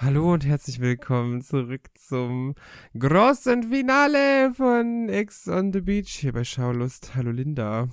[0.00, 2.54] Hallo und herzlich willkommen zurück zum
[2.96, 7.16] großen Finale von Ex on the Beach hier bei Schaulust.
[7.16, 7.88] Hallo Linda.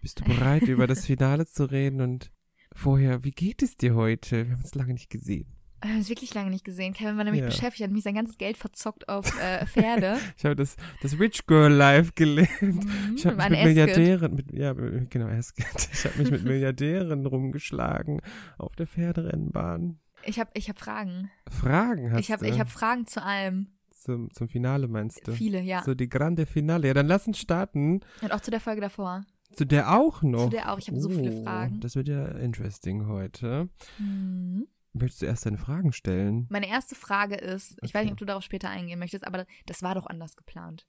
[0.00, 2.00] Bist du bereit, über das Finale zu reden?
[2.00, 2.32] Und
[2.74, 4.46] vorher, wie geht es dir heute?
[4.46, 5.46] Wir haben uns lange nicht gesehen.
[5.80, 6.92] Wir haben uns wirklich lange nicht gesehen.
[6.92, 7.46] Kevin war nämlich Ja.
[7.46, 10.18] beschäftigt, hat mich sein ganzes Geld verzockt auf äh, Pferde.
[10.36, 12.50] Ich habe das, das Rich Girl Live gelernt.
[12.62, 13.64] Mhm, Ich habe mich mit ein Asket.
[13.66, 15.88] Milliardären, mit, ja, genau, Asket.
[15.92, 18.20] Ich habe mich mit Milliardären rumgeschlagen
[18.58, 19.98] auf der Pferderennbahn.
[20.24, 21.30] Ich habe ich hab Fragen.
[21.48, 23.68] Fragen hast Ich habe du ich hab Fragen zu allem.
[23.90, 25.32] zum, zum Finale meinst du?
[25.32, 25.82] Viele, ja.
[25.82, 26.88] So die grande Finale.
[26.88, 28.00] Ja, dann lass uns starten.
[28.20, 29.22] Und auch zu der Folge davor.
[29.52, 30.44] Zu der auch noch.
[30.44, 30.78] Zu der auch.
[30.78, 31.80] Ich habe so viele Oh, Fragen.
[31.80, 33.68] Das wird ja interesting heute.
[33.98, 34.66] Mhm.
[34.94, 36.46] Möchtest du erst deine Fragen stellen?
[36.50, 38.04] Meine erste Frage ist, ich weiß Okay.
[38.04, 40.86] nicht, ob du darauf später eingehen möchtest, aber das war doch anders geplant.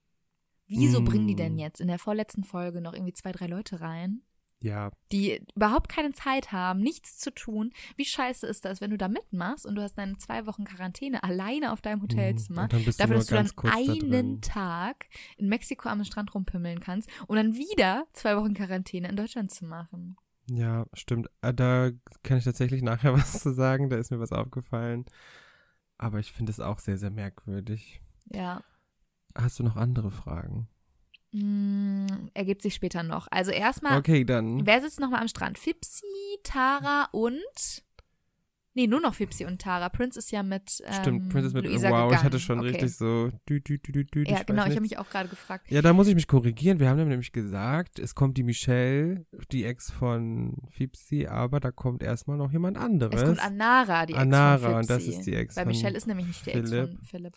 [0.67, 1.05] Wieso Mm.
[1.05, 4.21] bringen die denn jetzt in der vorletzten Folge noch irgendwie zwei, drei Leute rein,
[4.63, 7.73] Ja, die überhaupt keine Zeit haben, nichts zu tun?
[7.97, 11.21] Wie scheiße ist das, wenn du da mitmachst und du hast deine zwei Wochen Quarantäne
[11.21, 12.63] alleine auf deinem Hotelzimmer?
[12.63, 12.69] Mhm.
[12.69, 14.41] Dafür, dass du dann da einen drin.
[14.41, 19.51] Tag in Mexiko am Strand rumpimmeln kannst und dann wieder zwei Wochen Quarantäne in Deutschland
[19.51, 20.15] zu machen.
[20.49, 21.29] Ja, stimmt.
[21.41, 21.91] Äh, Da
[22.23, 23.89] kann ich tatsächlich nachher was zu sagen.
[23.89, 25.03] Da ist mir was aufgefallen.
[25.97, 28.01] Aber ich finde es auch sehr, sehr merkwürdig.
[28.31, 28.63] Ja.
[29.35, 30.69] Hast du noch andere Fragen?
[31.33, 33.27] Mm, ergibt sich später noch.
[33.31, 34.65] Also erstmal, Okay, dann.
[34.65, 35.57] wer sitzt nochmal am Strand?
[35.57, 36.05] Fipsi,
[36.43, 37.83] Tara und.
[38.75, 39.89] Nee, nur noch Fipsi und Tara.
[39.89, 40.81] Prince ist ja mit.
[40.87, 42.23] Ähm, Stimmt, Princess mit Luisa Wow, ich gegangen.
[42.23, 42.69] hatte schon okay.
[42.69, 43.29] richtig so.
[43.47, 45.69] Dü, dü, dü, Ja, weiß genau, ich habe mich auch gerade gefragt.
[45.69, 46.79] Ja, da muss ich mich korrigieren.
[46.79, 52.01] Wir haben nämlich gesagt, es kommt die Michelle, die Ex von Fipsi, aber da kommt
[52.01, 53.21] erstmal noch jemand anderes.
[53.21, 55.17] Es kommt Anara, die Ex Anara, von und das Fipsi.
[55.19, 56.89] ist die Ex Weil von Michelle ist nämlich nicht die Ex Philipp.
[56.89, 57.33] von Philipp.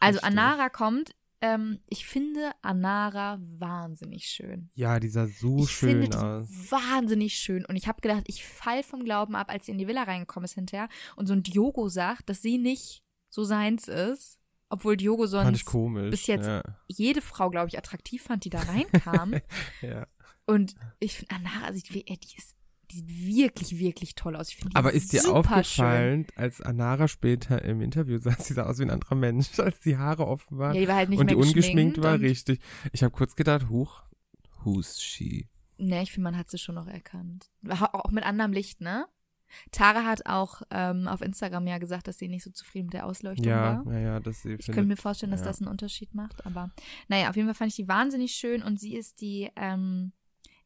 [0.00, 0.20] Also.
[0.20, 1.14] Anara kommt.
[1.44, 4.70] Ähm, ich finde Anara wahnsinnig schön.
[4.74, 6.48] Ja, die sah so ich schön finde aus.
[6.48, 7.66] die wahnsinnig schön.
[7.66, 10.44] Und ich habe gedacht, ich fall vom Glauben ab, als sie in die Villa reingekommen
[10.46, 14.38] ist hinterher und so ein Diogo sagt, dass sie nicht so seins ist,
[14.70, 15.66] obwohl Diogo sonst
[16.10, 19.34] bis jetzt Ja, jede Frau, glaube ich, attraktiv fand, die da reinkam.
[19.82, 20.06] ja.
[20.46, 22.56] und ich finde Anara, also die, die ist
[22.90, 24.48] die sieht wirklich, wirklich toll aus.
[24.48, 28.64] Ich finde die Aber ist dir aufgefallen, als Anara später im Interview saß, sie sah
[28.64, 30.58] aus wie ein anderer Mensch, als die Haare offen Schön.
[30.58, 32.60] waren Ja, die war halt nicht und die mehr ungeschminkt war, richtig.
[32.92, 34.02] Ich habe kurz gedacht, huch,
[34.64, 35.48] who's she?
[35.76, 37.50] Ne, ich finde, man hat sie schon noch erkannt.
[37.68, 39.06] Auch mit anderem Licht, ne?
[39.70, 43.06] Tara hat auch ähm, auf Instagram ja gesagt, dass sie nicht so zufrieden mit der
[43.06, 43.92] Ausleuchtung Ja, war.
[43.92, 45.46] ja, ja, dass sie Ich könnte findet, mir vorstellen, dass ja.
[45.46, 46.70] das einen Unterschied macht, aber
[47.08, 50.12] naja, auf jeden Fall fand ich die wahnsinnig schön und sie ist die ähm,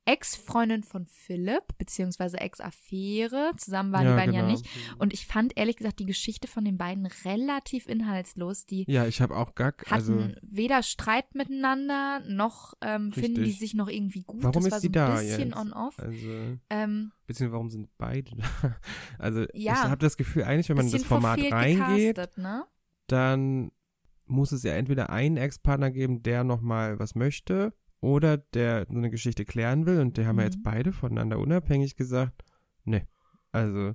[0.08, 3.52] Ex-Freundin von Philipp, beziehungsweise Ex-Affäre.
[3.58, 4.52] Zusammen waren die beiden ja genau.
[4.52, 4.66] nicht.
[4.98, 8.64] Und ich fand ehrlich gesagt die Geschichte von den beiden relativ inhaltslos.
[8.64, 13.52] Die Ja, ich habe auch gar, hatten also weder Streit miteinander, noch ähm, finden die
[13.52, 14.42] sich noch irgendwie gut.
[14.42, 15.56] Warum das ist war sie so ein da bisschen jetzt?
[15.58, 15.98] on-off.
[15.98, 18.76] Also, Ähm, beziehungsweise warum sind beide da?
[19.18, 19.72] Also, Ja.
[19.74, 22.64] ich habe das Gefühl, eigentlich, wenn man in das bisschen Format reingeht, gecastet, ne?
[23.08, 23.72] dann
[24.26, 29.10] muss es ja entweder einen Ex-Partner geben, der nochmal was möchte, oder der so eine
[29.10, 30.00] Geschichte klären will.
[30.00, 30.50] Und die haben ja Mhm.
[30.52, 32.42] jetzt beide voneinander unabhängig gesagt,
[32.84, 33.06] ne,
[33.52, 33.94] also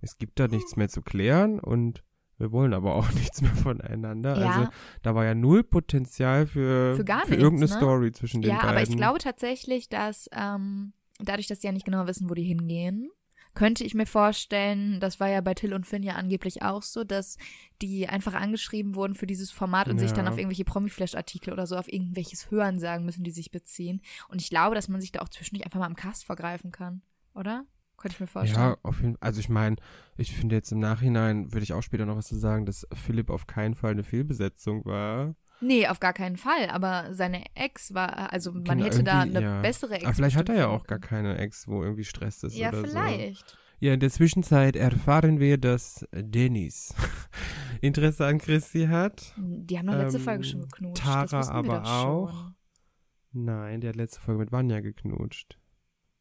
[0.00, 2.02] es gibt da nichts mehr zu klären und
[2.38, 4.38] wir wollen aber auch nichts mehr voneinander.
[4.40, 4.50] Ja.
[4.50, 4.68] Also
[5.02, 7.76] da war ja null Potenzial für, Für für nichts, irgendeine ne?
[7.76, 8.70] Story zwischen den Ja, beiden.
[8.70, 12.44] aber ich glaube tatsächlich, dass ähm, dadurch, dass die ja nicht genau wissen, wo die
[12.44, 13.10] hingehen,
[13.54, 17.04] könnte ich mir vorstellen, das war ja bei Till und Finn ja angeblich auch so,
[17.04, 17.36] dass
[17.82, 20.16] die einfach angeschrieben wurden für dieses Format und sich Ja.
[20.16, 24.00] dann auf irgendwelche Promi-Flash-Artikel oder so auf irgendwelches Hören sagen müssen, die sich beziehen.
[24.28, 27.02] Und ich glaube, dass man sich da auch zwischendurch einfach mal am Cast vergreifen kann,
[27.34, 27.64] oder?
[27.96, 28.58] Könnte ich mir vorstellen.
[28.60, 29.18] Ja, auf jeden Fall.
[29.28, 29.76] Also ich meine,
[30.16, 33.28] ich finde jetzt im Nachhinein, würde ich auch später noch was zu sagen, dass Philipp
[33.28, 35.34] auf keinen Fall eine Fehlbesetzung war.
[35.60, 36.70] Nee, auf gar keinen Fall.
[36.70, 39.60] Aber seine Ex war, also man Genau, hätte da eine ja.
[39.60, 40.04] bessere Ex.
[40.04, 42.56] Aber vielleicht hat er ja auch gar keine Ex, wo irgendwie Stress ist.
[42.56, 42.86] Ja, oder so.
[42.88, 43.58] vielleicht.
[43.78, 46.94] Ja, in der Zwischenzeit erfahren wir, dass Dennis
[47.80, 49.34] Interesse an Chrissy hat.
[49.38, 51.02] Die haben doch letzte Ähm, Folge schon geknutscht.
[51.02, 52.50] Tara das wussten wir aber auch.
[53.32, 55.56] Nein, der hat letzte Folge mit Vanya geknutscht.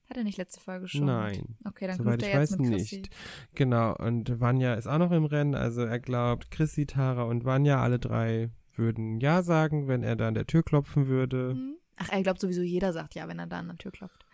[0.09, 1.05] Hat er nicht letzte Folge schon?
[1.05, 2.95] Nein, Okay, dann soweit knutscht ich er jetzt weiß mit Chrissy.
[2.97, 3.09] nicht.
[3.55, 7.81] Genau, und Vanya ist auch noch im Rennen, also er glaubt, Chrissy, Tara und Vanya,
[7.81, 8.49] alle drei
[8.79, 11.53] würden Ja sagen, wenn er da an der Tür klopfen würde.
[11.55, 11.75] Mhm.
[11.97, 14.25] Ach, er glaubt sowieso, jeder sagt ja, wenn er da an der Tür klopft.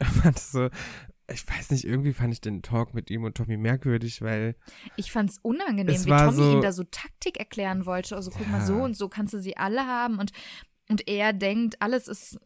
[0.22, 0.68] fand so,
[1.32, 4.56] ich weiß nicht, irgendwie fand ich den Talk mit ihm und Tommy merkwürdig, weil
[4.96, 8.14] Ich fand's unangenehm, Es wie war Tommy so- ihm da so Taktik erklären wollte.
[8.14, 8.66] Also guck mal, Ja.
[8.66, 10.32] so und so kannst du sie alle haben und
[10.90, 12.38] und er denkt, alles ist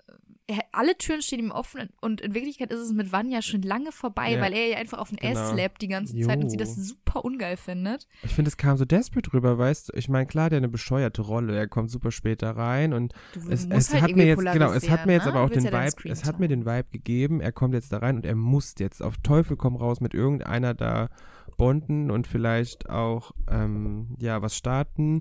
[0.50, 3.92] er, alle Türen stehen ihm offen und in Wirklichkeit ist es mit Vanya schon lange
[3.92, 4.40] vorbei, Ja.
[4.40, 5.38] weil er ihr einfach auf den Genau.
[5.38, 6.60] Ass slappt die ganze Zeit und sie Jo.
[6.64, 8.08] das super ungeil findet.
[8.22, 9.92] Ich finde, es kam so desperate rüber, weißt du?
[9.98, 11.54] Ich meine, klar, der hat eine bescheuerte Rolle.
[11.56, 13.12] Er kommt super spät da rein und
[13.50, 15.44] es, es halt hat mir jetzt, genau, es hat mir jetzt polarisieren, aber ne?
[15.44, 18.16] auch den ja Vibe, es hat mir den Vibe gegeben, er kommt jetzt da rein
[18.16, 21.10] und er muss jetzt auf Teufel komm raus mit irgendeiner da
[21.58, 25.20] bonden und vielleicht auch, ähm, ja, was starten.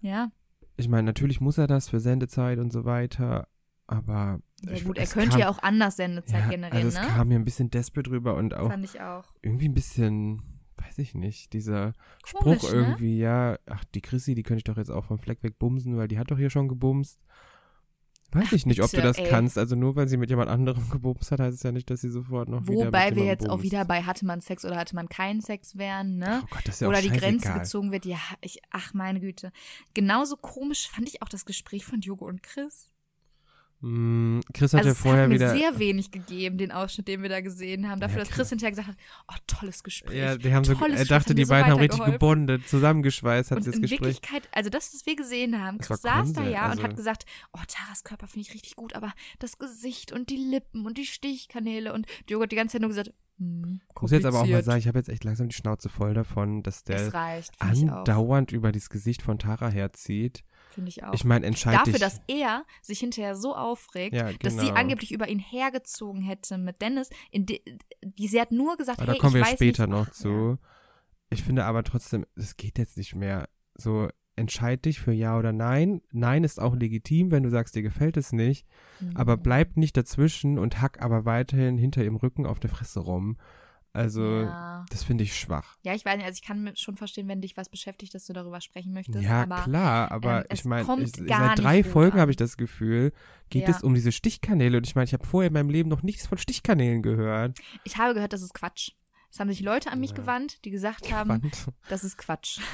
[0.00, 0.32] Ja,
[0.76, 3.46] Ich meine, natürlich muss er das für Sendezeit und so weiter,
[3.86, 4.40] aber
[4.70, 7.14] ja gut, er könnte kam, ja auch anders Sendezeit ja, generieren, also es ne?
[7.14, 9.24] kam mir ein bisschen desperate rüber und auch Fand ich auch.
[9.42, 10.42] irgendwie ein bisschen,
[10.76, 11.92] weiß ich nicht, dieser
[12.32, 12.78] Komisch, Spruch ne?
[12.78, 15.96] irgendwie, ja, ach, die Chrissy, die könnte ich doch jetzt auch vom Fleck weg bumsen,
[15.96, 17.18] weil die hat doch hier schon gebumst.
[18.34, 19.28] Weiß ich nicht, ob du das ey.
[19.28, 19.56] kannst.
[19.58, 22.10] Also nur weil sie mit jemand anderem gebumst hat, heißt es ja nicht, dass sie
[22.10, 23.64] sofort noch wieder Wobei wir jetzt auch bumst.
[23.64, 26.42] wieder bei hatte man Sex oder hatte man keinen Sex wären, ne?
[26.42, 28.04] Oh Gott, das ist ja oder auch die Grenze gezogen wird.
[28.04, 29.52] Ja, ich, ach meine Güte.
[29.94, 32.90] Genauso komisch fand ich auch das Gespräch von Jogo und Chris.
[33.80, 35.50] Mm, Chris hat Also ja vorher hat mir wieder.
[35.54, 38.00] sehr wenig gegeben, den Ausschnitt, den wir da gesehen haben.
[38.00, 38.32] Dafür, Ja, dass.
[38.34, 38.96] Chris hinterher gesagt hat,
[39.30, 40.16] oh, tolles Gespräch.
[40.16, 43.64] ja, die haben so, er dachte, die so beiden haben richtig gebondet, zusammengeschweißt hat Und
[43.64, 44.00] sie das in Gespräch.
[44.00, 46.96] Wirklichkeit, also das, was wir gesehen haben, Das Chris saß da ja und also- hat
[46.96, 50.96] gesagt, oh, Taras Körper finde ich richtig gut, aber das Gesicht und die Lippen und
[50.96, 54.40] die Stichkanäle und Diogo hat die ganze Zeit nur gesagt, hm, Ich muss jetzt aber
[54.40, 57.12] auch mal sagen, ich habe jetzt echt langsam die Schnauze voll davon, dass der es
[57.14, 60.44] reicht, andauernd über das Gesicht von Tara herzieht.
[60.74, 61.14] Finde ich auch.
[61.14, 62.02] Ich meine, entscheid Dafür, dich.
[62.02, 64.74] dass er sich hinterher so aufregt, Ja, dass sie genau.
[64.74, 67.10] angeblich über ihn hergezogen hätte mit Dennis.
[67.30, 67.62] In die,
[68.18, 70.58] sie hat nur gesagt, Aber da hey, kommen ich wir später nicht, noch zu.
[71.30, 73.48] Ich finde aber trotzdem, es geht jetzt nicht mehr.
[73.76, 76.02] So, entscheid dich für Ja oder Nein.
[76.10, 78.66] Nein ist auch legitim, wenn du sagst, dir gefällt es nicht.
[79.00, 79.08] Ja.
[79.14, 79.42] Aber Mhm.
[79.42, 83.36] bleib nicht dazwischen und hack aber weiterhin hinter ihrem Rücken auf der Fresse rum.
[83.94, 84.84] Also, ja.
[84.90, 85.76] das finde ich schwach.
[85.84, 88.32] ja, ich weiß nicht, also ich kann schon verstehen, wenn dich was beschäftigt, dass du
[88.32, 89.22] darüber sprechen möchtest.
[89.24, 93.12] Ja, aber klar, aber ähm, ich meine, seit drei Folgen habe ich das Gefühl,
[93.50, 93.70] geht Ja.
[93.74, 94.78] es um diese Stichkanäle.
[94.78, 97.56] Und ich meine, ich habe vorher in meinem Leben noch nichts von Stichkanälen gehört.
[97.84, 98.90] ich habe gehört, das ist Quatsch.
[99.30, 100.16] Es haben sich Leute an mich Ja.
[100.16, 102.58] gewandt, die gesagt haben, Fand, das ist Quatsch.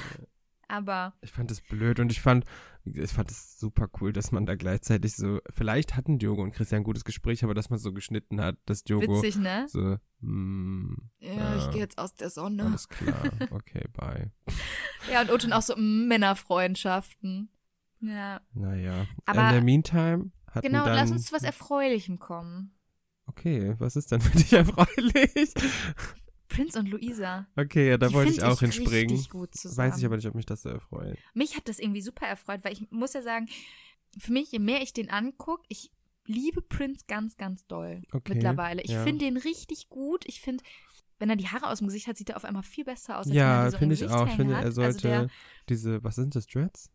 [0.70, 2.44] Aber ich fand es blöd und ich fand,
[2.84, 6.80] ich fand es super cool, dass man da gleichzeitig so, vielleicht hatten Diogo und Christian
[6.82, 9.66] ein gutes Gespräch, aber dass man so geschnitten hat, dass Diogo witzig, ne?
[9.68, 11.70] so, hm, Ja, ich Ja.
[11.72, 12.66] gehe jetzt aus der Sonne.
[12.66, 13.20] alles klar,
[13.50, 14.30] okay, bye.
[15.10, 17.48] Ja, und Oton auch so mm, Männerfreundschaften.
[18.00, 18.40] Ja.
[18.54, 19.06] Naja.
[19.26, 22.74] Aber- In der Meantime hatten Genau, dann, lass uns zu was Erfreulichem kommen.
[23.26, 25.52] Okay, was ist denn für dich erfreulich?
[26.50, 27.46] Prince und Luisa.
[27.56, 29.24] Okay, ja, da die wollte ich auch hinspringen.
[29.30, 29.90] Gut zusammen.
[29.90, 31.16] Weiß ich aber nicht, ob mich das so erfreut.
[31.32, 33.48] Mich hat das irgendwie super erfreut, weil ich muss ja sagen,
[34.18, 35.90] für mich, je mehr ich den angucke, ich
[36.26, 38.82] liebe Prince ganz, ganz doll Okay, mittlerweile.
[38.82, 39.02] Ich ja.
[39.04, 40.24] finde den richtig gut.
[40.26, 40.62] Ich finde,
[41.18, 43.26] wenn er die Haare aus dem Gesicht hat, sieht er auf einmal viel besser aus,
[43.26, 44.26] als Ja, so finde ich Gesicht auch.
[44.28, 45.28] Ich finde, er sollte Also der,
[45.68, 46.90] diese, was sind das, Dreads?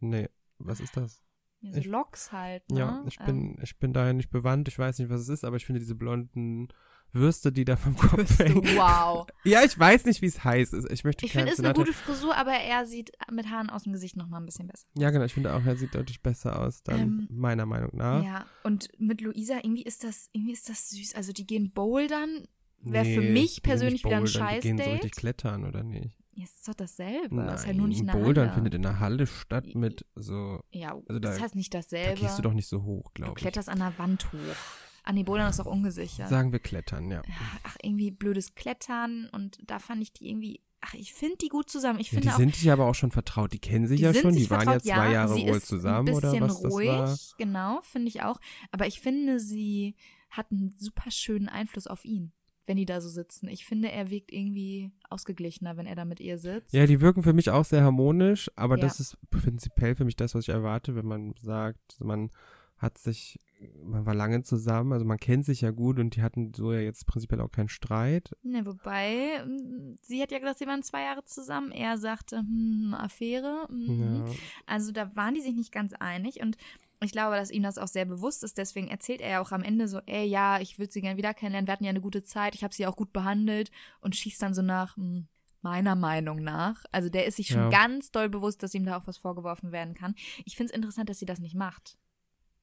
[0.00, 1.20] Nee, was ist das?
[1.60, 2.78] ja, so ich- Locks halt, ne?
[2.80, 5.44] Ja, ich Ähm, bin, ich bin daher nicht bewandt, ich weiß nicht, was es ist,
[5.44, 6.68] aber ich finde diese blonden
[7.14, 8.62] Würste, die da vom Kopf du, hängen.
[8.76, 9.26] wow.
[9.44, 10.74] Ja, ich weiß nicht, wie es heißt.
[10.90, 13.84] Ich möchte Ich finde, es ist eine gute Frisur, aber er sieht mit Haaren aus
[13.84, 14.86] dem Gesicht nochmal ein bisschen besser.
[14.98, 18.22] Ja, genau, ich finde auch, er sieht deutlich besser aus, dann Ähm, meiner Meinung nach.
[18.24, 21.14] Ja, und mit Luisa, irgendwie ist das, irgendwie ist das süß.
[21.14, 22.46] Also die gehen bouldern,
[22.80, 25.64] wäre für Nee, mich die sind persönlich wieder ein bouldern, Die gehen so richtig klettern,
[25.64, 26.10] oder nicht?
[26.36, 27.32] Ja, es ist doch dasselbe.
[27.36, 28.54] Nein, ist halt nur nicht in Bouldern Halle.
[28.54, 32.20] findet in der Halle statt mit so, Ja, also da- das heißt nicht da dasselbe.
[32.20, 33.40] gehst du doch nicht so hoch, Du glaube ich.
[33.42, 34.56] kletterst an der Wand hoch.
[35.04, 36.28] Ah, nee, Bouldern ist auch ungesichert.
[36.28, 37.22] Sagen wir klettern, ja.
[37.62, 41.68] Ach, irgendwie blödes Klettern und da fand ich die irgendwie, ach, ich finde die gut
[41.68, 42.00] zusammen.
[42.00, 44.04] Ich ja die finde auch, sind sich aber auch schon vertraut, die kennen sich die
[44.04, 46.88] ja schon, die waren vertraut, ja zwei Jahre wohl zusammen ein oder bisschen was ruhig,
[46.88, 47.36] das war.
[47.38, 48.40] genau, finde ich auch.
[48.70, 49.94] Aber ich finde, sie
[50.30, 52.32] hat einen super schönen Einfluss auf ihn,
[52.66, 53.46] wenn die da so sitzen.
[53.48, 56.72] Ich finde, er wirkt irgendwie ausgeglichener, wenn er da mit ihr sitzt.
[56.72, 58.84] Ja, die wirken für mich auch sehr harmonisch, aber Ja.
[58.84, 62.30] das ist prinzipiell für mich das, was ich erwarte, wenn man sagt, man
[62.78, 63.38] hat sich,
[63.82, 66.80] man war lange zusammen, also man kennt sich ja gut und die hatten so ja
[66.80, 68.36] jetzt prinzipiell auch keinen Streit.
[68.42, 71.70] Ne, wobei, mm, sie hat ja gesagt, sie waren zwei Jahre zusammen.
[71.72, 73.66] Er sagte, hm, Affäre.
[73.70, 74.24] mhm.
[74.26, 74.32] Ja.
[74.66, 76.56] Also da waren die sich nicht ganz einig und
[77.00, 78.56] ich glaube, dass ihm das auch sehr bewusst ist.
[78.56, 81.34] Deswegen erzählt er ja auch am Ende so, ey, ja, ich würde sie gerne wieder
[81.34, 81.66] kennenlernen.
[81.66, 82.54] Wir hatten ja eine gute Zeit.
[82.54, 85.26] Ich habe sie auch gut behandelt und schießt dann so nach, hm,
[85.60, 86.84] meiner Meinung nach.
[86.92, 87.68] Also der ist sich schon Ja.
[87.70, 90.14] ganz doll bewusst, dass ihm da auch was vorgeworfen werden kann.
[90.44, 91.96] Ich finde es interessant, dass sie das nicht macht,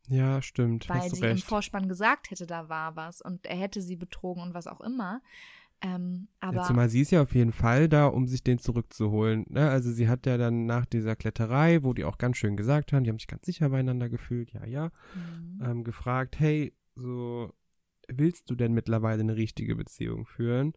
[0.08, 1.46] ja, stimmt, weil sie im recht.
[1.46, 5.22] Vorspann gesagt hätte, da war was und er hätte sie betrogen und was auch immer.
[5.84, 9.46] Ähm, aber ja, zumal sie ist ja auf jeden Fall da, um sich den zurückzuholen.
[9.50, 9.70] Ne?
[9.70, 13.03] Also sie hat ja dann nach dieser Kletterei, wo die auch ganz schön gesagt haben,
[13.03, 15.60] die haben sich ganz sicher beieinander gefühlt, ja, ja, Mhm.
[15.63, 17.51] ähm, gefragt, hey, so
[18.08, 20.74] willst du denn mittlerweile eine richtige Beziehung führen?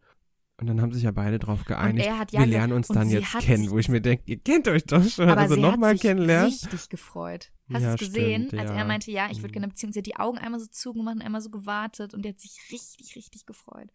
[0.57, 3.71] Und dann haben sich ja beide drauf geeinigt, ja wir lernen uns dann jetzt kennen,
[3.71, 6.51] wo ich mir denke, ihr kennt euch doch schon, Aber also nochmal kennenlernen.
[6.51, 7.51] richtig gefreut.
[7.73, 8.77] Hast Ja, du es gesehen, stimmt, als ja.
[8.77, 9.53] er meinte, ja, ich würde Mhm.
[9.53, 9.93] gerne eine Beziehung.
[9.93, 12.57] Sie hat die Augen einmal so zugemacht und einmal so gewartet und die hat sich
[12.71, 13.91] richtig, richtig gefreut.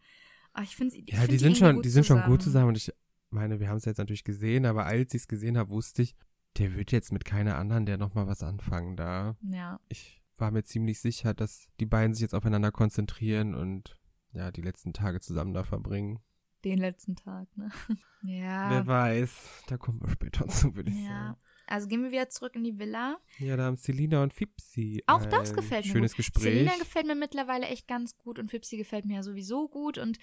[0.52, 2.92] Aber ich finde Ja, die sind schon, die sind schon gut zusammen und ich
[3.30, 6.16] meine, wir haben es jetzt natürlich gesehen, aber als ich es gesehen habe, wusste ich,
[6.58, 9.38] der wird jetzt mit keiner anderen, der nochmal was anfangen da.
[9.44, 13.98] Ja, Ich war mir ziemlich sicher, dass die beiden sich jetzt aufeinander konzentrieren und
[14.34, 16.20] ja, die letzten Tage zusammen da verbringen.
[16.66, 17.70] Den letzten Tag, ne?
[18.22, 18.70] Ja.
[18.70, 21.08] Wer weiß, da kommen wir später zu, würde ich Ja.
[21.08, 21.36] sagen.
[21.68, 23.18] Also gehen wir wieder zurück in die Villa.
[23.38, 25.04] Ja, da haben Selina und Fipsi.
[25.06, 26.18] Auch das ein gefällt mir Schönes gut.
[26.18, 26.44] Gespräch.
[26.44, 30.18] Selina gefällt mir mittlerweile echt ganz gut und Fipsi gefällt mir ja sowieso gut und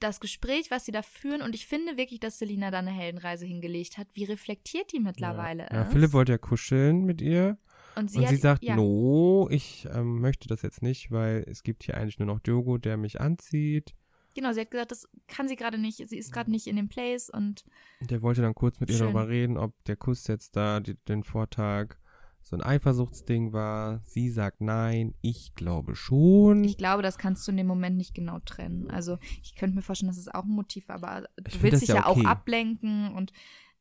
[0.00, 3.44] das Gespräch, was sie da führen und ich finde wirklich, dass Selina da eine Heldenreise
[3.46, 4.08] hingelegt hat.
[4.14, 5.74] Wie reflektiert die mittlerweile ja.
[5.74, 5.92] ja, ist.
[5.92, 7.58] Philipp wollte ja kuscheln mit ihr.
[7.94, 11.44] und sie, und hat, sie sagt, ja, no, ich ähm, möchte das jetzt nicht, weil
[11.46, 13.94] es gibt hier eigentlich nur noch Diogo, der mich anzieht.
[14.38, 16.08] Genau, sie hat gesagt, das kann sie gerade nicht.
[16.08, 17.64] Sie ist gerade nicht in dem Place und
[17.98, 19.06] Der wollte dann kurz mit ihr Schön.
[19.06, 21.96] darüber reden, ob der Kuss jetzt da die, den Vortag
[22.44, 24.00] so ein Eifersuchtsding war.
[24.04, 26.62] Sie sagt nein, ich glaube schon.
[26.62, 28.88] ich glaube, das kannst du in dem Moment nicht genau trennen.
[28.92, 31.96] Also ich könnte mir vorstellen, das ist auch ein Motiv, aber du willst dich ja
[31.96, 32.20] ja, okay.
[32.20, 33.32] auch ablenken und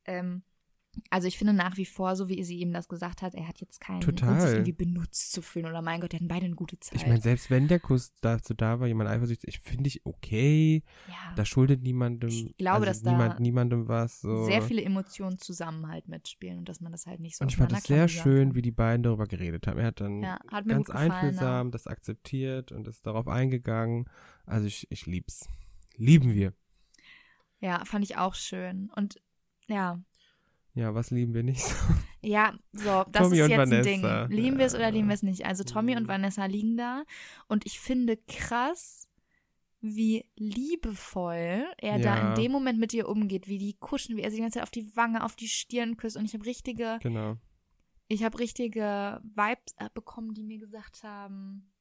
[0.06, 0.42] ähm,
[1.10, 3.60] also ich finde nach wie vor, so wie sie ihm das gesagt hat, er hat
[3.60, 4.51] jetzt keinen Grund, sich Total.
[4.54, 6.96] irgendwie benutzt zu fühlen oder mein Gott, die hatten beide eine gute Zeit.
[7.00, 10.84] ich meine, selbst wenn der Kuss dazu da war, jemand eifersüchtig, ich finde ich okay.
[11.08, 14.22] ja, Da schuldet niemandem, Ich glaube, also dass da niemand, niemandem was.
[14.22, 14.46] So.
[14.46, 17.58] sehr viele Emotionen zusammen halt mitspielen und dass man das halt nicht so Und ich
[17.58, 18.56] fand es sehr schön, kann.
[18.56, 19.80] wie die beiden darüber geredet haben.
[19.80, 24.10] Er hat dann Ja, hat ganz einfühlsam das akzeptiert und ist darauf eingegangen.
[24.46, 25.48] Also ich, ich lieb's.
[25.96, 26.54] Lieben wir.
[27.60, 28.92] Ja, fand ich auch schön.
[28.96, 29.20] Und
[29.68, 30.00] ja,
[30.78, 31.66] Ja, was lieben wir nicht?
[32.22, 33.84] Ja, so, das Tommy ist jetzt ein.
[33.84, 34.02] Ding.
[34.30, 35.46] Lieben wir es oder lieben wir es nicht?
[35.46, 35.98] Also Tommy Mhm.
[36.02, 37.04] und Vanessa liegen da
[37.48, 39.10] und ich finde krass,
[39.82, 42.30] wie liebevoll er da Ja.
[42.30, 44.64] in dem Moment mit ihr umgeht, wie die kuschen, wie er sie die ganze Zeit
[44.64, 47.38] auf die Wange, auf die Stirn küsst und ich habe richtige, genau.
[48.08, 51.72] ich habe richtige Vibes bekommen, die mir gesagt haben,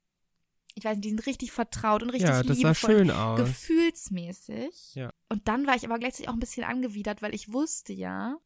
[0.75, 3.38] ich weiß nicht, die sind richtig vertraut und richtig Ja, das sah liebevoll schön aus.
[3.41, 4.95] gefühlsmäßig.
[4.95, 5.11] Ja.
[5.31, 8.37] Und dann war ich aber gleichzeitig auch ein bisschen angewidert, weil ich wusste ja,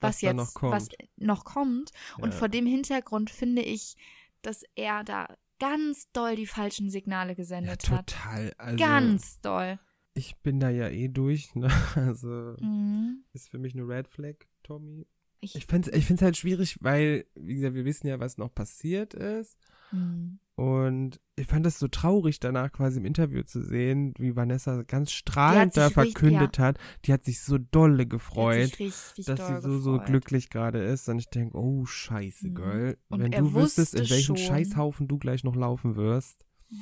[0.00, 0.72] was, Was jetzt noch kommt.
[0.72, 1.90] was noch kommt.
[2.18, 2.36] Und Ja.
[2.38, 3.96] vor dem Hintergrund finde ich,
[4.42, 5.26] dass er da
[5.58, 8.06] ganz doll die falschen Signale ja, gesendet hat.
[8.08, 8.52] total.
[8.58, 9.78] Also, Ganz doll.
[10.14, 11.70] Ich bin da ja eh durch, ne?
[11.94, 13.24] Also, Mhm.
[13.32, 15.06] ist für mich eine Red Flag, Tommy.
[15.40, 18.38] Ich, Ich finde es ich find's halt schwierig, weil, wie gesagt, wir wissen ja, was
[18.38, 19.56] noch passiert ist.
[19.92, 20.38] Mhm.
[20.56, 25.12] Und ich fand es so traurig, danach quasi im Interview zu sehen, wie Vanessa ganz
[25.12, 26.78] strahlend da sich richtig- verkündet hat.
[27.04, 30.06] Die hat sich so dolle gefreut, dass sie so, so gefreut.
[30.06, 31.10] glücklich gerade ist.
[31.10, 32.54] Und ich denke, oh, scheiße, Mhm.
[32.54, 32.96] Girl.
[33.08, 36.46] Und Wenn du wüsstest, in welchen schon- Scheißhaufen du gleich noch laufen wirst.
[36.70, 36.78] Ja,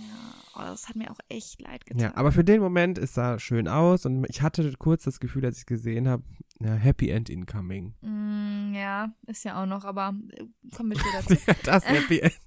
[0.55, 2.01] oh, das hat mir auch echt leid getan.
[2.01, 4.07] Ja, aber für den Moment, es sah schön aus.
[4.07, 6.23] Und ich hatte kurz das Gefühl, als ich gesehen habe,
[6.61, 7.95] ja, Happy End incoming.
[8.03, 10.45] Mm, ja, ist ja auch noch, aber äh,
[10.77, 11.27] kommen wir später
[11.57, 11.65] zu.
[11.65, 12.39] das Happy End.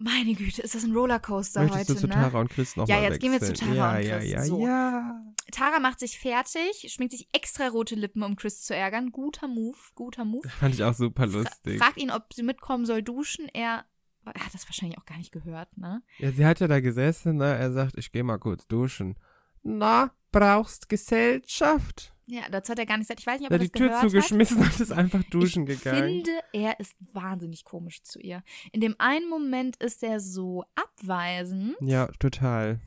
[0.00, 2.14] Meine Güte, ist das ein Rollercoaster Möchtest heute, du zu ne?
[2.14, 3.74] Tara und Chris nochmal Ja, jetzt gehen wir zu wechseln?
[3.74, 4.30] Tara ja, und Chris.
[4.30, 4.60] Ja, ja, So.
[4.64, 5.22] ja.
[5.50, 9.10] Tara macht sich fertig, schminkt sich extra rote Lippen, um Chris zu ärgern.
[9.10, 10.48] Guter Move, guter Move.
[10.48, 11.78] Fand ich auch super Fra lustig.
[11.78, 13.48] fragt ihn, ob sie mitkommen soll duschen.
[13.52, 13.86] Er,
[14.24, 16.02] er hat das wahrscheinlich auch gar nicht gehört, ne?
[16.18, 17.56] Ja, sie hat ja da gesessen, ne?
[17.56, 19.16] Er sagt, ich geh mal kurz duschen.
[19.62, 22.14] Na, brauchst Gesellschaft?
[22.26, 23.20] Ja, dazu hat er gar nicht gesagt.
[23.20, 24.10] Ich weiß nicht, ob Er er das die Tür gehört hat.
[24.10, 26.24] zugeschmissen und ist einfach duschen ich gegangen.
[26.24, 28.42] finde, er ist wahnsinnig komisch zu ihr.
[28.72, 32.80] In dem einen Moment ist er so abweisend Ja, total.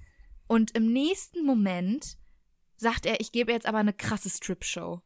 [0.47, 2.17] und im nächsten Moment
[2.77, 5.01] sagt er, ich gebe jetzt aber eine krasse Strip-Show.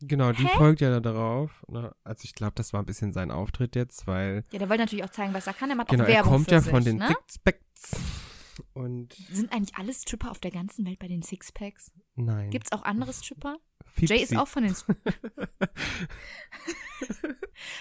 [0.00, 0.56] Genau, die Hä?
[0.56, 1.64] folgt ja da darauf.
[2.04, 5.04] Also ich glaube, das war ein bisschen sein Auftritt jetzt, weil Ja, der wollte natürlich
[5.04, 5.70] auch zeigen, was er kann.
[5.70, 7.08] Er macht genau, auch er Werbung kommt für ja sich, von den ne?
[7.08, 8.00] Sixpacks.
[8.78, 11.92] Und Sind eigentlich alle Stripper auf der ganzen Welt bei den Sixpacks?
[12.16, 12.50] nein.
[12.50, 13.56] Gibt's auch andere Stripper?
[13.86, 14.14] Fipsi.
[14.14, 14.74] Jay ist auch von den.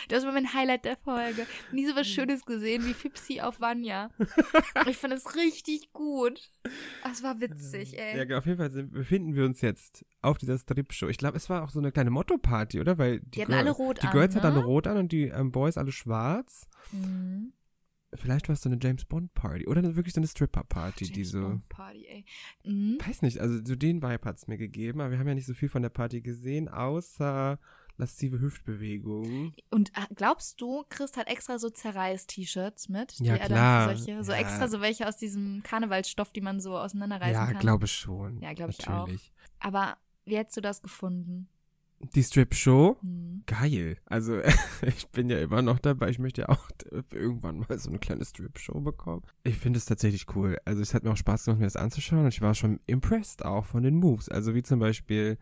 [0.10, 1.46] das war mein Highlight der Folge.
[1.72, 4.10] Nie so was Schönes gesehen wie Fipsi auf Vanya.
[4.88, 6.40] Ich fand es richtig gut.
[7.04, 8.28] Das war witzig, ey.
[8.30, 11.08] Ja, auf jeden Fall sind, befinden wir uns jetzt auf dieser Strip-Show.
[11.10, 12.98] Ich glaube, es war auch so eine kleine Motto-Party, oder?
[12.98, 14.54] Weil die, Die hatten Girl- alle rot die an, Girls hatten ne?
[14.54, 16.68] alle rot an und die ähm, Boys alle schwarz.
[16.92, 17.54] Mhm.
[18.14, 21.14] Vielleicht war es so eine James Bond Party oder wirklich so eine Stripper Party, die
[21.22, 21.42] James so.
[21.42, 22.26] Bond Party, ey.
[22.64, 22.98] Mhm.
[23.06, 25.46] Weiß nicht, also so den Vibe hat es mir gegeben, aber wir haben ja nicht
[25.46, 27.60] so viel von der Party gesehen, außer
[27.98, 29.54] laszive Hüftbewegungen.
[29.72, 33.14] Und äh, glaubst du, Christ hat extra so Zerreiß-T-Shirts mit?
[33.20, 33.88] Ja, die er klar.
[33.88, 34.38] Dann solche, so Ja.
[34.38, 37.60] extra so welche aus diesem Karnevalsstoff, die man so auseinanderreißen Ja, kann.
[37.60, 38.40] glaube schon.
[38.42, 39.10] Ja, glaub ich auch.
[39.60, 41.50] Aber wie hättest du das gefunden?
[42.14, 43.17] Die Strip-Show, Hm.
[43.48, 43.98] Geil.
[44.06, 44.40] Also
[44.86, 46.10] ich bin ja immer noch dabei.
[46.10, 46.70] Ich möchte ja auch
[47.12, 49.24] irgendwann mal so eine kleine Strip-Show bekommen.
[49.44, 50.58] Ich finde es tatsächlich cool.
[50.66, 53.44] Also es hat mir auch Spaß gemacht, mir das anzuschauen und ich war schon impressed
[53.44, 54.30] auch von den Moves.
[54.30, 55.38] Also wie zum Beispiel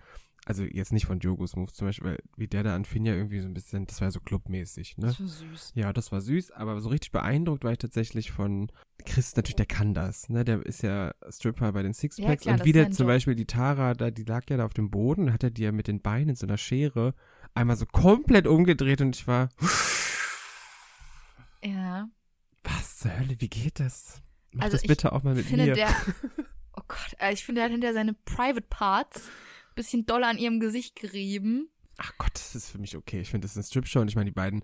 [0.46, 3.48] also jetzt nicht von Jogos Moves zum Beispiel, wie der da an Finja irgendwie so
[3.48, 5.08] ein bisschen, das war ja so clubmäßig, ne?
[5.08, 5.72] Das war süß.
[5.74, 8.72] Ja, das war süß, aber so richtig beeindruckt war ich tatsächlich von
[9.06, 10.46] Chris, natürlich, der kann das, ne?
[10.46, 12.92] Der ist ja Stripper bei den Sixpacks Ja, klar, und das wie ist der sein
[12.94, 13.08] zum.
[13.08, 15.72] Beispiel die Tara, da, die lag ja da auf dem Boden, hat er die ja
[15.72, 17.16] mit den Beinen in so einer Schere
[17.56, 19.50] einmal so komplett umgedreht und ich war,
[21.64, 22.08] Ja.
[22.64, 24.22] was zur Hölle, wie geht das?
[24.52, 25.74] Mach Also das bitte auch mal mit finde mir.
[25.74, 25.90] der.
[26.78, 29.30] Oh Gott, äh, ich finde, er hat hinter seine Private Parts
[29.76, 31.70] bisschen doll an ihrem Gesicht gerieben.
[31.98, 33.22] Ach Gott, das ist für mich okay.
[33.22, 34.62] Ich finde, das ist eine Strip-Show und ich meine, die beiden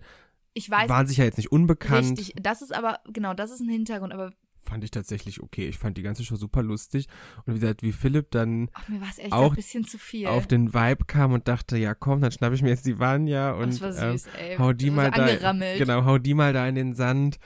[0.52, 2.18] Ich weiß waren sich ja jetzt nicht unbekannt.
[2.18, 2.34] richtig.
[2.42, 4.32] Das ist aber, genau, das ist ein Hintergrund, aber
[4.64, 5.66] fand ich tatsächlich okay.
[5.68, 7.06] Ich fand die ganze Show super lustig.
[7.44, 9.00] Und wie gesagt, wie Philipp dann ach, mir
[9.30, 10.26] Auch ein bisschen zu viel.
[10.26, 13.52] auf den Vibe kam und dachte, ja komm, dann schnapp ich mir jetzt die Vanya
[13.52, 14.56] und das war ähm, süß, ey.
[14.56, 17.38] hau die so mal da, genau, hau die mal da in den Sand.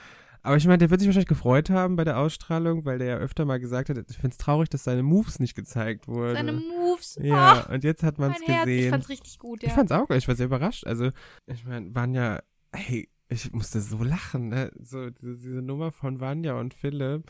[0.43, 3.17] Aber ich meine, der wird sich wahrscheinlich gefreut haben bei der Ausstrahlung, weil der ja
[3.17, 6.35] öfter mal gesagt hat, ich finde es traurig, dass seine Moves nicht gezeigt wurden.
[6.35, 7.19] Seine Moves.
[7.21, 8.65] ja, Oh, und jetzt hat man es Herz.
[8.67, 8.89] Ich gesehen.
[8.91, 9.67] fand's richtig gut, ja.
[9.67, 10.87] Ich fand's auch ich war sehr überrascht.
[10.87, 11.09] Also,
[11.47, 12.41] ich meine, Vanya,
[12.73, 14.71] hey, ich musste so lachen, ne?
[14.81, 17.29] So, diese, diese Nummer von Vanya und Philipp.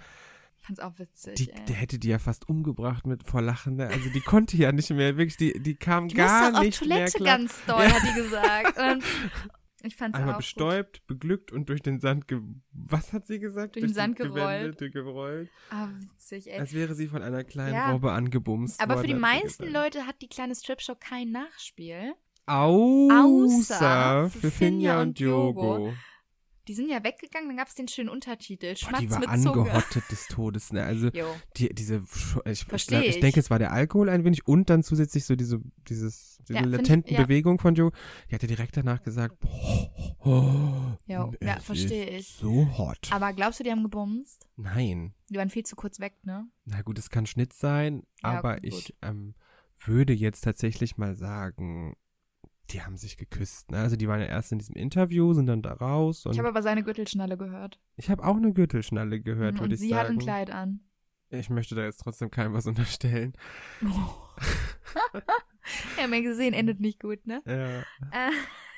[0.59, 3.75] Ich fand's auch witzig, Die, der hätte die ja fast umgebracht mit vor Lachen.
[3.77, 3.87] Ne?
[3.87, 6.65] Also die konnte ja nicht mehr, wirklich, die, die kam Die gar muss doch auf
[6.65, 7.37] nicht mehr Toilette klar.
[7.37, 7.91] ganz doll, Ja.
[7.93, 8.77] hat die gesagt.
[8.77, 9.03] Und
[9.83, 12.41] ich fand's Einmal auch bestäubt, beglückt und durch den Sand, ge
[12.73, 13.75] was hat sie gesagt?
[13.75, 14.79] Durch den die Sand gerollt.
[14.79, 15.49] gut.
[15.69, 16.59] Ah, witzig, ey.
[16.59, 17.91] Als wäre sie von einer kleinen Ja.
[17.91, 19.71] Robbe angebumst Aber für worden, die hat sie meisten.
[19.71, 22.15] Leute hat die kleine Stripshow kein Nachspiel.
[22.47, 25.93] Außer, für Finja und Yogo.
[26.67, 28.71] Die sind ja weggegangen, dann gab's den schönen Untertitel.
[28.71, 29.61] Boah, Schmatz die war mit Zunge.
[29.71, 30.73] angehottet des Todes.
[30.73, 30.83] Ne?
[30.83, 31.11] Also
[31.55, 34.69] die, diese, Sch- ich, ich, glaub, ich denke, es war der Alkohol ein wenig und
[34.69, 37.21] dann zusätzlich so diese, dieses, diese Ja, find ich- latenten ja.
[37.23, 37.91] Bewegung von Joe.
[38.29, 42.27] Die hatte direkt danach gesagt, boah, Jo, es ja, ist versteh ich.
[42.27, 43.07] So hot.
[43.11, 44.45] Aber glaubst du, die haben gebumst?
[44.57, 45.13] Nein.
[45.29, 46.47] Die waren viel zu kurz weg, ne?
[46.65, 48.65] Na gut, es kann Schnitt sein, Ja, aber gut.
[48.65, 49.35] ich ähm,
[49.85, 51.95] würde jetzt tatsächlich mal sagen,
[52.71, 53.71] die haben sich geküsst.
[53.71, 53.77] Ne?
[53.79, 56.49] Also die waren ja erst in diesem Interview, sind dann da raus und Ich habe
[56.49, 57.79] aber seine Gürtelschnalle gehört.
[57.95, 59.99] ich habe auch eine Gürtelschnalle gehört, Mhm, würde ich sie sagen.
[60.01, 60.79] hat ein Kleid an.
[61.29, 63.33] Ich möchte da jetzt trotzdem keinem was unterstellen.
[65.97, 67.41] Haben ja gesehen, endet nicht gut, ne?
[67.45, 67.79] Ja.
[68.11, 68.31] Äh.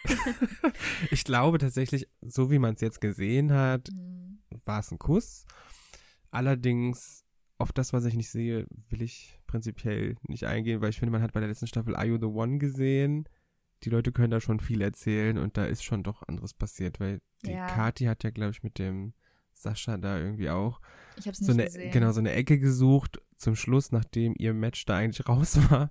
[1.12, 4.39] ich glaube tatsächlich, so wie man es jetzt gesehen hat, Hm.
[4.65, 5.46] war es ein Kuss.
[6.31, 7.24] Allerdings,
[7.58, 11.22] auf das, was ich nicht sehe, will ich prinzipiell nicht eingehen, weil ich finde, man
[11.22, 13.27] hat bei der letzten Staffel Are You the One gesehen.
[13.83, 17.21] Die Leute können da schon viel erzählen und da ist schon doch anderes passiert, weil
[17.45, 17.67] die Ja.
[17.67, 19.13] Kati hat ja, glaube ich, mit dem
[19.53, 20.80] Sascha da irgendwie auch
[21.17, 21.91] Ich hab's nicht so eine, gesehen.
[21.91, 25.89] genau, so eine Ecke gesucht zum Schluss, nachdem ihr Match da eigentlich raus war,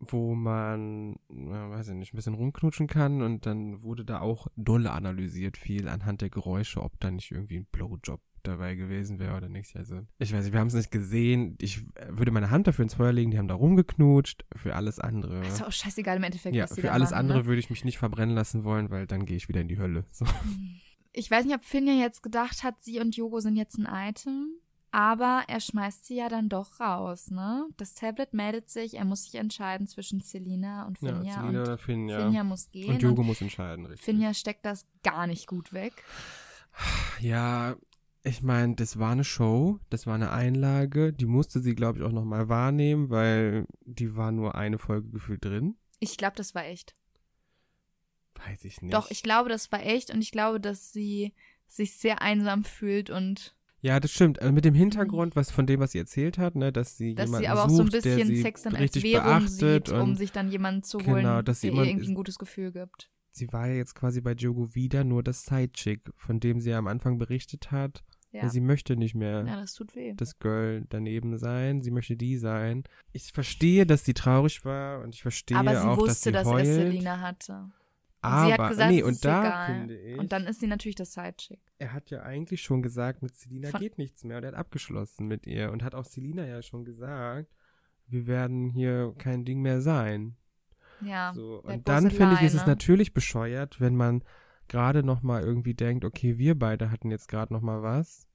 [0.00, 4.46] wo man, na, weiß ich nicht, ein bisschen rumknutschen kann und dann wurde da auch
[4.56, 9.36] dolle analysiert, viel anhand der Geräusche, ob da nicht irgendwie ein Blowjob dabei gewesen wäre
[9.36, 9.76] oder nicht.
[9.76, 11.56] Also, ich weiß nicht, wir haben es nicht gesehen.
[11.60, 14.44] Ich würde meine Hand dafür ins Feuer legen, die haben da rumgeknutscht.
[14.56, 15.46] Für alles andere.
[15.46, 17.46] Ist doch auch scheißegal im Endeffekt, ja, für alles machen, andere Ne?
[17.46, 20.04] würde ich mich nicht verbrennen lassen wollen, weil dann gehe ich wieder in die Hölle.
[20.10, 20.24] So.
[21.12, 24.58] Ich weiß nicht, ob Finja jetzt gedacht hat, sie und Yogo sind jetzt ein Item.
[24.90, 27.66] Aber er schmeißt sie ja dann doch raus, ne?
[27.76, 31.34] Das Tablet meldet sich, er muss sich entscheiden zwischen Selina und Ja, Finja.
[31.34, 32.20] Selina und oder Finja.
[32.24, 32.90] Finja muss gehen.
[32.94, 34.06] Und Jogo muss entscheiden, richtig.
[34.06, 35.92] Finja steckt das gar nicht gut weg.
[37.20, 37.76] Ja,
[38.22, 42.04] ich meine, das war eine Show, das war eine Einlage, die musste sie, glaube ich,
[42.04, 45.76] auch nochmal wahrnehmen, weil die war nur eine Folge gefühlt drin.
[46.00, 46.94] Ich glaube, das war echt.
[48.46, 48.94] Weiß ich nicht.
[48.94, 51.34] Doch, ich glaube, das war echt und ich glaube, dass sie
[51.66, 54.40] sich sehr einsam fühlt und Ja, das stimmt.
[54.40, 57.26] Also mit dem Hintergrund, was von dem, was sie erzählt hat, ne, dass sie dass
[57.26, 60.14] jemanden sie aber auch sucht, so ein bisschen Sex dann als Währung beachtet sieht, um
[60.16, 63.10] sich dann jemanden zu Genau, holen, dass sie der ihr irgendwie ein gutes Gefühl gibt.
[63.38, 66.78] Sie war ja jetzt quasi bei Jogo wieder nur das Sidechick, von dem sie ja
[66.78, 68.04] am Anfang berichtet hat.
[68.30, 70.12] Ja, Sie möchte nicht mehr ja das tut weh.
[70.14, 72.84] das Girl daneben sein, sie möchte die sein.
[73.12, 76.48] Ich verstehe, dass sie traurig war und ich verstehe Aber sie auch, wusste, dass dass,
[76.66, 76.92] sie er heult.
[76.92, 77.52] Selina hatte.
[77.54, 77.72] Und
[78.20, 79.66] aber sie hat gesagt, nee, und ist da egal.
[79.66, 81.60] finde ich, Und dann ist sie natürlich das Sidechick.
[81.78, 85.26] er hat ja eigentlich schon gesagt, mit Selina geht nichts mehr und er hat abgeschlossen
[85.26, 87.48] mit ihr und hat auch Selina ja schon gesagt,
[88.08, 90.36] wir werden hier kein Ding mehr sein.
[91.00, 91.32] Ja.
[91.34, 94.22] So, und dann finde ich, ist es natürlich bescheuert, wenn man
[94.68, 98.26] gerade noch mal irgendwie denkt, okay, wir beide hatten jetzt gerade noch mal was.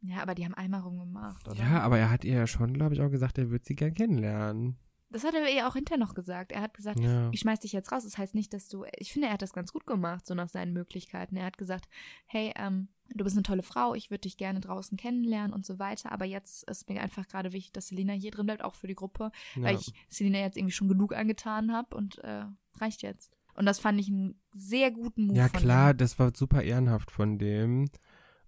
[0.00, 1.56] Ja, aber die haben einmal rumgemacht, oder?
[1.58, 3.94] Ja, aber er hat ihr ja schon, glaube ich, auch gesagt, er wird sie gern
[3.94, 4.78] kennenlernen.
[5.10, 6.52] Das hat er ihr auch hinterher noch gesagt.
[6.52, 7.30] Er hat gesagt, Ja.
[7.32, 8.04] ich schmeiß dich jetzt raus.
[8.04, 8.84] Das heißt nicht, dass du.
[8.98, 11.36] Ich finde, er hat das ganz gut gemacht, so nach seinen Möglichkeiten.
[11.36, 11.88] Er hat gesagt,
[12.26, 15.78] hey, ähm, du bist eine tolle Frau, ich würde dich gerne draußen kennenlernen und so
[15.78, 16.12] weiter.
[16.12, 18.94] Aber jetzt ist mir einfach gerade wichtig, dass Selina hier drin bleibt, auch für die
[18.94, 19.62] Gruppe, ja.
[19.62, 22.44] weil ich Selina jetzt irgendwie schon genug angetan habe und äh,
[22.76, 23.36] reicht jetzt.
[23.54, 25.36] Und das fand ich einen sehr guten Move.
[25.36, 25.96] Ja, klar, ihm.
[25.96, 27.90] das war super ehrenhaft von dem.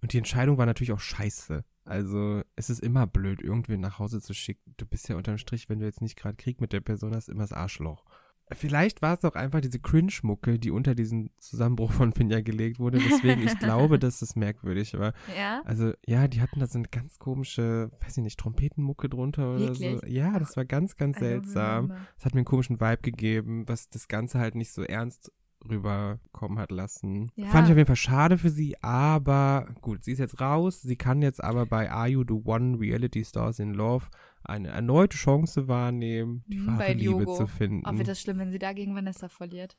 [0.01, 1.63] Und die Entscheidung war natürlich auch scheiße.
[1.83, 4.73] Also, es ist immer blöd, irgendwen nach Hause zu schicken.
[4.77, 7.27] Du bist ja unterm Strich, wenn du jetzt nicht gerade Krieg mit der Person hast,
[7.27, 8.05] immer das Arschloch.
[8.53, 12.99] Vielleicht war es auch einfach diese Cringe-Mucke, die unter diesen Zusammenbruch von Finja gelegt wurde,
[12.99, 15.13] weswegen ich glaube, dass das merkwürdig war.
[15.37, 15.61] Ja?
[15.65, 19.73] Also, ja, die hatten da so eine ganz komische, weiß ich nicht, Trompetenmucke drunter oder
[19.73, 19.81] so.
[19.81, 20.13] Wirklich?
[20.13, 21.93] Ja, das war ganz, ganz Also, seltsam.
[22.17, 25.31] Es hat mir einen komischen Vibe gegeben, was das Ganze halt nicht so ernst
[25.69, 27.31] rüberkommen hat lassen.
[27.35, 27.47] Ja.
[27.47, 30.81] Fand ich auf jeden Fall schade für sie, aber gut, sie ist jetzt raus.
[30.81, 34.05] Sie kann jetzt aber bei Are You the One Reality Stars in Love
[34.43, 37.35] eine erneute Chance wahrnehmen, die Mhm, wahre bei Liebe Diogo.
[37.35, 37.85] zu finden.
[37.85, 39.77] Auch wird das schlimm, wenn sie da gegen Vanessa verliert.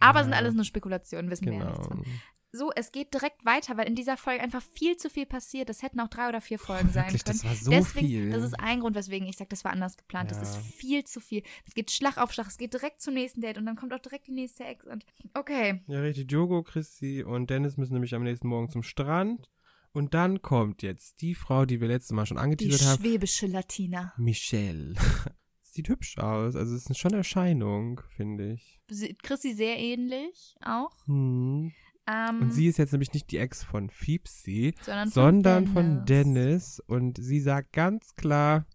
[0.00, 0.24] Aber Ja.
[0.24, 2.02] sind alles nur Spekulationen, wissen wir ja nichts genau.
[2.02, 2.04] von.
[2.52, 5.68] So, es geht direkt weiter, weil in dieser Folge einfach viel zu viel passiert.
[5.68, 7.38] Das hätten auch drei oder vier Folgen sein Wirklich, können.
[7.38, 8.30] das war so Deswegen, viel.
[8.30, 10.30] Das ist ein Grund, weswegen ich sage, das war anders geplant.
[10.32, 10.42] Das Ja.
[10.42, 11.42] ist viel zu viel.
[11.64, 12.48] Es geht Schlag auf Schlag.
[12.48, 14.84] Es geht direkt zum nächsten Date und dann kommt auch direkt die nächste Ex.
[14.84, 15.82] Und okay.
[15.86, 16.26] Ja, richtig.
[16.26, 19.48] Diogo, Chrissy und Dennis müssen nämlich am nächsten Morgen zum Strand.
[19.92, 23.02] Und dann kommt jetzt die Frau, die wir letztes Mal schon Die angeteasert haben.
[23.02, 24.12] schwäbische Latina.
[24.16, 24.94] Michelle.
[25.62, 26.56] Sieht hübsch aus.
[26.56, 28.80] Also es ist schon eine Erscheinung, finde ich.
[29.22, 30.90] Chrissy sehr ähnlich auch.
[31.06, 31.72] Hm.
[32.08, 35.72] Ähm, Und sie ist jetzt nämlich nicht die Ex von Fiepsi, sondern von sondern Dennis.
[35.72, 36.82] von Dennis.
[36.86, 38.66] Und sie sagt ganz klar,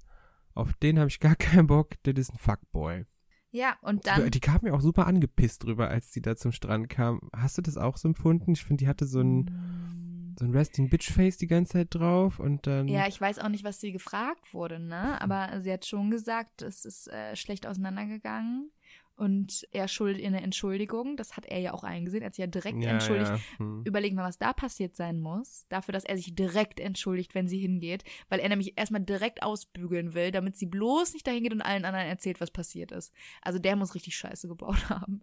[0.54, 3.06] auf den habe ich gar keinen Bock, das ist ein Fuckboy.
[3.52, 4.30] Ja, und dann.
[4.32, 7.22] Die kam mir auch super angepisst drüber, als sie da zum Strand kam.
[7.34, 8.52] Hast du das auch so empfunden?
[8.52, 12.40] Ich finde, die hatte so ein, so ein Resting Bitch Face die ganze Zeit drauf
[12.40, 12.90] und dann.
[12.90, 15.22] Ja, ich weiß auch nicht, was sie gefragt wurde, ne?
[15.22, 18.72] Aber sie hat schon gesagt, es ist äh, schlecht auseinandergegangen
[19.16, 21.16] und er schuldet ihr eine Entschuldigung.
[21.16, 22.22] Das hat er ja auch eingesehen.
[22.22, 23.32] Er hat sich ja direkt ja, entschuldigt.
[23.32, 23.40] Ja.
[23.58, 23.84] Hm.
[23.86, 25.66] Überlegen wir, was da passiert sein muss.
[25.70, 28.04] Dafür, dass er sich direkt entschuldigt, wenn sie hingeht.
[28.28, 31.86] Weil er nämlich erstmal direkt ausbügeln will, damit sie bloß nicht dahin geht und allen
[31.86, 33.14] anderen erzählt, was passiert ist.
[33.42, 35.22] Also der muss richtig Scheiße gebaut haben.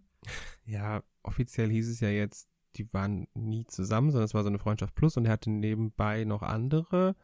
[0.65, 4.59] ja, offiziell hieß es ja jetzt, die waren nie zusammen, sondern es war so eine
[4.59, 7.15] Freundschaft plus und er hatte nebenbei noch andere.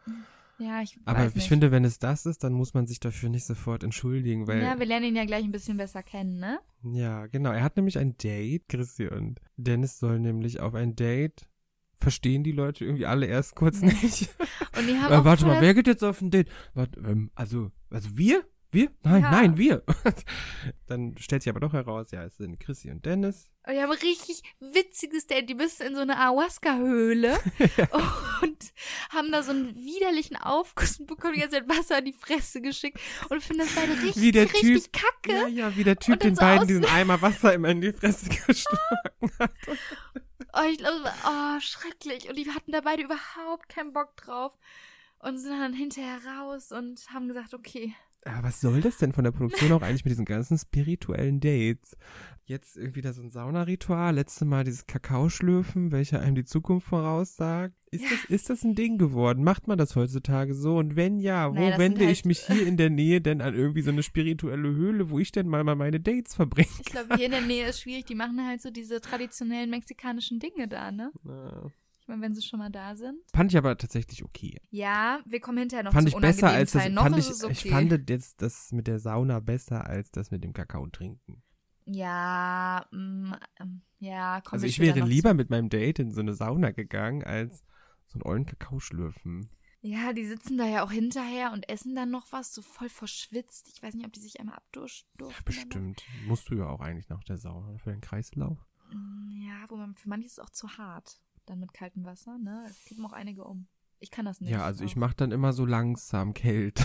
[0.60, 1.48] Ja, ich Aber weiß ich nicht.
[1.48, 4.62] finde, wenn es das ist, dann muss man sich dafür nicht sofort entschuldigen, weil.
[4.62, 6.60] ja, wir lernen ihn ja gleich ein bisschen besser kennen, ne?
[6.84, 7.52] Ja, genau.
[7.52, 11.48] Er hat nämlich ein Date, Chrissy und Dennis soll nämlich auf ein Date.
[11.95, 14.30] Verstehen die Leute irgendwie alle erst kurz nicht.
[14.78, 16.50] Und die haben Äh, auch warte mal, wer geht jetzt auf ein Date?
[16.74, 18.43] Warte, ähm, also, also wir?
[18.71, 18.91] Wir?
[19.03, 19.32] Nein, Ja.
[19.32, 19.84] nein, wir.
[20.88, 23.49] Dann stellt sich aber doch heraus, ja, es sind Chrissy und Dennis.
[23.67, 25.49] Die haben ein richtig witziges Date.
[25.49, 27.39] Die müssen in so eine Ayahuasca-Höhle
[28.41, 28.73] und
[29.10, 32.62] haben da so einen widerlichen Aufguss und bekommen die ganze Zeit Wasser in die Fresse
[32.62, 35.34] geschickt und finden das beide richtig, Wie der richtig Typ- kacke.
[35.34, 38.29] Ja, ja, wie der Typ den so beiden diesen Eimer Wasser immer in die Fresse
[38.47, 39.51] geschlagen hat.
[40.53, 42.27] Oh, ich glaube, oh, schrecklich.
[42.29, 44.53] Und die hatten da beide überhaupt keinen Bock drauf
[45.19, 47.93] und sind dann hinterher raus und haben gesagt, okay.
[48.25, 51.95] Aber was soll das denn von der Produktion auch eigentlich mit diesen ganzen spirituellen Dates?
[52.43, 57.73] Jetzt irgendwie da so ein Saunaritual, letzte Mal dieses Kakaoschlürfen, welcher einem die Zukunft voraussagt.
[57.91, 58.10] Ist, Ja.
[58.10, 59.43] das, ist das ein Ding geworden?
[59.43, 60.77] Macht man das heutzutage so?
[60.77, 63.41] Und wenn ja, wo Naja, wende sind ich halt- mich hier in der Nähe denn
[63.41, 66.67] an irgendwie so eine spirituelle Höhle, wo ich denn mal, mal meine Dates verbringe?
[66.82, 68.05] Ich glaube, hier in der Nähe ist schwierig.
[68.05, 71.12] Die machen halt so diese traditionellen mexikanischen Dinge da, ne?
[71.25, 71.67] Ja.
[72.10, 73.19] Meine, wenn sie schon mal da sind.
[73.34, 74.60] Fand ich aber tatsächlich okay.
[74.72, 76.95] Ja, wir kommen hinterher noch fand zu ich besser als das, Teilen.
[76.95, 77.52] Noch fand ich, okay.
[77.52, 81.43] ich fand jetzt das mit der Sauna besser als das mit dem Kakao trinken.
[81.86, 86.34] Ja, mm, ähm, ja, kommen Also ich wäre lieber mit meinem Date in so eine
[86.34, 87.63] Sauna gegangen, als
[88.08, 89.43] so einen ollen Kakao schlürfen.
[89.43, 89.60] Zu.
[89.82, 93.69] Ja, die sitzen da ja auch hinterher und essen dann noch was, so voll verschwitzt.
[93.74, 95.45] Ich weiß nicht, ob die sich einmal abduschen durften.
[95.45, 96.04] Bestimmt.
[96.28, 98.58] Musst du ja auch eigentlich nach der Sauna für den Kreislauf.
[98.91, 102.38] Mm, Ja, wo man, für manche ist es auch zu hart, dann mit kaltem Wasser,
[102.38, 102.63] ne?
[102.69, 103.67] Es kippen auch einige um.
[104.01, 104.49] Ich kann das nicht.
[104.49, 104.97] Ja, also ich auch.
[104.97, 106.79] mache dann immer so langsam kalt.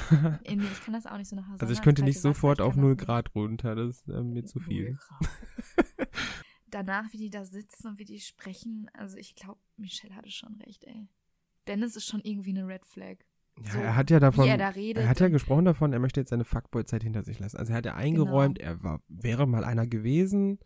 [0.44, 1.60] Äh, Nee, ich kann das auch nicht so nach Hause.
[1.60, 4.98] Also ich könnte nicht sofort auf 0 Grad runter, das ist äh, mir zu viel.
[6.70, 10.54] Danach, wie die da sitzen und wie die sprechen, also ich glaube, Michelle hatte schon
[10.56, 11.06] recht, ey.
[11.68, 13.18] Dennis ist schon irgendwie eine Red Flag.
[13.62, 16.18] Ja, So, er hat ja davon, er da er hat ja gesprochen davon, er möchte
[16.20, 17.56] jetzt seine Fuckboy-Zeit hinter sich lassen.
[17.58, 18.70] Also er hat ja eingeräumt, Genau.
[18.70, 20.58] er war, wäre mal einer gewesen.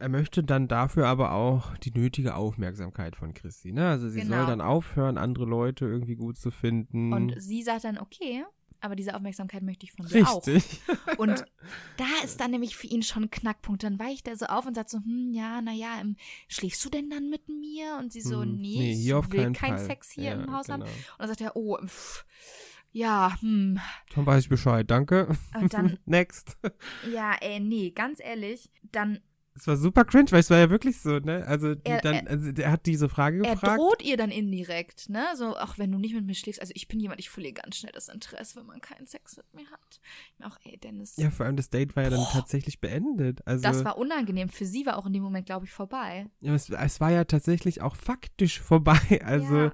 [0.00, 3.88] Er möchte dann dafür aber auch die nötige Aufmerksamkeit von Christi, ne?
[3.88, 4.36] Also sie Genau.
[4.38, 7.12] soll dann aufhören, andere Leute irgendwie gut zu finden.
[7.12, 8.44] Und sie sagt dann, okay,
[8.80, 10.44] aber diese Aufmerksamkeit möchte ich von dir auch.
[10.46, 10.80] Richtig.
[11.18, 11.44] Und
[11.98, 13.84] da ist dann nämlich für ihn schon ein Knackpunkt.
[13.84, 16.16] Dann weicht er so auf und sagt so, hm, ja, naja, ähm,
[16.48, 17.96] schläfst du denn dann mit mir?
[18.00, 19.78] Und sie so, Hm, nee, auf ich will keinen.
[19.78, 20.80] Sex hier Ja, im Haus haben.
[20.80, 20.92] genau.
[20.92, 22.24] Und dann sagt er, oh, pff,
[22.90, 23.78] ja, hm.
[24.16, 25.28] Dann weiß ich Bescheid, danke.
[25.60, 26.56] Und dann, Next.
[27.10, 29.20] ja, ey, nee, ganz ehrlich, dann
[29.54, 31.46] Es war super cringe, weil es war ja wirklich so, ne?
[31.46, 33.78] Also, die Er- dann, er- also der hat diese Frage Er gefragt.
[33.78, 35.24] droht ihr dann indirekt, ne?
[35.36, 37.76] So, ach, wenn du nicht mit mir schläfst, also ich bin jemand, ich verliere ganz
[37.76, 40.00] schnell das Interesse, wenn man keinen Sex mit mir hat.
[40.42, 43.46] Auch, ey, Dennis, Ja, vor allem das Date war ja dann tatsächlich beendet.
[43.46, 44.48] Also, das war unangenehm.
[44.48, 46.26] Für sie war auch in dem Moment, glaube ich, vorbei.
[46.40, 48.98] ja, es, es war ja tatsächlich auch faktisch vorbei.
[49.24, 49.72] Also, Ja.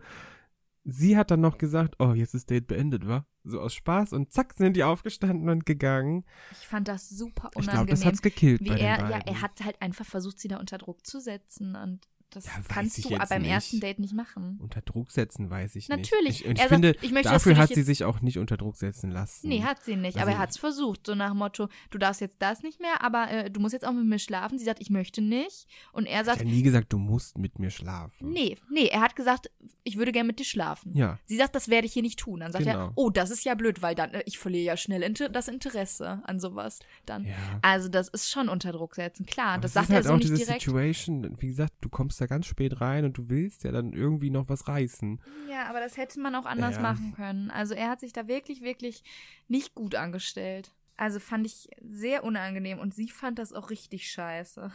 [0.91, 3.27] Sie hat dann noch gesagt, oh, jetzt ist Date beendet, wa?
[3.45, 6.25] So aus Spaß und zack sind die aufgestanden und gegangen.
[6.53, 7.87] Ich fand das super Ich unangenehm.
[7.87, 9.21] glaube, das hat's gekillt wie bei er, den beiden.
[9.27, 12.53] ja, er hat halt einfach versucht, sie da unter Druck zu setzen und das Ja,
[12.69, 13.51] kannst ich du beim nicht.
[13.51, 14.59] ersten Date nicht machen.
[14.63, 16.25] unter Druck setzen, weiß ich Natürlich.
[16.29, 16.41] nicht.
[16.43, 18.57] Ich, und ich Er sagt, finde, ich möchte, dafür hat sie sich auch nicht unter
[18.57, 19.49] Druck setzen lassen.
[19.49, 22.21] Nee, hat sie nicht, aber Also- er hat es versucht, so nach Motto, du darfst
[22.21, 24.59] jetzt das nicht mehr, aber äh, du musst jetzt auch mit mir schlafen.
[24.59, 25.67] Sie sagt, ich möchte nicht.
[25.93, 28.31] Und er hat sagt, ja nie gesagt, du musst mit mir schlafen.
[28.31, 29.51] nee, nee, er hat gesagt,
[29.85, 30.95] ich würde gerne mit dir schlafen.
[30.95, 32.41] Ja, Sie sagt, das werde ich hier nicht tun.
[32.41, 32.87] Dann sagt Genau.
[32.89, 35.49] er, oh, das ist ja blöd, weil dann, äh, ich verliere ja schnell inter das
[35.49, 36.79] Interesse an sowas.
[37.07, 37.25] Dann.
[37.25, 37.35] ja.
[37.63, 39.53] Also das ist schon unter Druck setzen, klar.
[39.55, 40.63] Aber das sagt ist halt er so auch nicht diese direkt.
[40.63, 44.31] Situation, wie gesagt, du kommst da ganz spät rein und du willst ja dann irgendwie
[44.31, 45.21] noch was reißen.
[45.51, 46.83] Ja, aber das hätte man auch anders Ja.
[46.83, 47.51] machen können.
[47.51, 49.03] Also er hat sich da wirklich, wirklich
[49.49, 50.75] nicht gut angestellt.
[50.97, 54.71] Also fand ich sehr unangenehm und sie fand das auch richtig scheiße.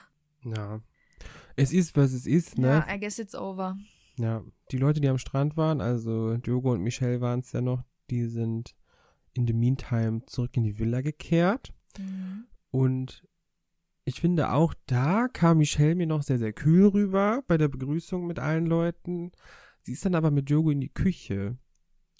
[0.45, 0.81] Ja.
[1.55, 2.83] Es ist, was es ist, ne?
[2.87, 3.77] Ja, I guess it's over.
[4.17, 4.43] Ja.
[4.71, 8.25] Die Leute, die am Strand waren, also Diogo und Michelle waren es ja noch, die
[8.27, 8.75] sind
[9.33, 11.73] in the meantime zurück in die Villa gekehrt.
[11.97, 12.45] Mhm.
[12.71, 13.27] Und
[14.05, 18.27] ich finde auch da kam Michelle mir noch sehr, sehr kühl rüber bei der Begrüßung
[18.27, 19.31] mit allen Leuten.
[19.81, 21.57] Sie ist dann aber mit Diogo in die Küche.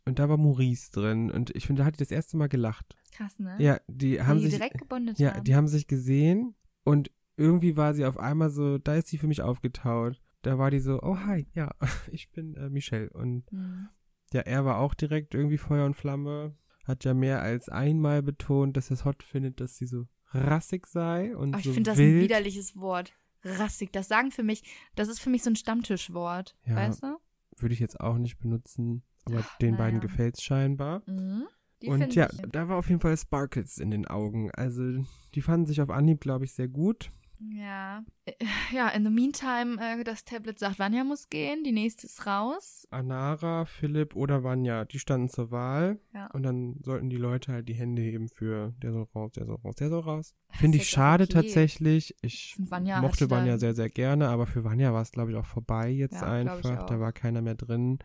[0.06, 1.32] Und da war Maurice drin.
[1.32, 2.96] Und ich finde, da hat die das erste Mal gelacht.
[3.12, 3.56] Krass, ne?
[3.60, 4.56] Ja, die haben die sich.
[4.56, 5.44] direkt gebondet Ja, haben.
[5.44, 9.28] die haben sich gesehen und irgendwie war sie auf einmal so, da ist sie für
[9.28, 10.22] mich aufgetaut.
[10.42, 11.72] Da war die so, oh hi, ja,
[12.12, 13.10] ich bin äh, Michelle.
[13.12, 13.88] Und Mhm.
[14.34, 16.56] ja, er war auch direkt irgendwie Feuer und Flamme.
[16.86, 20.88] Hat ja mehr als einmal betont, dass er es hot findet, dass sie so rassig
[20.88, 23.14] sei und Aber ich so finde das ein widerliches Wort.
[23.44, 23.92] Rassig.
[23.92, 24.64] Das sagen für mich,
[24.96, 26.56] das ist für mich so ein Stammtischwort.
[26.66, 26.76] Ja.
[26.76, 27.18] Weißt du?
[27.58, 30.08] Würde ich jetzt auch nicht benutzen, aber Ach, den beiden naja.
[30.08, 31.04] gefällt's scheinbar.
[31.06, 31.48] Mhm.
[31.86, 34.50] Und ja, da war auf jeden Fall Sparkles in den Augen.
[34.52, 35.04] Also,
[35.36, 37.12] die fanden sich auf Anhieb, glaube ich, sehr gut.
[37.52, 38.04] Ja.
[38.26, 38.34] Äh,
[38.72, 42.88] Ja, in the meantime, äh, das Tablet sagt, Vanya muss gehen, die nächste ist raus.
[42.90, 46.00] Anara, Philipp oder Vanya, die standen zur Wahl.
[46.14, 46.28] Ja.
[46.28, 49.58] Und dann sollten die Leute halt die Hände heben für der soll raus, der soll
[49.58, 50.36] raus, der soll raus.
[50.50, 51.34] Finde ich schade okay.
[51.34, 52.16] tatsächlich.
[52.22, 55.46] Ich Vanya mochte Vanya sehr, sehr gerne, aber für Vanya war es, glaube ich, auch
[55.46, 56.86] vorbei jetzt Ja, einfach.
[56.86, 58.00] Da war keiner mehr drin.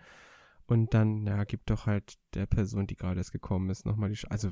[0.67, 4.17] Und dann, ja, gibt doch halt der Person, die gerade erst gekommen ist, nochmal die.
[4.17, 4.51] Sch also,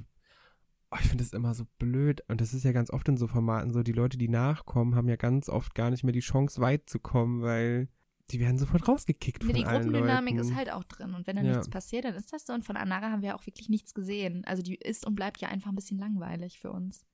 [0.91, 2.23] oh, ich finde das immer so blöd.
[2.29, 5.09] Und das ist ja ganz oft in so Formaten so, die Leute, die nachkommen, haben
[5.09, 7.89] ja ganz oft gar nicht mehr die Chance, weit zu kommen, weil
[8.31, 10.49] die werden sofort rausgekickt Nee, von die Gruppendynamik Leuten.
[10.49, 11.15] ist halt auch drin.
[11.15, 11.51] Und wenn da Ja.
[11.53, 12.53] nichts passiert, dann ist das so.
[12.53, 14.43] Und von Anara haben wir auch wirklich nichts gesehen.
[14.47, 17.05] Also die ist und bleibt ja einfach ein bisschen langweilig für uns.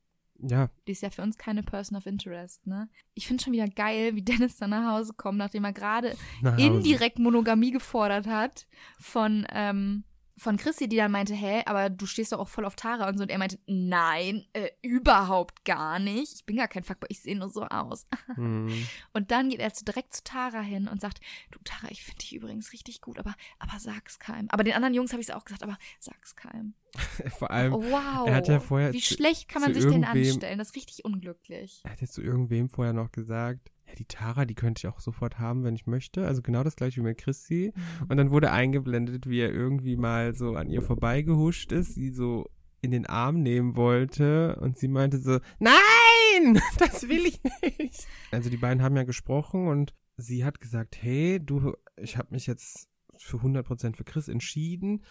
[0.45, 2.89] Ja, Die ist ja für uns keine Person of Interest, ne?
[3.15, 6.17] Ich finde schon wieder geil, wie Dennis dann nach Hause kommt, nachdem er gerade
[6.57, 8.67] indirekt Monogamie gefordert hat
[8.99, 10.05] von, ähm,
[10.39, 13.19] von Chrissy, die dann meinte, hä, aber du stehst doch auch voll auf Tara und
[13.19, 13.23] so.
[13.23, 16.35] Und er meinte, nein, äh, überhaupt gar nicht.
[16.37, 18.07] Ich bin gar kein Fuckboy, ich sehe nur so aus.
[18.35, 18.73] Hm.
[19.13, 22.19] Und dann geht er zu, direkt zu Tara hin und sagt, du Tara, ich finde
[22.21, 24.49] dich übrigens richtig gut, aber, aber sag's keinem.
[24.51, 26.73] Aber den anderen Jungs habe ich es auch gesagt, aber sag's keinem.
[27.39, 28.27] Vor allem, Oh, wow.
[28.27, 30.59] er hat ja vorher Wie zu- schlecht kann man sich denn irgendwem- anstellen?
[30.59, 31.81] Das ist richtig unglücklich.
[31.85, 35.01] er hat jetzt zu irgendwem vorher noch gesagt, ja, die Tara, die könnte ich auch
[35.01, 36.27] sofort haben, wenn ich möchte.
[36.27, 37.73] Also genau das gleiche wie mit Chrissy.
[37.75, 38.07] Mhm.
[38.09, 42.51] Und dann wurde eingeblendet, wie er irgendwie mal so an ihr vorbeigehuscht ist, sie so
[42.81, 47.41] in den Arm nehmen wollte und sie meinte so, nein, das will ich
[47.79, 48.07] nicht.
[48.33, 52.47] Also die beiden haben ja gesprochen und sie hat gesagt, hey, du, ich habe mich
[52.47, 55.03] jetzt für 100% für Chris entschieden,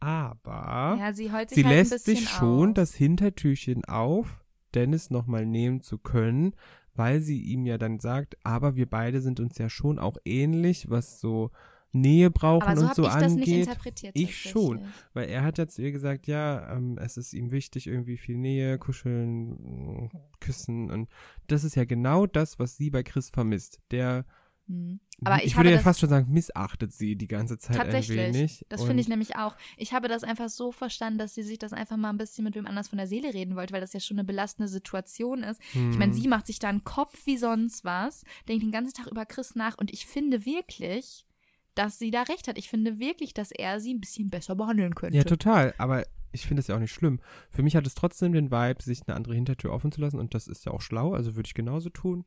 [0.00, 2.74] aber Ja, sie sie halt lässt sich schon auf.
[2.74, 4.44] das Hintertürchen auf,
[4.74, 6.54] Dennis nochmal nehmen zu können,
[6.94, 10.90] weil sie ihm ja dann sagt, aber wir beide sind uns ja schon auch ähnlich,
[10.90, 11.50] was so
[11.94, 13.66] Nähe brauchen Aber so und so ich das nicht angeht.
[13.68, 14.12] interpretiert.
[14.16, 14.80] Ich schon.
[15.12, 18.36] Weil er hat ja zu ihr gesagt, ja, ähm, es ist ihm wichtig, irgendwie viel
[18.36, 20.90] Nähe, kuscheln, mh, küssen.
[20.90, 21.08] Und
[21.46, 23.80] das ist ja genau das, was sie bei Chris vermisst.
[23.92, 24.24] Der,
[24.66, 25.00] Hm.
[25.24, 28.16] Aber ich, ich würde ja fast schon sagen, missachtet sie die ganze Zeit ein tatsächlich.
[28.16, 28.64] wenig.
[28.68, 29.56] Das finde ich nämlich auch.
[29.76, 32.54] Ich habe das einfach so verstanden, dass sie sich das einfach mal ein bisschen mit
[32.54, 35.60] wem anders von der Seele reden wollte, weil das ja schon eine belastende Situation ist.
[35.72, 36.14] Ich meine, Hm.
[36.14, 39.54] sie macht sich da einen Kopf wie sonst was, denkt den ganzen Tag über Chris
[39.54, 41.26] nach und ich finde wirklich,
[41.74, 42.56] dass sie da recht hat.
[42.56, 45.16] Ich finde wirklich, dass er sie ein bisschen besser behandeln könnte.
[45.16, 45.74] Ja, total.
[45.78, 47.20] Aber ich finde es ja auch nicht schlimm.
[47.50, 50.18] Für mich hat es trotzdem den Vibe, sich eine andere Hintertür offen zu lassen.
[50.18, 51.14] Und das ist ja auch schlau.
[51.14, 52.24] Also würde ich genauso tun.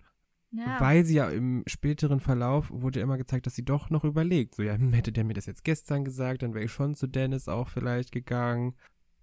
[0.52, 0.80] Ja.
[0.80, 4.56] Weil sie ja im späteren Verlauf wurde ja immer gezeigt, dass sie doch noch überlegt.
[4.56, 7.08] So, ja, hm, hätte der mir das jetzt gestern gesagt, dann wäre ich schon zu
[7.08, 8.76] Dennis auch vielleicht gegangen.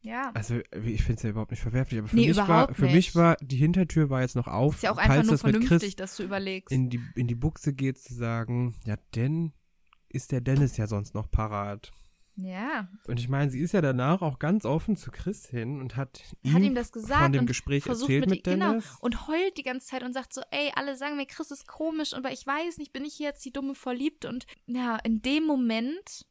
[0.03, 0.31] Ja.
[0.35, 3.15] Also ich finde es ja überhaupt nicht verwerflich, aber für, Nee, mich, war, für mich
[3.15, 5.79] war, die Hintertür war jetzt noch auf, Ist ja auch einfach nur das mit vernünftig,
[5.81, 6.71] Chris dass du überlegst.
[6.71, 9.53] in die, in die Buchse geht, zu sagen, ja, denn
[10.11, 11.91] ist der Dennis ja sonst noch parat.
[12.37, 12.89] Ja.
[13.07, 16.23] Und ich meine, sie ist ja danach auch ganz offen zu Chris hin und hat,
[16.53, 18.97] Hat ihm das gesagt von dem und Gespräch erzählt mit, mit, genau Dennis.
[19.01, 22.15] und heult die ganze Zeit und sagt so, ey, alle sagen mir, Chris ist komisch,
[22.15, 25.45] aber ich weiß nicht, bin ich hier jetzt die dumme verliebt und ja, in dem
[25.45, 26.27] Moment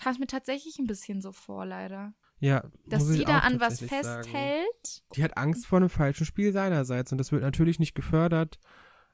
[0.00, 2.14] kam es mir tatsächlich ein bisschen so vor, leider.
[2.38, 4.22] Ja, Dass sie da an was tatsächlich sagen.
[4.24, 8.58] festhält Die hat Angst vor einem falschen Spiel seinerseits und das wird natürlich nicht gefördert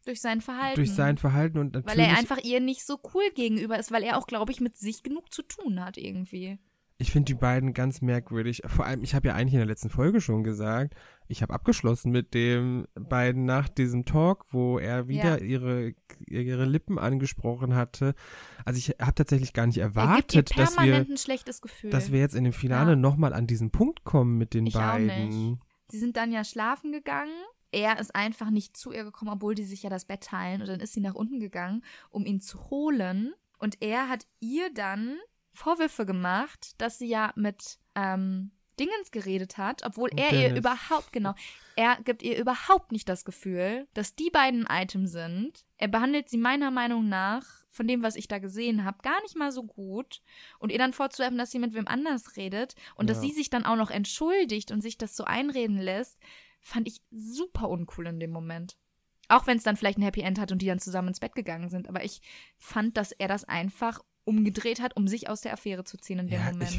[0.04, 0.76] durch sein Verhalten.
[0.76, 4.02] durch sein Verhalten und weil natürlich, er einfach ihr nicht so cool gegenüber ist, weil
[4.02, 6.58] er auch, glaube ich, mit sich genug zu tun hat irgendwie.
[7.00, 8.62] ich finde die beiden ganz merkwürdig.
[8.66, 10.94] Vor allem, ich habe ja eigentlich in der letzten Folge schon gesagt,
[11.28, 15.44] ich habe abgeschlossen mit dem beiden nach diesem Talk, wo er wieder Ja.
[15.44, 15.92] ihre,
[16.26, 18.14] ihre Lippen angesprochen hatte.
[18.64, 21.06] Also ich habe tatsächlich gar nicht er erwartet, dass wir,
[21.90, 22.96] dass wir jetzt in dem Finale Ja.
[22.96, 25.60] nochmal an diesen Punkt kommen mit den Ich beiden.
[25.90, 27.30] Sie sind dann ja schlafen gegangen.
[27.70, 30.60] Er ist einfach nicht zu ihr gekommen, obwohl die sich ja das Bett teilen.
[30.62, 33.34] Und dann ist sie nach unten gegangen, um ihn zu holen.
[33.58, 35.18] Und er hat ihr dann
[35.52, 40.58] Vorwürfe gemacht, dass sie ja mit ähm, Dingens geredet hat, obwohl er ihr Dennis.
[40.60, 41.34] überhaupt, genau,
[41.74, 45.64] er gibt ihr überhaupt nicht das Gefühl, dass die beiden ein Item sind.
[45.76, 49.36] Er behandelt sie meiner Meinung nach, von dem, was ich da gesehen habe, gar nicht
[49.36, 50.22] mal so gut.
[50.60, 53.22] Und ihr dann vorzuwerfen, dass sie mit wem anders redet und dass Ja.
[53.28, 56.18] sie sich dann auch noch entschuldigt und sich das so einreden lässt,
[56.60, 58.76] fand ich super uncool in dem Moment.
[59.28, 61.34] Auch wenn es dann vielleicht ein Happy End hat und die dann zusammen ins Bett
[61.34, 61.88] gegangen sind.
[61.88, 62.20] Aber ich
[62.58, 66.26] fand, dass er das einfach umgedreht hat, um sich aus der Affäre zu ziehen in
[66.28, 66.70] dem Ja, Moment.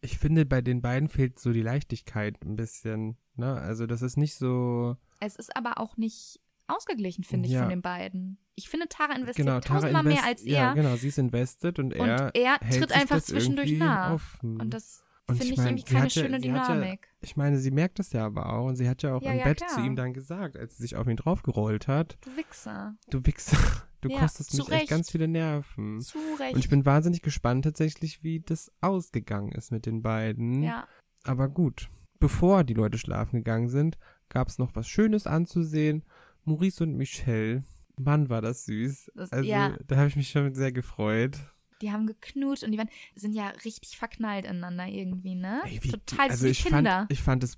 [0.00, 3.16] ich, ich finde, bei den beiden fehlt so die Leichtigkeit ein bisschen.
[3.36, 3.54] Ne?
[3.54, 4.96] Also das ist nicht so.
[5.20, 7.60] Es ist aber auch nicht ausgeglichen, finde ich, Ja.
[7.62, 8.38] von den beiden.
[8.56, 10.52] Ich finde, Tara investiert Genau, Tara tausendmal mehr invest- als er.
[10.52, 14.12] Ja, genau, sie ist invested und er, und er hält tritt einfach zwischendurch nach.
[14.14, 14.60] offen.
[14.60, 15.04] Und das
[15.36, 17.08] finde ich ich mein, irgendwie keine hat ja- schöne Dynamik.
[17.20, 19.38] Ich meine, sie merkt das ja aber auch und sie hat ja auch Ja, im
[19.38, 19.70] ja, Bett klar.
[19.70, 22.96] zu ihm dann gesagt, als sie sich auf ihn draufgerollt hat, Du Wichser.
[23.10, 23.56] du Wichser,
[24.00, 24.88] du Ja, kostest mich echt Recht.
[24.90, 26.00] ganz viele Nerven.
[26.00, 26.54] Zu Recht.
[26.54, 30.62] Und ich bin wahnsinnig gespannt tatsächlich, wie das ausgegangen ist mit den beiden.
[30.62, 30.86] ja.
[31.24, 33.98] Aber gut, bevor die Leute schlafen gegangen sind,
[34.30, 36.04] gab es noch was Schönes anzusehen.
[36.44, 37.64] Maurice und Michelle.
[37.98, 39.10] Mann, war das süß.
[39.16, 39.76] Das- also, ja.
[39.86, 41.38] da habe ich mich schon sehr gefreut.
[41.82, 45.60] Die haben geknutscht und die waren, sind ja richtig verknallt ineinander irgendwie, ne?
[45.64, 47.00] Ey, wie, Total also wie ich Kinder.
[47.00, 47.56] fand, ich fand es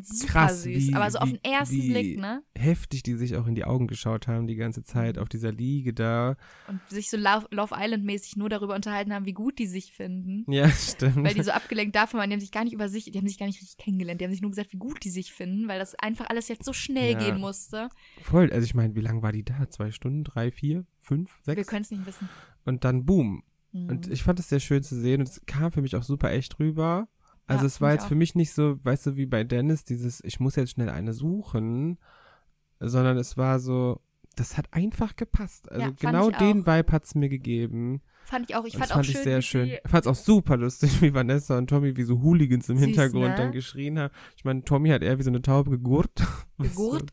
[0.00, 0.76] Super krass, süß.
[0.76, 2.44] wie- aber so auf den ersten Blick, ne?
[2.56, 5.22] heftig, die sich auch in die Augen geschaut haben die ganze Zeit Mhm.
[5.22, 6.36] auf dieser Liege da.
[6.68, 10.44] Und sich so Love, Love Island-mäßig nur darüber unterhalten haben, wie gut die sich finden.
[10.52, 11.24] Ja, stimmt.
[11.24, 13.26] Weil die so abgelenkt davon waren, die haben sich gar nicht über sich, die haben
[13.26, 14.20] sich gar nicht richtig kennengelernt.
[14.20, 16.64] Die haben sich nur gesagt, wie gut die sich finden, weil das einfach alles jetzt
[16.64, 17.18] so schnell Ja.
[17.18, 17.88] gehen musste.
[18.22, 19.68] Voll, also ich meine, wie lange war die da?
[19.68, 20.22] Zwei Stunden?
[20.22, 21.66] Drei, vier, fünf, Wir sechs?
[21.66, 22.28] können es nicht wissen.
[22.64, 23.42] Und dann boom.
[23.72, 23.88] Mhm.
[23.88, 26.30] Und ich fand es sehr schön zu sehen und es kam für mich auch super
[26.30, 27.08] echt rüber.
[27.46, 28.08] Also Ja, es war jetzt auch.
[28.08, 31.14] für mich nicht so, weißt du, wie bei Dennis, dieses, ich muss jetzt schnell eine
[31.14, 31.98] suchen,
[32.78, 34.00] sondern es war so,
[34.36, 35.70] das hat einfach gepasst.
[35.70, 36.66] Also Ja, genau den.
[36.66, 38.02] Vibe hat's mir gegeben.
[38.28, 38.64] Fand ich auch.
[38.64, 39.68] Ich fand das fand auch ich schön, sehr schön.
[39.68, 42.86] Ich fand es auch super lustig, wie Vanessa und Tommy wie so Hooligans im Süß,
[42.86, 43.34] Hintergrund ne?
[43.36, 44.12] dann geschrien haben.
[44.36, 46.10] Ich meine, Tommy hat eher wie so eine Taube gegurrt.
[46.58, 47.12] Gegurrt?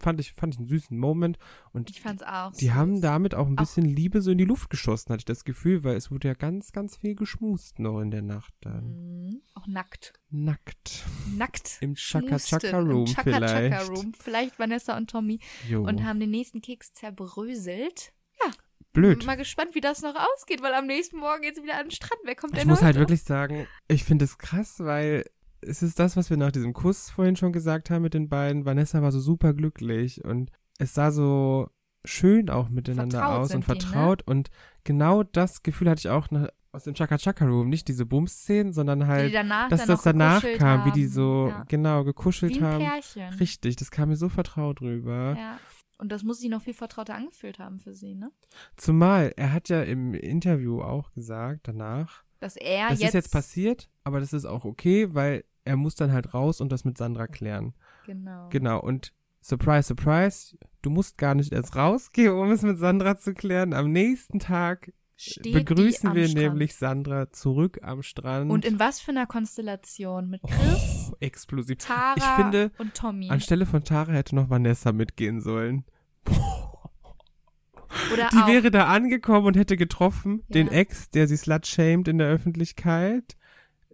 [0.00, 1.38] Fand ich, fand ich einen süßen Moment.
[1.72, 2.50] Und Ich fand's auch.
[2.52, 2.74] die süß.
[2.74, 5.44] haben damit auch ein Auch- bisschen Liebe so in die Luft geschossen, hatte ich das
[5.44, 9.26] Gefühl, weil es wurde ja ganz, ganz viel geschmust noch in der Nacht dann.
[9.26, 9.42] Mhm.
[9.54, 10.12] Auch nackt.
[10.30, 11.04] Nackt.
[11.36, 11.78] Nackt.
[11.80, 12.38] Im Chaka.
[12.38, 13.90] Chaka Room Im Chaka Chaka vielleicht.
[13.90, 14.12] Room.
[14.18, 15.38] Vielleicht Vanessa und Tommy.
[15.68, 15.86] Jo.
[15.86, 18.12] Und haben den nächsten Keks zerbröselt.
[18.94, 19.26] Blöd.
[19.26, 22.20] Mal gespannt, wie das noch ausgeht, weil am nächsten Morgen geht's wieder an den Strand.
[22.24, 22.86] Wer kommt Ich denn muss heute?
[22.86, 25.24] halt wirklich sagen, ich finde es krass, weil
[25.60, 28.64] es ist das, was wir nach diesem Kuss vorhin schon gesagt haben mit den beiden.
[28.64, 31.68] Vanessa war so super glücklich und es sah so
[32.04, 33.90] schön auch miteinander Vertraut aus und sind die, ne?
[33.92, 34.22] vertraut.
[34.26, 34.50] Und
[34.84, 37.68] genau das Gefühl hatte ich auch nach, aus dem Chaka Chaka Room.
[37.70, 40.92] Nicht diese Bums-Szenen, sondern Wie halt, danach dass das danach kam, wie haben.
[40.92, 41.64] die so Ja.
[41.68, 42.84] genau gekuschelt Wie ein haben.
[42.84, 43.32] Pärchen.
[43.34, 45.34] Richtig, das kam mir so vertraut rüber.
[45.38, 45.58] Ja.
[46.04, 48.30] Und das muss sich noch viel vertrauter angefühlt haben für sie, ne?
[48.76, 53.08] Zumal, er hat ja im Interview auch gesagt danach, Dass er das jetzt.
[53.08, 56.70] ist jetzt passiert, aber das ist auch okay, weil er muss dann halt raus und
[56.72, 57.72] das mit Sandra klären.
[58.04, 58.50] Genau.
[58.50, 63.32] Genau, und surprise, surprise, du musst gar nicht erst rausgehen, um es mit Sandra zu
[63.32, 63.72] klären.
[63.72, 66.42] Am nächsten Tag Steht die begrüßen wir Strand.
[66.42, 68.50] nämlich Sandra zurück am Strand.
[68.50, 70.28] Und in was für einer Konstellation?
[70.28, 71.78] Mit Chris, oh, explosiv.
[71.78, 73.30] Tara ich finde, und Tommy.
[73.30, 75.84] Anstelle von Tara hätte noch Vanessa mitgehen sollen.
[78.12, 78.46] Oder Die auch.
[78.48, 80.54] wäre da angekommen und hätte getroffen Ja.
[80.54, 83.36] den Ex, der sie slut-shamed in der Öffentlichkeit.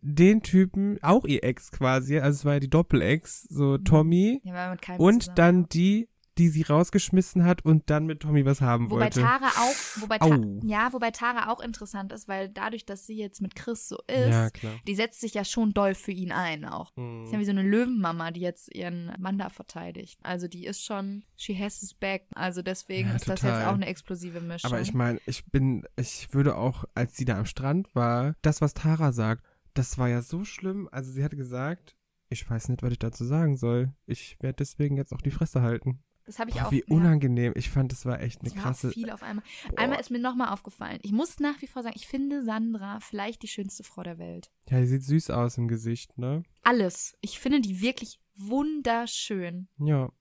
[0.03, 3.85] Den Typen, auch ihr Ex quasi, also es war ja die Doppel-Ex, so Mhm.
[3.85, 4.41] Tommy.
[4.45, 9.05] Ja, Und dann die die sie rausgeschmissen hat und dann mit Tommy was haben Wobei
[9.05, 9.21] wollte.
[9.21, 10.61] Tara auch, wobei Ta Au.
[10.63, 14.31] ja, wobei Tara auch interessant ist, weil dadurch, dass sie jetzt mit Chris so ist,
[14.31, 14.49] ja,
[14.87, 16.97] die setzt sich ja schon doll für ihn ein auch.
[16.97, 17.25] Mhm.
[17.25, 20.19] Ist ja wie so eine Löwenmama, die jetzt ihren Mann da verteidigt.
[20.23, 22.27] Also die ist schon, she has his back.
[22.35, 23.59] Also deswegen Ja, ist das total.
[23.59, 24.71] jetzt auch eine explosive Mischung.
[24.71, 28.61] Aber ich meine, ich bin, ich würde auch, als sie da am Strand war, das,
[28.61, 30.89] was Tara sagt, das war ja so schlimm.
[30.91, 31.97] Also sie hat gesagt,
[32.29, 33.93] ich weiß nicht, was ich dazu sagen soll.
[34.07, 36.03] Ich werde deswegen jetzt auch die Fresse halten.
[36.31, 36.71] Das habe ich Boah, auch.
[36.71, 37.53] wie ja, unangenehm.
[37.57, 38.93] Ich fand, das war echt eine war krasse.
[38.93, 39.45] viel auf einmal.
[39.69, 39.79] Boah.
[39.81, 41.01] Einmal ist mir nochmal aufgefallen.
[41.03, 44.53] Ich muss nach wie vor sagen, ich finde Sandra vielleicht die schönste Frau der Welt.
[44.69, 46.45] Ja, die sieht süß aus im Gesicht, ne?
[46.63, 47.17] Alles.
[47.21, 49.67] Ich finde die wirklich wunderschön.
[49.79, 50.13] Ja.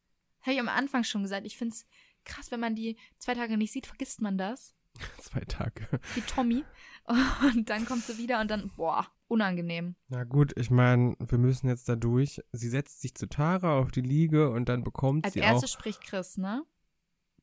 [0.42, 1.46] Habe ich am Anfang schon gesagt.
[1.46, 1.86] Ich finde es
[2.24, 4.74] krass, wenn man die zwei Tage nicht sieht, vergisst man das.
[5.22, 5.88] Zwei Tage.
[6.16, 6.64] Wie Tommy.
[7.54, 9.96] Und dann kommt sie wieder und dann, boah, unangenehm.
[10.10, 12.42] Na gut, ich meine, wir müssen jetzt da durch.
[12.52, 15.80] Sie setzt sich zu Tara auf die Liege und dann bekommt Als sie erstes auch,
[15.80, 16.64] spricht Chris, ne?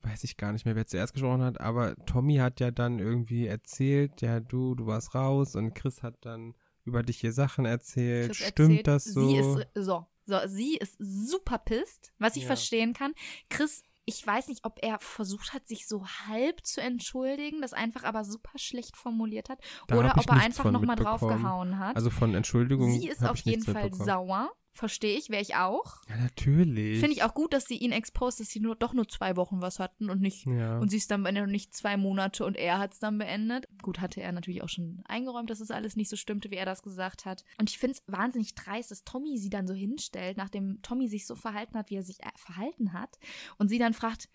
[0.02, 3.46] weiß ich gar nicht mehr, wer zuerst gesprochen hat, aber Tommy hat ja dann irgendwie
[3.46, 6.54] erzählt, ja du, du warst raus und Chris hat dann
[6.84, 8.28] über dich hier Sachen erzählt.
[8.28, 9.28] Chris Stimmt erzählt, das so?
[9.28, 12.48] Sie ist, so, so, sie ist super pisst, was ich Ja.
[12.48, 13.14] verstehen kann.
[13.50, 18.04] Chris, ich weiß nicht, ob er versucht hat, sich so halb zu entschuldigen, das einfach
[18.04, 19.58] aber super schlecht formuliert hat.
[19.88, 21.96] Da oder ob er einfach nochmal draufgehauen hat.
[21.96, 22.92] Also von Entschuldigung.
[22.92, 24.52] sie ist auf jeden Fall sauer.
[24.76, 26.02] Verstehe ich, wäre ich auch.
[26.08, 27.00] Ja, natürlich.
[27.00, 29.60] Finde ich auch gut, dass sie ihn exposed, dass sie nur doch nur zwei Wochen
[29.62, 30.78] was hatten und nicht Ja.
[30.78, 33.66] und sie ist dann beendet und nicht zwei Monate und er hat es dann beendet.
[33.82, 36.66] Gut, hatte er natürlich auch schon eingeräumt, dass es alles nicht so stimmte, wie er
[36.66, 37.42] das gesagt hat.
[37.58, 41.26] Und ich finde es wahnsinnig dreist, dass Tommy sie dann so hinstellt, nachdem Tommy sich
[41.26, 43.18] so verhalten hat, wie er sich äh, verhalten hat.
[43.58, 44.28] Und sie dann fragt,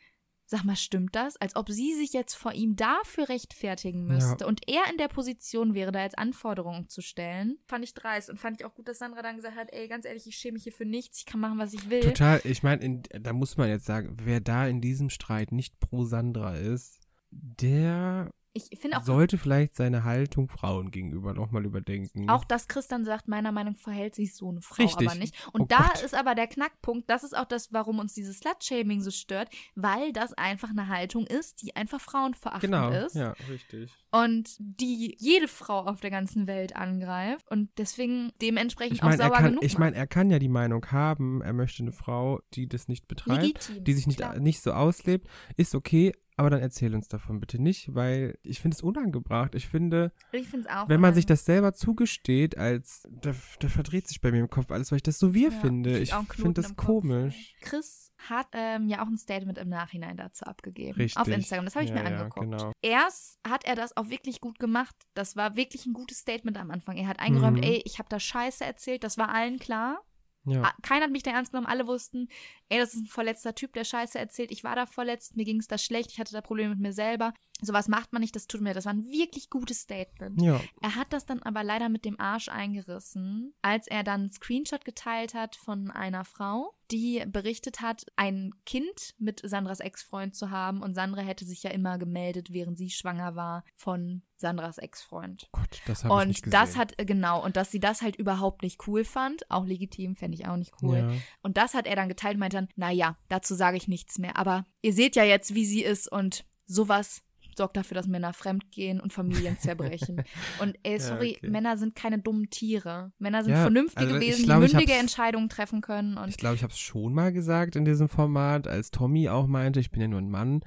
[0.51, 1.37] sag mal, stimmt das?
[1.37, 4.13] Als ob sie sich jetzt vor ihm dafür rechtfertigen Ja.
[4.13, 7.57] müsste und er in der Position wäre, da jetzt Anforderungen zu stellen.
[7.67, 10.05] Fand ich dreist und fand ich auch gut, dass Sandra dann gesagt hat, ey, ganz
[10.05, 12.01] ehrlich, ich schäme mich hier für nichts, ich kann machen, was ich will.
[12.01, 16.03] Total, ich meine, da muss man jetzt sagen, wer da in diesem Streit nicht pro
[16.03, 16.99] Sandra ist,
[17.31, 22.29] der Ich finde auch sollte vielleicht seine Haltung Frauen gegenüber nochmal überdenken.
[22.29, 25.07] Auch dass Chris dann sagt, meiner Meinung nach verhält sich so eine Frau Richtig.
[25.07, 25.35] aber nicht.
[25.53, 26.01] Und Oh da Gott.
[26.03, 30.11] ist aber der Knackpunkt, das ist auch das, warum uns dieses Slut-Shaming so stört, weil
[30.11, 33.91] das einfach eine Haltung ist, die einfach frauenverachtend genau, ist ja, richtig.
[34.11, 39.19] und die jede Frau auf der ganzen Welt angreift und deswegen dementsprechend Ich meine, auch
[39.19, 41.91] er sauer kann, genug ich meine, er kann ja die Meinung haben, er möchte eine
[41.93, 43.83] Frau, die das nicht betreibt, Legitim.
[43.85, 44.37] die sich nicht, klar.
[44.39, 48.75] nicht so auslebt, ist okay, aber dann erzähl uns davon bitte nicht, weil ich finde
[48.75, 49.53] es unangebracht.
[49.55, 50.47] Ich finde, Ich
[50.87, 54.71] wenn man sich das selber zugesteht, als da, da verdreht sich bei mir im Kopf
[54.71, 55.99] alles, weil ich das so wir Ja, finde.
[55.99, 56.85] Ich Knoten finde das im Kopf.
[56.87, 57.53] komisch.
[57.61, 60.95] Chris hat ähm, ja auch ein Statement im Nachhinein dazu abgegeben.
[60.95, 61.19] Richtig.
[61.21, 61.65] Auf Instagram.
[61.65, 62.45] Das habe ich Ja, mir ja, angeguckt.
[62.51, 62.71] genau.
[62.81, 64.95] Erst hat er das auch wirklich gut gemacht.
[65.13, 66.97] Das war wirklich ein gutes Statement am Anfang.
[66.97, 67.63] Er hat eingeräumt, Mhm.
[67.63, 69.03] ey, ich habe da Scheiße erzählt.
[69.03, 70.01] Das war allen klar.
[70.45, 70.63] Ja.
[70.63, 71.67] Ah, Keiner hat mich da ernst genommen.
[71.67, 72.27] Alle wussten,
[72.71, 74.49] ey, das ist ein verletzter Typ, der Scheiße erzählt.
[74.49, 76.93] Ich war da verletzt, mir ging es da schlecht, ich hatte da Probleme mit mir
[76.93, 77.33] selber.
[77.61, 78.73] Sowas macht man nicht, das tut mir.
[78.73, 80.41] Das war ein wirklich gutes Statement.
[80.41, 80.59] Ja.
[80.81, 84.85] Er hat das dann aber leider mit dem Arsch eingerissen, als er dann einen Screenshot
[84.85, 90.81] geteilt hat von einer Frau, die berichtet hat, ein Kind mit Sandras Ex-Freund zu haben
[90.81, 95.47] und Sandra hätte sich ja immer gemeldet, während sie schwanger war von Sandras Ex-Freund.
[95.51, 96.51] Gott, das habe ich nicht Und gesehen.
[96.51, 100.15] das hat, äh, genau, und dass sie das halt überhaupt nicht cool fand, auch legitim,
[100.15, 100.97] fände ich auch nicht cool.
[100.97, 101.11] Ja.
[101.43, 104.37] Und das hat er dann geteilt und meinte dann, naja, dazu sage ich nichts mehr.
[104.37, 107.21] Aber ihr seht ja jetzt, wie sie ist und sowas
[107.57, 110.23] sorgt dafür, dass Männer fremdgehen und Familien zerbrechen.
[110.61, 111.49] und ey, Ja, sorry, okay.
[111.49, 113.11] Männer sind keine dummen Tiere.
[113.19, 116.17] Männer sind Ja, vernünftige also Wesen, glaub, die mündige Entscheidungen treffen können.
[116.17, 119.47] Und Ich glaube, ich habe es schon mal gesagt in diesem Format, als Tommy auch
[119.47, 120.61] meinte, ich bin ja nur ein Mann.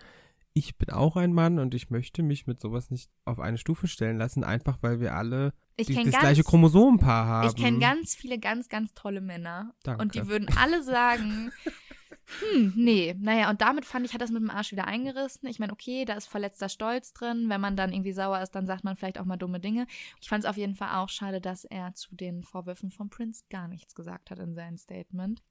[0.57, 3.89] Ich bin auch ein Mann und ich möchte mich mit sowas nicht auf eine Stufe
[3.89, 7.49] stellen lassen, einfach weil wir alle ich die, das ganz, gleiche Chromosomenpaar haben.
[7.49, 9.75] ich kenne ganz viele ganz, ganz tolle Männer.
[9.83, 10.03] Danke.
[10.03, 11.51] Und die würden alle sagen,
[12.27, 15.49] hm, nee, naja, und damit fand ich, hat das mit dem Arsch wieder eingerissen.
[15.49, 17.49] Ich meine, okay, da ist verletzter Stolz drin.
[17.49, 19.87] Wenn man dann irgendwie sauer ist, dann sagt man vielleicht auch mal dumme Dinge.
[20.21, 23.45] Ich fand es auf jeden Fall auch schade, dass er zu den Vorwürfen von Prince
[23.51, 25.43] gar nichts gesagt hat in seinem Statement.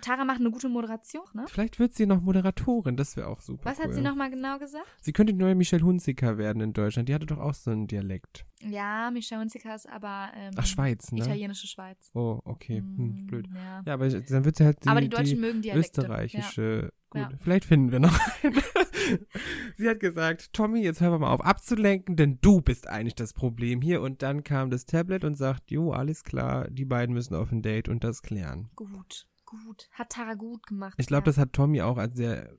[0.00, 1.44] Tara macht eine gute Moderation, ne?
[1.48, 3.64] Vielleicht wird sie noch Moderatorin, das wäre auch super.
[3.70, 3.84] Was cool.
[3.86, 4.86] hat sie nochmal genau gesagt?
[5.00, 7.08] Sie könnte die neue Michelle Hunziker werden in Deutschland.
[7.08, 8.46] Die hatte doch auch so einen Dialekt.
[8.62, 11.20] Ja, Michelle Hunziker ist aber ähm, Ach, Schweiz, ne?
[11.20, 12.10] italienische Schweiz.
[12.14, 12.78] Oh, okay.
[12.78, 13.46] Hm, Mm, blöd.
[13.54, 13.82] Ja.
[13.86, 15.80] Ja, aber dann wird sie halt die, aber die Deutschen mögen Dialekte.
[16.02, 16.92] österreichische.
[17.10, 17.30] Gut, Ja.
[17.42, 18.54] vielleicht finden wir noch einen.
[19.76, 23.80] sie hat gesagt, Tommy, jetzt hör mal auf abzulenken, denn du bist eigentlich das Problem
[23.82, 24.00] hier.
[24.02, 27.62] Und dann kam das Tablet und sagt, jo, alles klar, die beiden müssen auf ein
[27.62, 28.68] Date und das klären.
[28.68, 28.70] Ja.
[28.76, 29.88] Gut, gut.
[29.92, 30.94] Hat Tara gut gemacht.
[30.98, 31.26] Ich glaube, ja.
[31.26, 32.50] das hat Tommy auch als sehr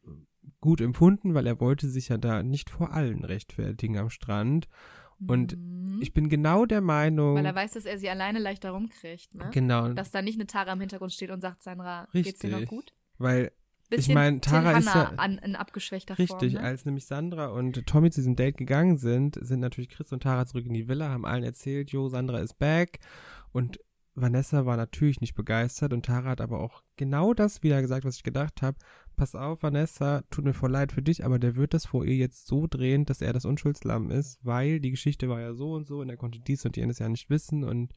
[0.60, 4.68] gut empfunden, weil er wollte sich ja da nicht vor allen rechtfertigen am Strand.
[5.28, 6.00] Und Mhm.
[6.02, 9.36] ich bin genau der Meinung, Weil er weiß, dass er sie alleine leicht darum kriegt,
[9.36, 9.50] ne?
[9.52, 12.58] genau, Dass da nicht eine Tara im Hintergrund steht und sagt, Sandra, geht's dir noch
[12.62, 12.70] Richtig.
[12.70, 12.94] gut?
[13.20, 13.52] weil
[13.92, 16.62] Bisschen mein, Tara Till ist ja- an, in abgeschwächter Richtig, Form.
[16.64, 16.68] Ne?
[16.68, 20.46] als nämlich Sandra und Tommy zu diesem Date gegangen sind, sind natürlich Chris und Tara
[20.48, 23.00] zurück in die Villa, haben allen erzählt, jo, Sandra ist back.
[23.52, 23.80] Und
[24.14, 28.18] Vanessa war natürlich nicht begeistert und Tara hat aber auch genau das wieder gesagt, was
[28.18, 28.78] ich gedacht habe.
[29.16, 32.16] Pass auf, Vanessa, tut mir voll leid für dich, aber der wird das vor ihr
[32.16, 35.88] jetzt so drehen, dass er das Unschuldslamm ist, weil die Geschichte war ja so und
[35.88, 37.94] so und er konnte dies und jenes ja nicht wissen und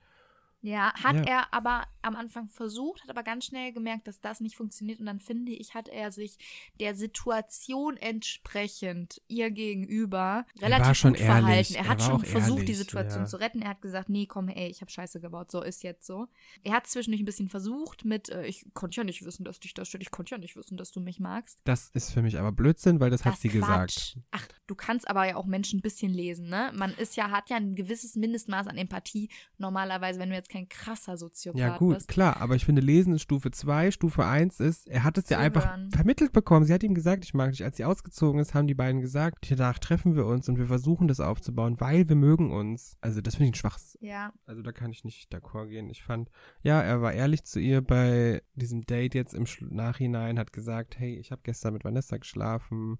[0.66, 1.22] Ja, hat Ja.
[1.24, 4.98] er aber am Anfang versucht, hat aber ganz schnell gemerkt, dass das nicht funktioniert.
[4.98, 6.38] Und dann finde ich, hat er sich
[6.80, 11.34] der Situation entsprechend ihr gegenüber Er relativ schon gut ehrlich.
[11.68, 11.74] verhalten.
[11.74, 13.26] Er Er hat schon versucht, die ehrlich, Situation ja.
[13.26, 13.62] zu retten.
[13.62, 16.28] Er hat gesagt, nee, komm, ey, ich habe Scheiße gebaut, so ist jetzt so.
[16.62, 19.74] Er hat zwischendurch ein bisschen versucht mit, äh, ich konnte ja nicht wissen, dass dich
[19.74, 21.60] das stört, ich konnte ja nicht wissen, dass du mich magst.
[21.64, 24.14] das ist für mich aber Blödsinn, weil das, hat Das sie Quatsch.
[24.14, 24.16] gesagt.
[24.30, 26.72] Ach, du kannst aber ja auch Menschen ein bisschen lesen, ne?
[26.74, 29.28] Man ist ja, hat ja ein gewisses Mindestmaß an Empathie.
[29.58, 32.08] Normalerweise, wenn du jetzt kein krasser Soziopath Ja, gut, bist.
[32.08, 35.38] klar, aber ich finde, Lesen ist Stufe 2, Stufe 1 ist, er hat es ja
[35.38, 36.64] einfach vermittelt bekommen.
[36.64, 37.64] Sie hat ihm gesagt, ich mag dich.
[37.64, 41.08] Als sie ausgezogen ist, haben die beiden gesagt, danach treffen wir uns und wir versuchen
[41.08, 42.96] das aufzubauen, weil wir mögen uns.
[43.00, 43.98] Also, das finde ich ein Schwachs.
[44.00, 45.90] Ja, Also, da kann ich nicht d'accord gehen.
[45.90, 46.30] Ich fand,
[46.62, 50.98] ja, er war ehrlich zu ihr bei diesem Date jetzt im Schlu- Nachhinein, hat gesagt,
[50.98, 52.98] hey, ich habe gestern mit Vanessa geschlafen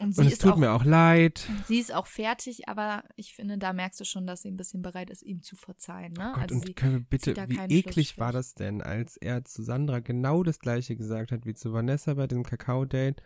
[0.00, 1.46] und sie und es tut auch, mir auch leid.
[1.66, 4.82] sie ist auch fertig, aber ich finde, da merkst du schon, dass sie ein bisschen
[4.82, 6.32] bereit ist, ihm zu verzeihen, ne?
[6.34, 9.44] Oh Gott, also und sie, können wir bitte, wie eklig war das denn, als er
[9.44, 13.22] zu Sandra genau das gleiche gesagt hat wie zu Vanessa bei dem Kakao-Date?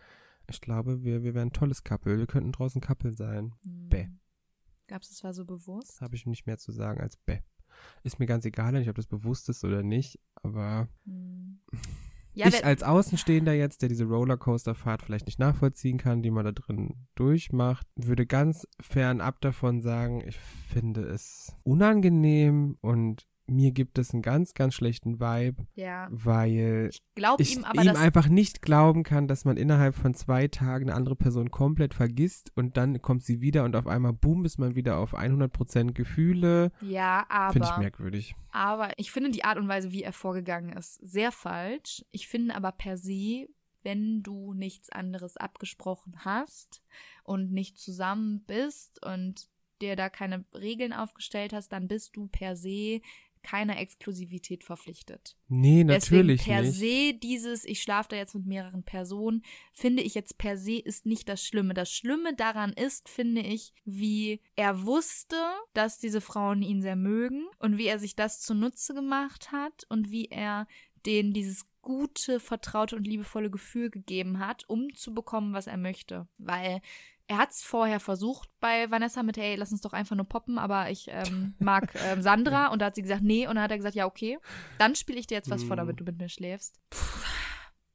[0.51, 2.18] Ich glaube, wir, wir wären ein tolles Couple.
[2.18, 3.55] Wir könnten draußen Couple sein.
[3.64, 4.09] Bäh.
[4.89, 5.91] Gab es das war so bewusst?
[5.91, 7.41] Das habe ich nicht mehr zu sagen als bäh.
[8.03, 11.61] Ist mir ganz egal, ob das bewusst ist oder nicht, aber Hm.
[12.35, 16.53] Ja, ich als Außenstehender jetzt, der diese Rollercoaster-Fahrt vielleicht nicht nachvollziehen kann, die man da
[16.53, 24.12] drin durchmacht, würde ganz fernab davon sagen, ich finde es unangenehm und mir gibt es
[24.12, 26.09] einen ganz, ganz schlechten Vibe, ja.
[26.11, 27.03] weil Ich
[27.38, 30.95] ich ihm aber, ihm einfach nicht glauben kann, dass man innerhalb von zwei Tagen eine
[30.97, 34.74] andere Person komplett vergisst und dann kommt sie wieder und auf einmal, boom, ist man
[34.74, 36.72] wieder auf 100% Gefühle.
[36.80, 38.34] ja, Finde ich aber merkwürdig.
[38.53, 42.05] Aber ich finde die Art und Weise, wie er vorgegangen ist, sehr falsch.
[42.11, 43.49] Ich finde aber per se,
[43.82, 46.82] wenn du nichts anderes abgesprochen hast
[47.24, 49.49] und nicht zusammen bist und
[49.80, 53.01] dir da keine Regeln aufgestellt hast, dann bist du per se
[53.43, 55.36] keiner Exklusivität verpflichtet.
[55.49, 56.74] Nee, Deswegen natürlich per nicht.
[56.74, 61.07] se dieses, ich schlafe da jetzt mit mehreren Personen, finde ich jetzt per se ist
[61.07, 61.74] nicht das Schlimme.
[61.74, 65.36] Das Schlimme daran ist, finde ich, wie er wusste,
[65.74, 70.11] dass diese Frauen ihn sehr mögen und wie er sich das zunutze gemacht hat und
[70.11, 70.66] wie er
[71.05, 76.28] denen dieses gute, vertraute und liebevolle Gefühl gegeben hat, um zu bekommen, was er möchte.
[76.38, 76.80] Weil
[77.33, 80.59] er hat es vorher versucht bei Vanessa mit, hey, lass uns doch einfach nur poppen,
[80.59, 82.66] aber ich ähm, mag ähm, Sandra.
[82.68, 83.47] Und da hat sie gesagt, nee.
[83.47, 84.39] Und dann hat er gesagt, ja, okay.
[84.78, 85.78] Dann spiele ich dir jetzt was vor, Mm.
[85.78, 86.78] damit du mit mir schläfst.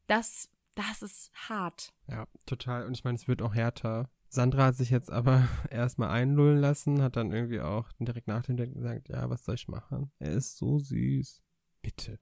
[0.08, 1.94] Das, das ist hart.
[2.10, 2.86] Ja, total.
[2.88, 4.10] Und ich meine, es wird auch härter.
[4.30, 8.58] Sandra hat sich jetzt aber erstmal einlullen lassen, hat dann irgendwie auch direkt nach dem
[8.58, 10.12] Date gesagt, ja, was soll ich machen?
[10.20, 11.42] Er ist so süß.
[11.82, 12.20] Bitte.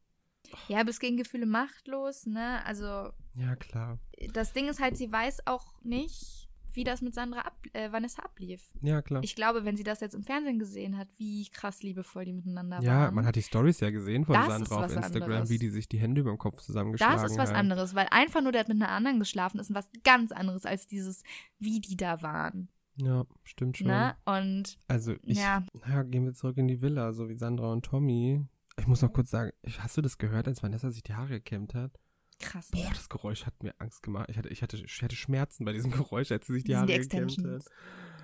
[0.67, 2.63] Ja, bis gegen Gefühle machtlos, ne?
[2.65, 3.99] Also, Ja, klar.
[4.33, 6.44] das Ding ist halt, sie weiß auch nicht,
[6.75, 8.61] wie das mit Sandra ab, äh, Vanessa ablief.
[8.81, 9.21] Ja, klar.
[9.23, 12.81] Ich glaube, wenn sie das jetzt im Fernsehen gesehen hat, wie krass liebevoll die miteinander
[12.81, 13.15] ja, waren.
[13.15, 15.49] man hat die Stories ja gesehen von Das Sandra auf Instagram, anderes.
[15.49, 17.57] wie die sich die Hände über dem Kopf zusammengeschlagen Das ist was haben.
[17.57, 20.87] anderes, weil einfach nur der hat mit einer anderen geschlafen ist was ganz anderes als
[20.87, 21.23] dieses,
[21.59, 22.69] wie die da waren.
[22.97, 23.87] Ja, stimmt schon.
[23.87, 24.15] Ne?
[24.25, 25.65] Und Also ich, ja.
[25.87, 28.45] ja, gehen wir zurück in die Villa, so wie Sandra und Tommy.
[28.77, 31.73] Ich muss noch kurz sagen, hast du das gehört, als Vanessa sich die Haare gekämmt
[31.73, 31.91] hat?
[32.39, 32.69] Krass.
[32.71, 34.27] Boah, das Geräusch hat mir Angst gemacht.
[34.29, 36.79] Ich hatte, ich hatte, ich hatte Schmerzen bei diesem Geräusch, als sie sich die sind
[36.81, 37.65] Haare die gekämmt hat.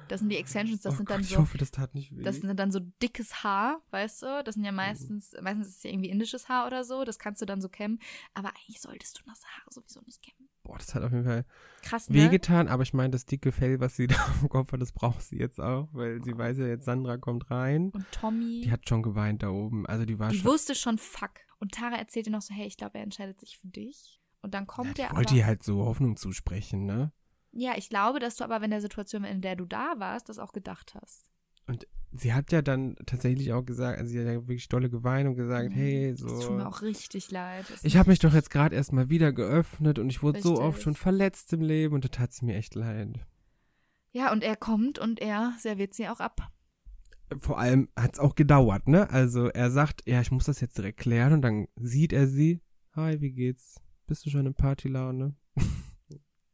[0.07, 1.37] Das sind die Extensions, das oh sind Gott, dann ich so.
[1.37, 2.21] hoffe, das tat nicht weh.
[2.21, 4.43] Das sind dann so dickes Haar, weißt du?
[4.43, 4.65] Das sind Mhm.
[4.65, 7.05] ja meistens, meistens ist es ja irgendwie indisches Haar oder so.
[7.05, 7.97] Das kannst du dann so kämmen.
[8.33, 10.49] Aber eigentlich solltest du nasse Haare sowieso nicht kämmen.
[10.63, 11.45] Boah, das hat auf jeden Fall
[11.81, 12.15] Krass, ne?
[12.15, 15.21] wehgetan, aber ich meine, das dicke Fell, was sie da am Kopf hat, das braucht
[15.21, 17.91] sie jetzt auch, weil sie weiß ja jetzt, Sandra kommt rein.
[17.91, 19.85] Und Tommy, Die hat schon geweint da oben.
[19.87, 20.51] Also die war die schon.
[20.51, 21.31] wusste schon, fuck.
[21.61, 24.19] Und Tara erzählt ihr noch so, hey, ich glaube, er entscheidet sich für dich.
[24.41, 27.13] Und dann kommt ja, er wollte ihr halt so Hoffnung zusprechen, ne?
[27.51, 30.39] Ja, ich glaube, dass du aber in der Situation, in der du da warst, das
[30.39, 31.29] auch gedacht hast.
[32.13, 35.35] Sie hat ja dann tatsächlich auch gesagt, also sie hat ja wirklich dolle geweint und
[35.35, 35.73] gesagt, Mhm.
[35.75, 36.65] hey, Das tut mir so.
[36.67, 37.65] auch richtig leid.
[37.69, 40.49] Das Ich habe mich doch jetzt gerade erst mal wieder geöffnet und ich wurde so
[40.49, 40.65] Richtig.
[40.67, 43.19] oft schon verletzt im Leben und da tat sie mir echt leid.
[44.11, 46.51] ja, und er kommt und er serviert sie auch ab.
[47.39, 49.09] Vor allem hat es auch gedauert, ne?
[49.09, 52.61] Also er sagt, ja, ich muss das jetzt direkt klären und dann sieht er sie.
[52.93, 53.79] Hi, wie geht's?
[54.05, 55.35] Bist du schon in Partylaune?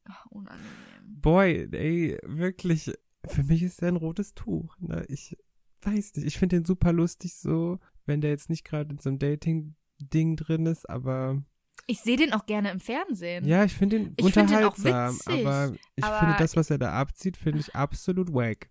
[0.06, 0.68] Ach, unangenehm.
[1.04, 2.94] Boy, ey, wirklich,
[3.26, 4.78] für mich ist er ein rotes Tuch.
[4.80, 5.04] Ne?
[5.10, 5.36] Ich
[5.82, 9.10] weiß nicht, ich finde den super lustig so, wenn der jetzt nicht gerade in so
[9.10, 11.44] einem Dating-Ding drin ist, aber
[11.88, 13.46] Ich sehe den auch gerne im Fernsehen.
[13.46, 16.56] Ja, ich finde ihn Ich find den auch unterhaltsam, witzig, aber ich aber finde das,
[16.56, 18.70] was er da abzieht, finde ich absolut wack.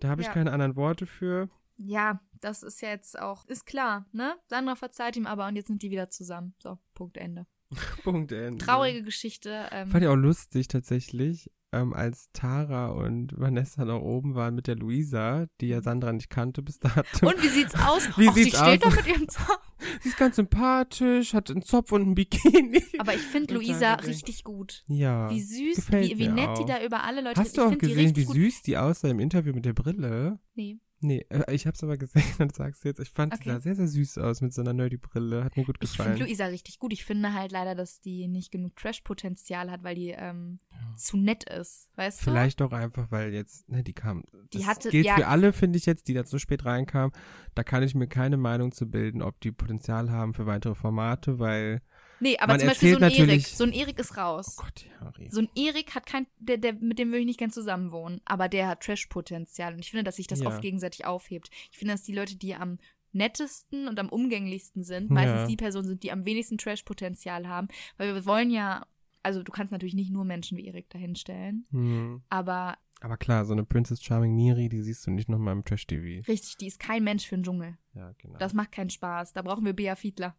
[0.00, 0.32] Da habe ich Ja.
[0.34, 1.48] keine anderen Worte für.
[1.76, 4.34] Ja, das ist ja jetzt auch, ist klar, ne?
[4.48, 6.54] Sandra verzeiht ihm aber und jetzt sind die wieder zusammen.
[6.62, 7.46] So, Punkt Ende.
[8.04, 8.64] Punkt Ende.
[8.64, 9.68] Traurige Geschichte.
[9.70, 14.66] Ähm, Fand ich auch lustig tatsächlich, ähm, als Tara und Vanessa noch oben waren mit
[14.66, 17.26] der Luisa, die ja Sandra nicht kannte bis dato.
[17.28, 18.08] und wie sieht's aus?
[18.16, 18.94] Wie Och, sie sieht's steht aus?
[18.94, 19.60] doch mit ihrem Zopf.
[20.02, 22.82] Sie ist ganz sympathisch, hat einen Zopf und einen Bikini.
[22.98, 24.84] Aber ich finde Luisa richtig gut.
[24.88, 25.30] Ja.
[25.30, 26.66] Wie süß, wie, wie nett die auch.
[26.66, 29.20] da über alle Leute Hast ich du auch die gesehen, wie süß die aussah im
[29.20, 30.38] Interview mit der Brille?
[30.54, 30.78] Nee.
[31.02, 32.22] Nee, äh, ich hab's aber gesehen,
[32.54, 33.00] sagst du jetzt.
[33.00, 33.50] Ich fand, die Okay.
[33.52, 35.42] sah sehr, sehr süß aus mit so einer Nerdy-Brille.
[35.44, 36.26] Hat mir gut Ich finde gefallen.
[36.28, 36.92] Luisa richtig gut.
[36.92, 40.58] Ich finde halt leider, dass die nicht genug Trash-Potenzial hat, weil die ähm,
[40.96, 41.88] zu nett ist.
[41.96, 42.24] Weißt du?
[42.24, 44.24] Vielleicht auch einfach, weil jetzt, ne, die kam.
[44.52, 45.16] Die Das hatte- gilt ja.
[45.16, 47.12] für alle, finde ich jetzt, die da so spät reinkamen.
[47.54, 51.38] Da kann ich mir keine Meinung zu bilden, ob die Potenzial haben für weitere Formate,
[51.38, 51.80] weil.
[52.20, 53.46] Nee, aber Man zum Beispiel so ein Erik.
[53.46, 54.56] So ein Erik ist raus.
[54.58, 55.28] Oh Gott, Harry.
[55.30, 58.48] So ein Erik hat kein, der, der, mit dem will ich nicht gern zusammenwohnen, aber
[58.48, 60.48] der hat Trash-Potenzial und ich finde, dass sich das Ja.
[60.48, 61.50] oft gegenseitig aufhebt.
[61.70, 62.78] Ich finde, dass die Leute, die am
[63.12, 65.46] nettesten und am umgänglichsten sind, meistens Ja.
[65.48, 68.86] die Personen sind, die am wenigsten Trash-Potenzial haben, weil wir wollen ja,
[69.22, 72.22] also du kannst natürlich nicht nur Menschen wie Erik dahinstellen, Hm.
[72.28, 76.26] aber Aber klar, so eine Princess Charming Miri, die siehst du nicht nochmal im Trash-TV.
[76.28, 77.78] richtig, die ist kein Mensch für den Dschungel.
[77.94, 78.38] Ja, genau.
[78.38, 79.32] Das macht keinen Spaß.
[79.32, 80.36] Da brauchen wir Bea Fiedler.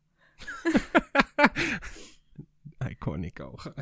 [2.84, 3.68] Iconic auch.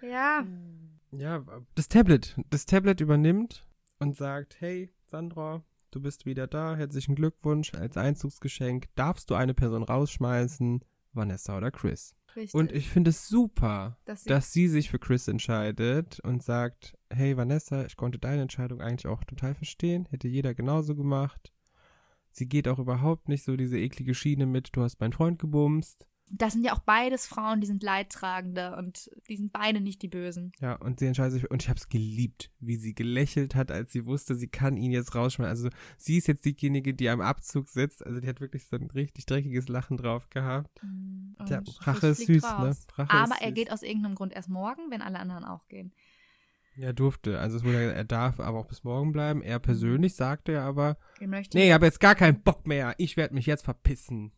[0.00, 0.46] Ja.
[1.10, 1.44] Ja,
[1.74, 2.36] das Tablet.
[2.50, 3.66] Das Tablet übernimmt
[3.98, 6.76] und sagt, hey, Sandra, du bist wieder da.
[6.76, 7.74] Herzlichen Glückwunsch.
[7.74, 10.84] Als Einzugsgeschenk darfst du eine Person rausschmeißen,
[11.14, 12.14] Vanessa oder Chris.
[12.36, 12.54] Richtig.
[12.54, 16.96] Und ich finde es super, Dass sie- dass sie sich für Chris entscheidet und sagt,
[17.10, 21.52] hey Vanessa, ich konnte deine Entscheidung eigentlich auch total verstehen, hätte jeder genauso gemacht.
[22.30, 26.06] Sie geht auch überhaupt nicht so diese eklige Schiene mit, du hast meinen Freund gebumst.
[26.30, 30.08] das sind ja auch beides Frauen, die sind Leidtragende und die sind beide nicht die
[30.08, 30.52] Bösen.
[30.60, 33.92] Ja, und sie entscheidet sich, und ich habe es geliebt, wie sie gelächelt hat, als
[33.92, 35.48] sie wusste, sie kann ihn jetzt rausschmeißen.
[35.50, 38.04] Also sie ist jetzt diejenige, die am Abzug sitzt.
[38.04, 40.82] Also die hat wirklich so ein richtig dreckiges Lachen drauf gehabt.
[40.82, 42.68] Und Ja, Rache ist süß, ne?
[42.68, 42.86] raus.
[42.96, 43.54] Rache Aber ist er süß.
[43.54, 45.94] geht aus irgendeinem Grund erst morgen, wenn alle anderen auch gehen.
[46.80, 49.42] Er durfte, also es wurde, gesagt, er darf aber auch bis morgen bleiben.
[49.42, 52.94] Er persönlich sagte ja aber, Er nee, ich habe jetzt gar keinen Bock mehr.
[52.98, 54.32] Ich werde mich jetzt verpissen.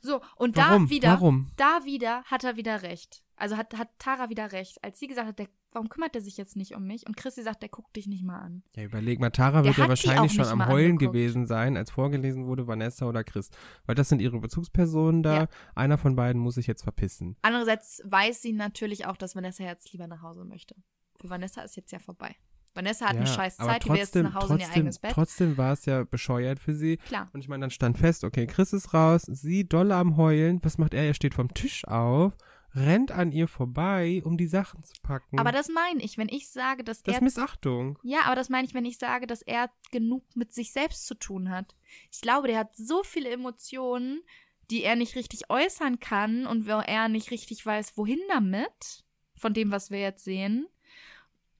[0.00, 0.86] So, und Warum?
[0.86, 1.50] da wieder, Warum?
[1.56, 3.22] da wieder hat er wieder recht.
[3.36, 4.82] Also hat, hat Tara wieder recht.
[4.84, 7.06] Als sie gesagt hat, der, warum kümmert er sich jetzt nicht um mich?
[7.06, 8.62] Und Chrissy sagt, der guckt dich nicht mal an.
[8.76, 11.14] Ja, überleg mal, Tara Der wird ja wahrscheinlich schon am Heulen angeguckt.
[11.14, 13.50] gewesen sein, als vorgelesen wurde, Vanessa oder Chris.
[13.86, 15.34] Weil das sind ihre Bezugspersonen da.
[15.34, 15.48] Ja.
[15.74, 17.36] Einer von beiden muss sich jetzt verpissen.
[17.42, 20.74] Andererseits weiß sie natürlich auch, dass Vanessa jetzt lieber nach Hause möchte.
[21.22, 22.34] Für Vanessa ist jetzt ja vorbei.
[22.74, 25.12] Vanessa hat eine scheiß Zeit, die will jetzt nach Hause in ihr trotzdem, eigenes Bett.
[25.12, 26.96] Trotzdem war es ja bescheuert für sie.
[26.96, 27.28] Klar.
[27.32, 30.58] Und ich meine, dann stand fest, okay, Chris ist raus, sie doll am Heulen.
[30.64, 31.04] Was macht er?
[31.04, 32.36] Er steht vom Tisch auf,
[32.74, 35.38] rennt an ihr vorbei, um die Sachen zu packen.
[35.38, 37.98] Aber das meine ich, wenn ich sage, dass das er ist Missachtung.
[38.02, 41.14] Ja, aber das meine ich, wenn ich sage, dass er genug mit sich selbst zu
[41.14, 41.76] tun hat.
[42.10, 44.22] Ich glaube, der hat so viele Emotionen,
[44.70, 49.04] die er nicht richtig äußern kann und wo er nicht richtig weiß, wohin damit,
[49.36, 50.66] von dem, was wir jetzt sehen.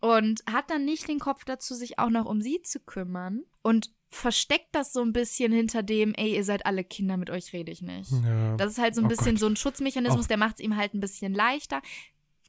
[0.03, 3.42] Und hat dann nicht den Kopf dazu, sich auch noch um sie zu kümmern.
[3.62, 7.53] Und versteckt das so ein bisschen hinter dem, ey, ihr seid alle Kinder, mit euch
[7.55, 8.11] rede ich nicht.
[8.11, 8.57] Ja.
[8.57, 9.38] Das ist halt so ein Oh bisschen Gott.
[9.40, 11.80] so ein Schutzmechanismus, Auch- der macht es ihm halt ein bisschen leichter.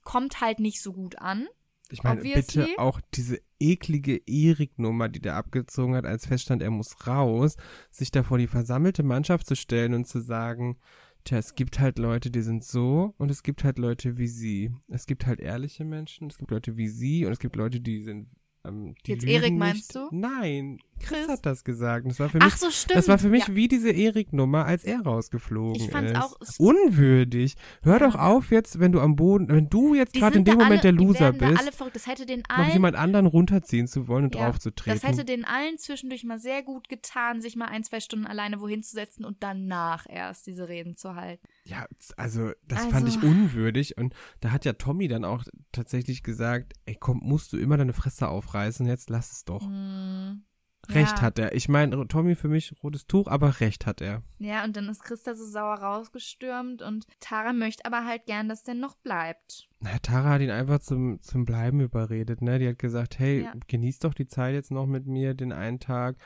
[0.03, 1.47] Kommt halt nicht so gut an.
[1.89, 2.63] Ich meine, obviously.
[2.65, 7.55] bitte auch diese eklige Erik-Nummer, die der abgezogen hat, als feststand, er muss raus,
[7.91, 10.79] sich da vor die versammelte Mannschaft zu stellen und zu sagen,
[11.23, 14.71] tja, es gibt halt Leute, die sind so und es gibt halt Leute wie sie.
[14.89, 18.01] Es gibt halt ehrliche Menschen, es gibt Leute wie sie und es gibt Leute, die
[18.01, 18.29] sind
[18.65, 19.59] ähm, die Jetzt Erik nicht.
[19.59, 20.07] meinst du?
[20.11, 21.27] Nein, Chris, Chris?
[21.27, 22.05] hat das gesagt.
[22.07, 22.97] Das war für mich Ach so, stimmt.
[22.97, 23.55] das war für mich Ja.
[23.55, 26.17] wie diese Erik-Nummer, als er rausgeflogen Ich fand's ist.
[26.17, 27.55] auch- Unwürdig.
[27.83, 30.71] Hör doch auf jetzt, wenn du am Boden, wenn du jetzt gerade in dem Moment
[30.71, 31.95] alle, der Loser bist, alle verrückt.
[31.95, 34.99] Das hätte den noch allen, jemand anderen runterziehen zu wollen und ja, draufzutreten.
[35.01, 38.59] das hätte den allen zwischendurch mal sehr gut getan, sich mal ein, zwei Stunden alleine
[38.61, 41.47] wohin zu setzen und danach erst diese Reden zu halten.
[41.65, 41.85] ja,
[42.17, 46.73] also das Also- fand ich unwürdig und da hat ja Tommy dann auch tatsächlich gesagt,
[46.85, 49.65] ey komm, musst du immer deine Fresse aufreißen, jetzt lass es doch.
[49.65, 50.43] Hm,
[50.89, 51.21] Recht ja.
[51.21, 51.55] hat er.
[51.55, 54.21] Ich meine, Tommy für mich rotes Tuch, aber recht hat er.
[54.39, 58.63] Ja, und dann ist Christa so sauer rausgestürmt und Tara möchte aber halt gern, dass
[58.63, 59.69] der noch bleibt.
[59.79, 62.59] Na, Tara hat ihn einfach zum, zum Bleiben überredet, ne?
[62.59, 63.53] Die hat gesagt, hey, Ja.
[63.67, 66.17] genieß doch die Zeit jetzt noch mit mir, den einen Tag,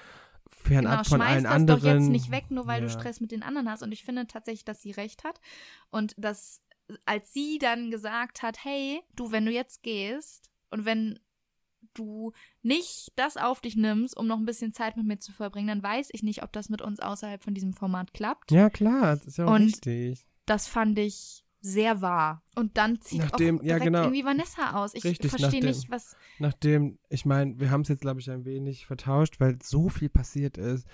[0.49, 1.80] fernab Genau, von allen das anderen.
[1.82, 2.93] doch jetzt nicht weg, nur weil du Ja.
[2.93, 3.84] Stress mit den anderen hast.
[3.84, 5.39] Und ich finde tatsächlich, dass sie recht hat.
[5.91, 6.64] Und dass,
[7.05, 11.20] als sie dann gesagt hat, hey, du, wenn du jetzt gehst und wenn
[11.98, 12.32] du
[12.62, 15.84] nicht das auf dich nimmst, um noch ein bisschen Zeit mit mir zu verbringen, dann
[15.84, 18.52] weiß ich nicht, ob das mit uns außerhalb von diesem Format klappt.
[18.52, 20.26] Ja, klar, das ist ja auch Und richtig.
[20.45, 22.43] das fand ich sehr wahr.
[22.56, 24.02] Und dann zieht Nachdem- auch ja, direkt genau.
[24.04, 24.93] irgendwie Vanessa aus.
[24.93, 26.16] Ich Richtig, verstehe nachdem- nicht, was.
[26.39, 30.10] Nachdem, ich meine, wir haben es jetzt, glaube ich, ein wenig vertauscht, weil so viel
[30.10, 30.88] passiert ist.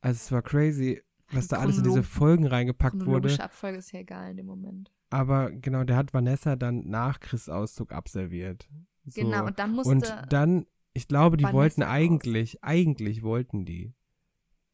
[0.00, 3.04] Also es war crazy, was da alles in diese Folgen reingepackt wurde.
[3.04, 4.90] Chronologische Abfolge ist ja egal in dem Moment.
[5.10, 8.68] Aber genau, der hat Vanessa dann nach Chris Auszug absolviert.
[9.06, 9.20] So.
[9.20, 9.90] Genau, und dann musste.
[9.90, 11.90] Und dann, ich glaube, die wollten raus.
[11.90, 13.94] eigentlich, eigentlich wollten die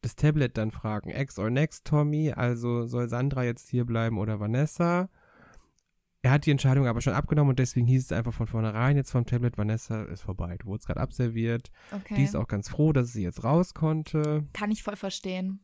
[0.03, 4.39] das Tablet dann fragen, Ex or Next, Tommy, also soll Sandra jetzt hier bleiben oder
[4.39, 5.09] Vanessa?
[6.21, 9.11] Er hat die Entscheidung aber schon abgenommen und deswegen hieß es einfach von vornherein jetzt
[9.11, 10.57] vom Tablet, Vanessa ist vorbei.
[10.59, 11.69] Du wurdest gerade abserviert.
[11.91, 12.15] okay.
[12.15, 14.47] Die ist auch ganz froh, dass sie jetzt raus konnte.
[14.53, 15.59] Kann ich voll verstehen.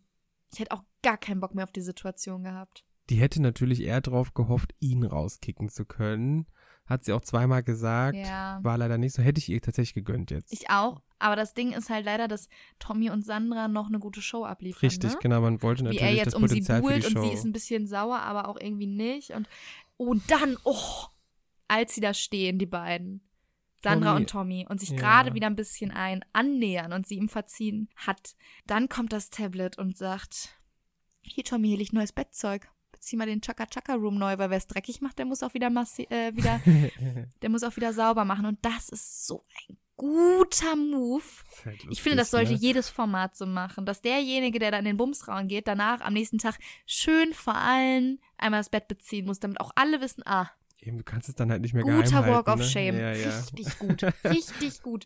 [0.51, 2.83] Ich hätte auch gar keinen Bock mehr auf die Situation gehabt.
[3.09, 6.45] Die hätte natürlich eher drauf gehofft, ihn rauskicken zu können.
[6.89, 8.17] Hat sie auch zweimal gesagt.
[8.17, 8.59] Ja.
[8.63, 9.21] War leider nicht so.
[9.21, 10.51] Hätte ich ihr tatsächlich gegönnt jetzt.
[10.51, 11.01] Ich auch.
[11.19, 14.79] Aber das Ding ist halt leider, dass Tommy und Sandra noch eine gute Show abliefern.
[14.81, 15.17] Richtig, ne?
[15.21, 15.41] genau.
[15.41, 17.23] Man wollte Wie natürlich er jetzt das um sie Potenzial für buhlt und Show.
[17.23, 19.31] sie ist ein bisschen sauer, aber auch irgendwie nicht.
[19.31, 19.47] Und,
[19.97, 21.05] und dann, oh,
[21.67, 23.21] als sie da stehen, die beiden.
[23.81, 24.97] Sandra Tommy, und Tommy und sich ja.
[24.97, 28.35] gerade wieder ein bisschen ein annähern und sie ihm verziehen hat.
[28.65, 30.59] Dann kommt das Tablet und sagt,
[31.21, 32.69] hier Tommy, hier liegt neues Bettzeug.
[32.99, 35.53] Bezieh mal den Chaka Chaka Room neu, weil wer es dreckig macht, der muss auch
[35.53, 36.59] wieder äh, wieder,
[37.41, 38.45] der muss auch wieder sauber machen.
[38.45, 41.23] Und das ist so ein guter Move.
[41.63, 42.67] Halt Ich finde, das lustig, sollte ne?
[42.67, 46.39] jedes Format so machen, dass derjenige, der da in den Bumsraum geht, danach am nächsten
[46.39, 50.97] Tag schön vor allen einmal das Bett beziehen muss, damit auch alle wissen, ah, Eben,
[50.97, 52.63] du kannst es dann halt nicht mehr guter halten, Walk of ne?
[52.63, 52.97] Shame.
[52.97, 53.39] Ja, ja.
[53.39, 55.05] Richtig gut, richtig gut.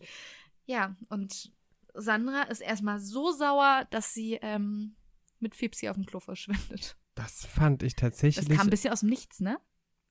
[0.66, 1.52] Ja, und
[1.96, 4.96] Sandra ist erstmal so sauer, dass sie ähm,
[5.40, 6.96] mit Fipsi auf dem Klo verschwindet.
[7.16, 8.50] Das fand ich Das tatsächlich.
[8.50, 9.58] kam ein bisschen aus dem Nichts, ne?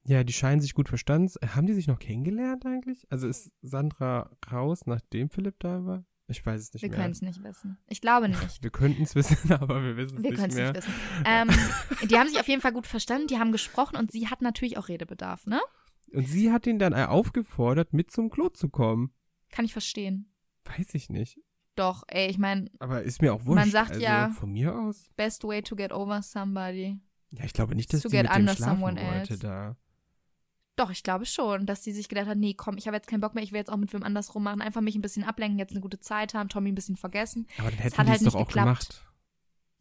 [0.05, 1.33] Ja, die scheinen sich gut verstanden.
[1.55, 3.07] Haben die sich noch kennengelernt eigentlich?
[3.11, 6.05] Also ist Sandra raus, nachdem Philipp da war?
[6.29, 6.99] Ich weiß es nicht Wir mehr.
[6.99, 7.79] können es nicht wissen.
[7.89, 8.63] Ich glaube nicht.
[8.63, 10.93] Wir könnten es wissen, aber wir wissen es Wir nicht können es nicht wissen.
[11.25, 11.49] Ähm,
[12.09, 14.79] die haben sich auf jeden Fall gut verstanden, die haben gesprochen und sie hat natürlich
[14.79, 15.61] auch Redebedarf, ne?
[16.13, 19.13] Und sie hat ihn dann aufgefordert, mit zum Klo zu kommen.
[19.51, 20.33] Kann ich verstehen.
[20.65, 21.39] Weiß ich nicht.
[21.75, 23.57] Doch, ey, ich meine, Aber ist mir auch wurscht.
[23.61, 25.11] Man sagt also, ja- Von mir aus.
[25.16, 26.99] best way to get over somebody.
[27.31, 29.39] Ja, ich glaube nicht, dass To sie get mit dem schlafen wollte else.
[29.39, 29.77] da.
[30.77, 33.20] Doch, ich glaube schon, dass sie sich gedacht hat, nee, komm, ich habe jetzt keinen
[33.20, 35.59] Bock mehr, ich will jetzt auch mit wem anders rummachen, einfach mich ein bisschen ablenken,
[35.59, 37.47] jetzt eine gute Zeit haben, Tommy ein bisschen vergessen.
[37.59, 38.66] Aber dann hätten hat die halt es doch auch geklappt.
[38.66, 39.07] gemacht.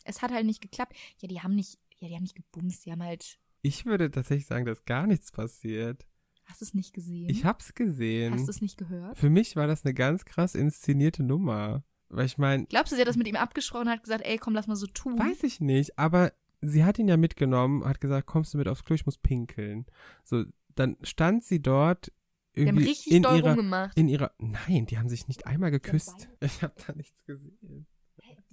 [0.04, 0.96] Es hat halt nicht geklappt.
[1.20, 4.48] Ja, die haben nicht, ja, die haben nicht gebumst, die haben halt, Ich würde tatsächlich
[4.48, 6.06] sagen, dass gar nichts passiert.
[6.52, 7.30] Hast du es nicht gesehen?
[7.30, 8.34] Ich hab's gesehen.
[8.34, 9.18] hast du es nicht gehört?
[9.18, 11.84] Für mich war das eine ganz krass inszenierte Nummer.
[12.10, 14.38] Weil ich meine, Glaubst du, sie hat das mit ihm abgesprochen und hat gesagt, ey,
[14.38, 15.18] komm, lass mal so tun?
[15.18, 18.84] weiß ich nicht, aber sie hat ihn ja mitgenommen, hat gesagt, kommst du mit aufs
[18.84, 19.86] Klo, ich muss pinkeln.
[20.26, 20.43] So,
[20.76, 22.12] dann stand sie dort
[22.56, 23.97] die haben irgendwie richtig in doll ihrer, rumgemacht.
[23.97, 26.28] in ihrer, nein, die haben sich nicht einmal geküsst.
[26.41, 27.88] Ich habe da nichts gesehen.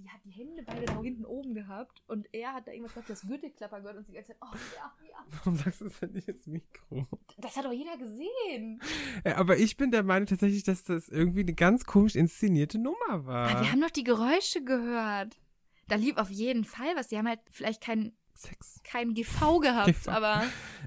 [0.08, 3.10] Die hat die Hände beide da hinten oben gehabt und er hat da irgendwas gehabt,
[3.10, 5.16] das Gürtelklapper gehört und sie die ganze Zeit, oh ja, ja.
[5.36, 7.06] Warum sagst du das denn nicht ins Mikro?
[7.36, 8.80] Das hat doch jeder gesehen.
[9.24, 13.26] Äh, Aber ich bin der Meinung tatsächlich, dass das irgendwie eine ganz komisch inszenierte Nummer
[13.26, 13.50] war.
[13.50, 15.36] Aber wir haben doch die Geräusche gehört.
[15.88, 17.08] Da lief auf jeden Fall was.
[17.08, 18.80] Die haben halt vielleicht kein, Sex.
[18.84, 20.08] kein GV gehabt, GV.
[20.08, 20.42] aber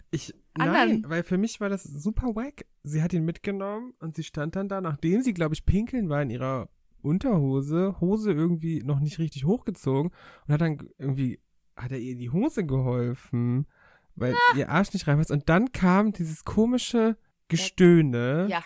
[0.09, 1.01] Ich, Anderen.
[1.01, 2.65] nein, weil für mich war das super wack.
[2.83, 6.21] Sie hat ihn mitgenommen und sie stand dann da, nachdem sie, glaube ich, pinkeln war
[6.23, 6.69] in ihrer
[7.01, 10.11] Unterhose, Hose irgendwie noch nicht richtig hochgezogen
[10.47, 11.39] und hat dann irgendwie,
[11.75, 13.67] hat er ihr die Hose geholfen,
[14.15, 14.57] weil Ah.
[14.57, 15.31] ihr Arsch nicht reinpasst.
[15.31, 18.63] Und dann kam dieses komische Gestöhne ja.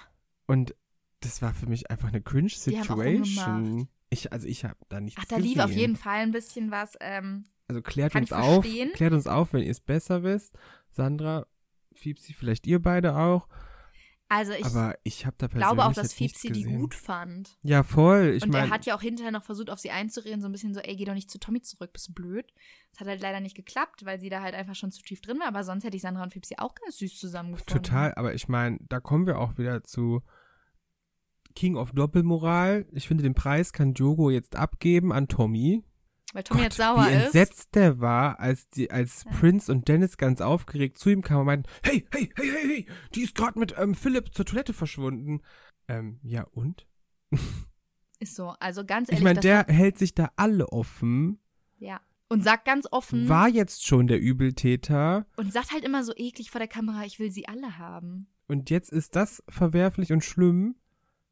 [0.47, 0.75] und
[1.21, 3.87] das war für mich einfach eine Cringe-Situation.
[4.09, 5.49] Ich, also ich habe da nichts Ach, da gesehen.
[5.51, 6.95] lief auf jeden Fall ein bisschen was.
[6.99, 8.91] Ähm, Also klärt uns auf, verstehen.
[8.93, 10.55] klärt uns auf, wenn ihr es besser wisst.
[10.91, 11.47] Sandra,
[11.93, 13.47] Fiepsi, vielleicht ihr beide auch.
[14.27, 17.57] Also ich aber ich habe da glaube auch, dass nichts Fiepsi die gut fand.
[17.61, 18.33] Ja, voll.
[18.35, 20.51] Ich und meine, er hat ja auch hinterher noch versucht, auf sie einzureden, so ein
[20.51, 22.51] bisschen so, ey, geh doch nicht zu Tommy zurück, bist du blöd.
[22.91, 25.39] Das hat halt leider nicht geklappt, weil sie da halt einfach schon zu tief drin
[25.39, 27.83] war, aber sonst hätte ich Sandra und Fiepsi auch ganz süß zusammengefunden.
[27.83, 28.13] total.
[28.15, 30.23] Aber ich meine, da kommen wir auch wieder zu
[31.55, 32.85] King of Doppelmoral.
[32.91, 35.83] Ich finde, den Preis kann Jogo jetzt abgeben an Tommy.
[36.35, 37.23] Weil Tommy Gott, jetzt sauer wie ist.
[37.27, 39.31] entsetzt der war, als die, als Ja.
[39.31, 42.85] Prince und Dennis ganz aufgeregt zu ihm kamen und meinten, hey, hey, hey, hey, hey,
[43.15, 45.41] die ist gerade mit ähm, Philipp zur Toilette verschwunden.
[45.87, 46.85] Ähm, ja und?
[48.19, 48.53] Ist so.
[48.59, 51.39] Also ganz ehrlich, Ich meine, der hält sich da alle offen,
[51.77, 51.99] ja.
[52.27, 56.49] Und sagt ganz offen war jetzt schon der Übeltäter und sagt halt immer so eklig
[56.49, 58.27] vor der Kamera, ich will sie alle haben.
[58.47, 60.75] und jetzt ist das verwerflich und schlimm.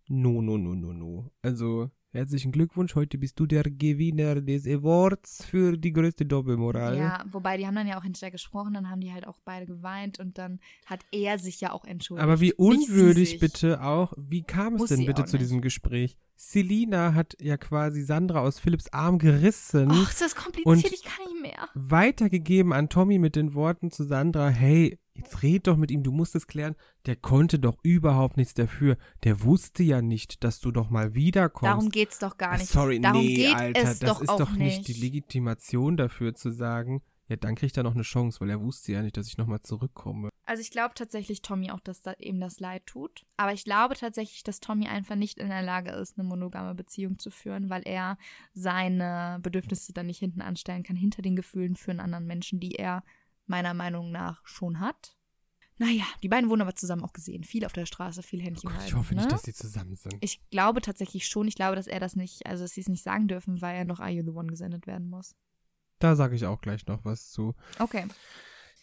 [0.07, 1.31] No, no, no, no, no.
[1.41, 6.95] Also Herzlichen Glückwunsch, heute bist du der Gewinner des Awards für die größte Doppelmoral.
[6.95, 9.65] Ja, wobei die haben dann ja auch hinterher gesprochen, dann haben die halt auch beide
[9.65, 12.23] geweint und dann hat er sich ja auch entschuldigt.
[12.23, 15.41] Aber wie unwürdig bitte auch, wie kam es Muss denn bitte zu nicht.
[15.45, 16.15] diesem Gespräch?
[16.35, 19.87] Selina hat ja quasi Sandra aus Philipps Arm gerissen.
[19.91, 21.67] Ach, ist das kompliziert, Und- ich kann nicht mehr.
[21.73, 26.11] weitergegeben an Tommy mit den Worten zu Sandra, hey, jetzt red doch mit ihm, du
[26.11, 26.75] musst es klären.
[27.05, 28.97] Der konnte doch überhaupt nichts dafür.
[29.23, 31.71] Der wusste ja nicht, dass du doch mal wiederkommst.
[31.71, 32.67] Darum geht's doch gar Ah, nicht.
[32.69, 34.87] Sorry, Darum nee, geht Alter, das doch ist doch nicht nicht.
[34.87, 38.91] die Legitimation dafür zu sagen, ja, dann kriegt er noch eine Chance, weil er wusste
[38.91, 40.29] ja nicht, dass ich nochmal zurückkomme.
[40.45, 43.25] Also ich glaube tatsächlich Tommy auch, dass da ihm das leid tut.
[43.37, 47.17] Aber ich glaube tatsächlich, dass Tommy einfach nicht in der Lage ist, eine monogame Beziehung
[47.19, 48.17] zu führen, weil er
[48.53, 52.75] seine Bedürfnisse dann nicht hinten anstellen kann, hinter den Gefühlen für einen anderen Menschen, die
[52.75, 53.03] er
[53.45, 55.17] meiner Meinung nach schon hat.
[55.77, 57.43] Naja, die beiden wurden aber zusammen auch gesehen.
[57.43, 58.89] Viel auf der Straße, viel Oh Händchen Gott, halten.
[58.89, 59.21] ich hoffe ne?
[59.21, 60.15] nicht, dass die zusammen sind.
[60.21, 61.47] Ich glaube tatsächlich schon.
[61.47, 63.85] Ich glaube, dass er das nicht, also dass sie es nicht sagen dürfen, weil er
[63.85, 65.35] noch Are You the One gesendet werden muss.
[65.99, 67.55] Da sage ich auch gleich noch was zu.
[67.79, 68.05] Okay.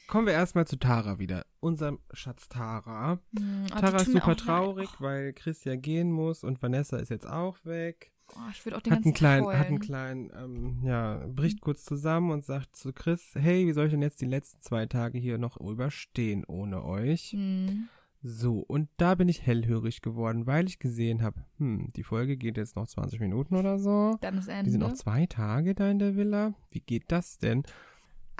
[0.09, 1.47] Kommen wir erstmal zu Tara wieder.
[1.61, 3.21] Unserem Schatz Tara.
[3.39, 4.39] Hm, oh, die Tara ist super auch leid.
[4.41, 8.13] traurig, weil Chris ja gehen muss und Vanessa ist jetzt auch weg.
[8.37, 11.61] Oh, ich würde auch den Hat ganzen einen kleinen, hat einen kleinen, ähm, ja, bricht
[11.61, 14.87] kurz zusammen und sagt zu Chris, hey, wie soll ich denn jetzt die letzten zwei
[14.87, 17.33] Tage hier noch überstehen ohne euch?
[17.33, 17.89] Hm.
[18.23, 22.59] So, und da bin ich hellhörig geworden, weil ich gesehen habe, hm, die Folge geht
[22.59, 24.19] jetzt noch 20 Minuten oder so.
[24.21, 24.65] Dann ist Ende.
[24.65, 26.53] Die sind noch zwei Tage da in der Villa.
[26.71, 27.63] Wie geht das denn?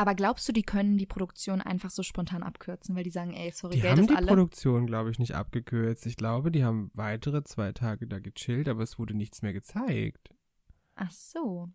[0.01, 3.51] Aber glaubst du, die können die Produktion einfach so spontan abkürzen, weil die sagen, ey,
[3.53, 4.27] sorry, Die Geld haben ist die alle?
[4.29, 6.07] Produktion, glaube ich, nicht abgekürzt.
[6.07, 10.31] Ich glaube, die haben weitere zwei Tage da gechillt, aber es wurde nichts mehr gezeigt.
[10.95, 11.69] Ach so.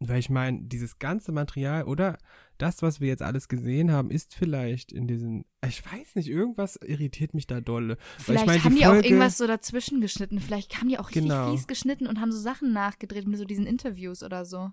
[0.00, 2.16] Weil ich meine, dieses ganze Material oder
[2.56, 5.44] das, was wir jetzt alles gesehen haben, ist vielleicht in diesen.
[5.66, 7.98] Ich weiß nicht, irgendwas irritiert mich da dolle.
[8.16, 10.40] Vielleicht meine, die haben die, auch Folge- irgendwas so dazwischen geschnitten.
[10.40, 11.50] Vielleicht haben die auch richtig Genau.
[11.50, 14.70] fies geschnitten und haben so Sachen nachgedreht mit so diesen Interviews oder so.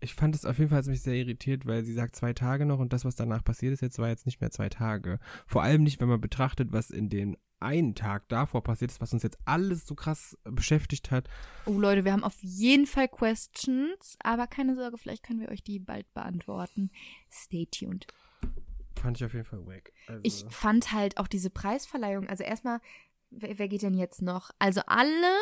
[0.00, 2.78] Ich fand es auf jeden Fall mich sehr irritiert, weil sie sagt zwei Tage noch
[2.78, 5.18] und das, was danach passiert ist, jetzt war jetzt nicht mehr zwei Tage.
[5.46, 9.12] Vor allem nicht, wenn man betrachtet, was in dem einen Tag davor passiert ist, was
[9.12, 11.28] uns jetzt alles so krass beschäftigt hat.
[11.66, 15.62] Oh Leute, wir haben auf jeden Fall Questions, aber keine Sorge, vielleicht können wir euch
[15.62, 16.90] die bald beantworten.
[17.30, 18.06] Stay tuned.
[19.00, 19.92] Fand ich auf jeden Fall wack.
[20.06, 22.80] Also, Ich fand halt auch diese Preisverleihung, also erstmal,
[23.30, 24.50] wer, wer geht denn jetzt noch?
[24.58, 25.36] Also alle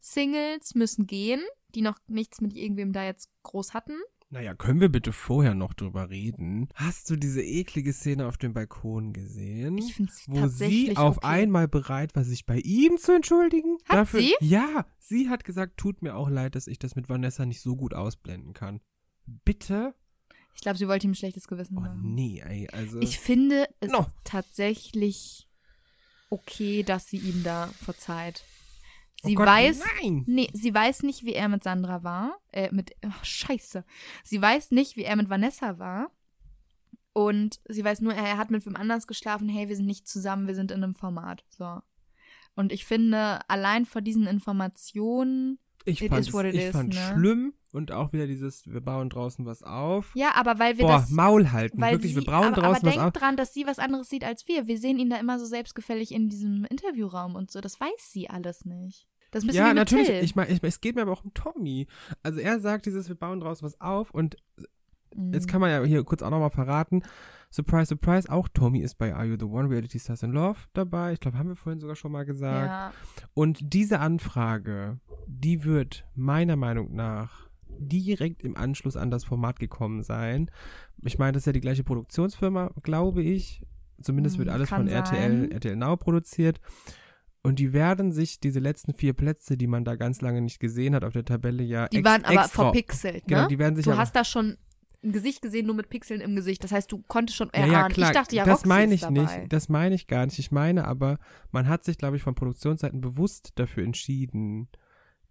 [0.00, 1.40] Singles müssen gehen,
[1.74, 3.94] die noch nichts mit irgendwem da jetzt groß hatten.
[4.30, 6.68] naja, können wir bitte vorher noch drüber reden?
[6.74, 9.78] Hast du diese eklige Szene auf dem Balkon gesehen?
[9.78, 11.26] Ich finde es wo tatsächlich sie auf okay.
[11.26, 13.78] einmal bereit war, sich bei ihm zu entschuldigen.
[13.86, 14.34] Hat Dafür, sie?
[14.40, 17.74] Ja, sie hat gesagt, tut mir auch leid, dass ich das mit Vanessa nicht so
[17.76, 18.80] gut ausblenden kann.
[19.26, 19.94] Bitte?
[20.54, 22.14] Ich glaube, sie wollte ihm ein schlechtes Gewissen Oh machen.
[22.14, 24.06] nee, ey, also Ich finde es No.
[24.24, 25.48] tatsächlich
[26.30, 28.44] okay, dass sie ihm da verzeiht.
[29.22, 30.24] Oh Sie Gott, weiß, Nein.
[30.26, 32.38] nee, sie weiß nicht, wie er mit Sandra war.
[32.52, 33.84] Äh, mit, ach, scheiße.
[34.24, 36.10] Sie weiß nicht, wie er mit Vanessa war.
[37.12, 39.48] Und sie weiß nur, er hat mit wem anders geschlafen.
[39.48, 41.44] Hey, wir sind nicht zusammen, wir sind in einem Format.
[41.50, 41.80] So.
[42.54, 45.58] Und ich finde, allein vor diesen Informationen.
[45.84, 47.12] Ich fand ich is, fand ne?
[47.14, 50.12] schlimm und auch wieder dieses, wir bauen draußen was auf.
[50.14, 51.10] Ja, aber weil wir Boah, das.
[51.10, 53.02] Maul halten, Weil wirklich, sie, wir brauchen aber, draußen aber was auf.
[53.12, 54.66] denkt dran, dass sie was anderes sieht als wir.
[54.66, 57.60] Wir sehen ihn da immer so selbstgefällig in diesem Interviewraum und so.
[57.60, 59.06] Das weiß sie alles nicht.
[59.30, 60.08] Das müssen Ja, wir mit natürlich.
[60.22, 61.86] Ich meine, ich, es geht mir aber auch um Tommy.
[62.22, 64.36] Also er sagt dieses, wir bauen draußen was auf und
[65.14, 65.32] Mhm.
[65.32, 67.02] Jetzt kann man ja hier kurz auch nochmal verraten.
[67.50, 71.12] Surprise, surprise, auch Tommy ist bei Are You the One Reality Stars in Love dabei.
[71.14, 72.66] Ich glaube, haben wir vorhin sogar schon mal gesagt.
[72.68, 72.92] ja.
[73.34, 77.47] Und diese Anfrage, die wird meiner Meinung nach
[77.78, 80.50] direkt im Anschluss an das Format gekommen sein.
[81.04, 83.62] Ich meine, das ist ja die gleiche Produktionsfirma, glaube ich.
[84.00, 85.50] Zumindest wird Hm, alles von RTL, sein.
[85.52, 86.60] RTL Now produziert.
[87.42, 90.94] Und die werden sich diese letzten vier Plätze, die man da ganz lange nicht gesehen
[90.94, 93.36] hat auf der Tabelle, ja Die waren aber extra, verpixelt, ne?
[93.36, 94.56] Genau, die werden sich du hast da schon
[95.04, 96.62] ein Gesicht gesehen, nur mit Pixeln im Gesicht.
[96.64, 97.72] Das heißt, du konntest schon Ja, erahnen.
[97.72, 98.10] ja, klar.
[98.10, 99.12] ich dachte ja, das Roxy meine ich dabei.
[99.38, 99.52] nicht.
[99.52, 100.38] Das meine ich gar nicht.
[100.40, 101.18] Ich meine aber,
[101.52, 104.68] man hat sich, glaube ich, von Produktionsseiten bewusst dafür entschieden,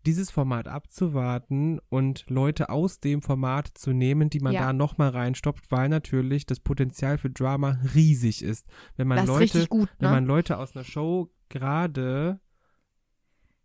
[0.07, 4.61] dieses Format abzuwarten und Leute aus dem Format zu nehmen, die man Ja.
[4.61, 8.65] da nochmal reinstopft, weil natürlich das Potenzial für Drama riesig ist.
[8.95, 10.15] Wenn man Das ist Leute, richtig gut, wenn ne?
[10.15, 12.39] man Leute aus einer Show gerade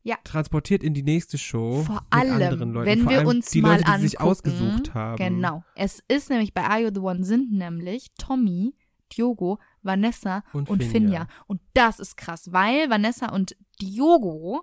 [0.02, 0.16] Ja.
[0.24, 2.38] transportiert in die nächste Show Vor allem,
[2.72, 2.84] Leuten.
[2.86, 5.16] wenn Vor wir allem uns die mal Leute, die sich ausgesucht haben.
[5.16, 5.64] Genau.
[5.76, 8.74] Es ist nämlich bei Are You the One sind nämlich Tommy,
[9.16, 10.90] Diogo, Vanessa Und und, Finja.
[10.90, 11.26] Finja.
[11.46, 14.62] Und das ist krass, weil Vanessa und Diogo,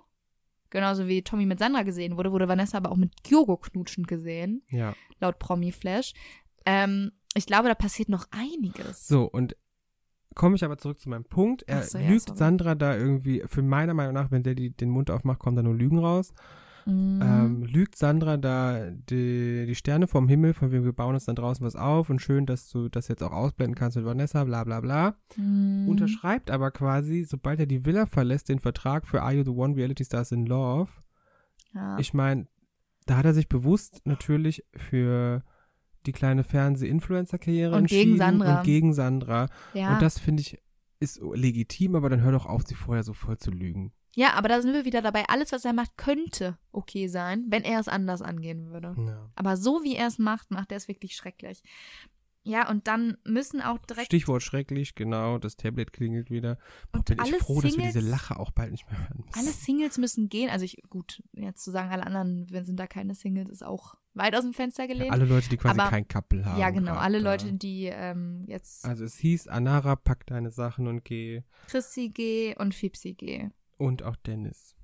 [0.70, 4.64] genauso wie Tommy mit Sandra gesehen wurde, wurde Vanessa aber auch mit Diogo knutschend gesehen,
[4.70, 4.94] Ja.
[5.20, 6.14] laut Promi Flash.
[6.66, 9.08] Ähm, ich glaube, da passiert noch einiges.
[9.08, 9.56] So, und
[10.36, 11.64] komme ich aber zurück zu meinem Punkt.
[11.68, 12.38] Er so, ja, lügt sorry.
[12.38, 15.64] Sandra da irgendwie, für meiner Meinung nach, wenn der die, den Mund aufmacht, kommen da
[15.64, 16.34] nur Lügen raus.
[16.90, 17.22] Mhm.
[17.22, 21.36] ähm, lügt Sandra da die, die Sterne vom Himmel, von wem wir bauen uns dann
[21.36, 24.64] draußen was auf und schön, dass du das jetzt auch ausblenden kannst mit Vanessa, bla
[24.64, 25.16] bla bla.
[25.36, 25.88] Mhm.
[25.88, 29.76] Unterschreibt aber quasi, sobald er die Villa verlässt, den Vertrag für Are You the One
[29.76, 30.90] Reality Stars in Love.
[31.74, 31.98] ja.
[32.00, 32.46] Ich meine,
[33.06, 35.44] da hat er sich bewusst natürlich für
[36.06, 38.58] die kleine Fernseh-Influencer-Karriere Und gegen entschieden Sandra.
[38.60, 39.48] und gegen Sandra.
[39.74, 39.94] ja.
[39.94, 40.58] Und das finde ich
[41.02, 43.94] ist legitim, aber dann hör doch auf, sie vorher so voll zu lügen.
[44.20, 45.24] Ja, aber da sind wir wieder dabei.
[45.30, 48.94] Alles, was er macht, könnte okay sein, wenn er es anders angehen würde.
[48.98, 49.32] Ja.
[49.36, 51.64] Aber so wie er es macht, macht er es wirklich schrecklich.
[52.44, 54.08] Ja, und dann müssen auch direkt.
[54.08, 56.56] Stichwort schrecklich, genau, das Tablet klingelt wieder.
[56.92, 58.98] Boah, Und bin ich alle froh, dass wir diese Singles- Lache auch bald nicht mehr
[59.00, 59.40] hören müssen.
[59.40, 60.50] Alle Singles müssen gehen.
[60.50, 63.96] Also ich, gut, jetzt zu sagen, alle anderen, wenn sind da keine Singles, ist auch
[64.16, 65.12] weit aus dem Fenster gelehnt.
[65.12, 66.60] Alle Leute, die quasi Aber- kein Couple haben.
[66.60, 66.96] ja, genau.
[66.96, 67.32] Alle da.
[67.32, 71.44] Leute, die ähm, jetzt Also es hieß, Anara, pack deine Sachen und geh.
[71.68, 73.50] Chrissy G und Fipsi G.
[73.80, 74.76] Und auch Dennis.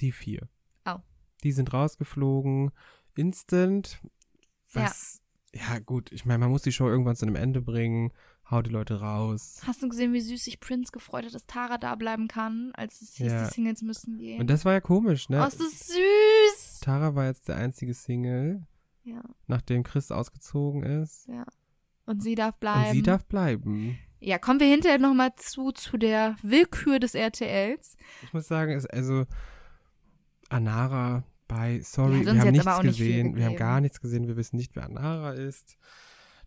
[0.00, 0.48] Die vier.
[0.84, 0.96] Oh.
[1.44, 2.72] Die sind rausgeflogen.
[3.14, 4.00] Instant.
[4.72, 5.20] Was.
[5.54, 6.10] Ja, gut.
[6.12, 8.10] Ich meine, man muss die Show irgendwann zu einem Ende bringen.
[8.50, 9.60] Hau die Leute raus.
[9.66, 13.00] Hast du gesehen, wie süß sich Prince gefreut hat, dass Tara da bleiben kann, als
[13.00, 13.44] es hieß, Ja.
[13.46, 14.40] die Singles müssen gehen?
[14.40, 15.40] Und das war ja komisch, ne?
[15.42, 16.80] oh, ist das süß!
[16.80, 18.66] Tara war jetzt der einzige Single,
[19.04, 21.28] Ja, nachdem Chris ausgezogen ist.
[21.28, 21.44] ja.
[22.04, 22.88] Und sie darf bleiben.
[22.88, 23.96] Und sie darf bleiben.
[24.24, 27.96] Ja, kommen wir hinterher nochmal zu, zu der Willkür des RTLs.
[28.22, 29.24] Ich muss sagen, es also
[30.48, 34.56] Anara bei Sorry, hat wir haben nichts gesehen, wir haben gar nichts gesehen, wir wissen
[34.56, 35.76] nicht, wer Anara ist.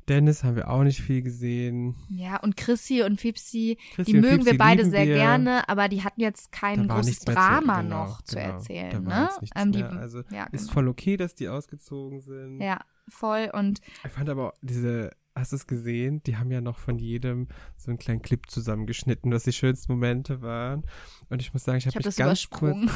[0.07, 1.95] Dennis haben wir auch nicht viel gesehen.
[2.09, 5.15] Ja, und Chrissy und Fipsi, Chrissy die und mögen Fipsi wir beide sehr wir.
[5.15, 8.47] gerne, aber die hatten jetzt kein großes mehr zu- Drama genau, noch zu genau.
[8.53, 9.29] erzählen, ne?
[9.55, 9.83] Ähm, die.
[9.83, 10.73] Also ja, Ist genau.
[10.73, 12.61] voll okay, dass die ausgezogen sind.
[12.61, 16.23] ja, voll und Ich fand aber diese, hast du es gesehen?
[16.23, 20.41] Die haben ja noch von jedem so einen kleinen Clip zusammengeschnitten, was die schönsten Momente
[20.41, 20.85] waren.
[21.29, 22.89] Und ich muss sagen, ich habe habe mich ganz kurz übersprungen.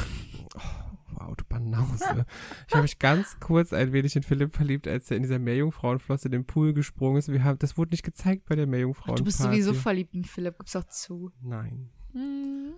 [1.12, 2.24] Wow, du Banause.
[2.66, 6.28] ich habe mich ganz kurz ein wenig in Philipp verliebt, als er in dieser Meerjungfrauenflosse
[6.28, 7.30] in den Pool gesprungen ist.
[7.30, 9.20] Wir haben, das wurde nicht gezeigt bei der Ach, Meerjungfrauenparty.
[9.20, 11.30] du bist sowieso verliebt in Philipp, gib's auch zu.
[11.42, 11.90] Nein.
[12.12, 12.74] Hm.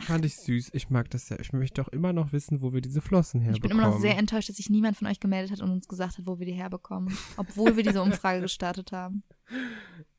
[0.00, 0.70] Fand ich süß.
[0.72, 1.38] Ich mag das ja.
[1.40, 3.68] Ich möchte doch immer noch wissen, wo wir diese Flossen Ich herbekommen.
[3.76, 6.18] bin immer noch sehr enttäuscht, dass sich niemand von euch gemeldet hat und uns gesagt
[6.18, 7.16] hat, wo wir die herbekommen.
[7.36, 9.22] Obwohl wir diese Umfrage gestartet haben.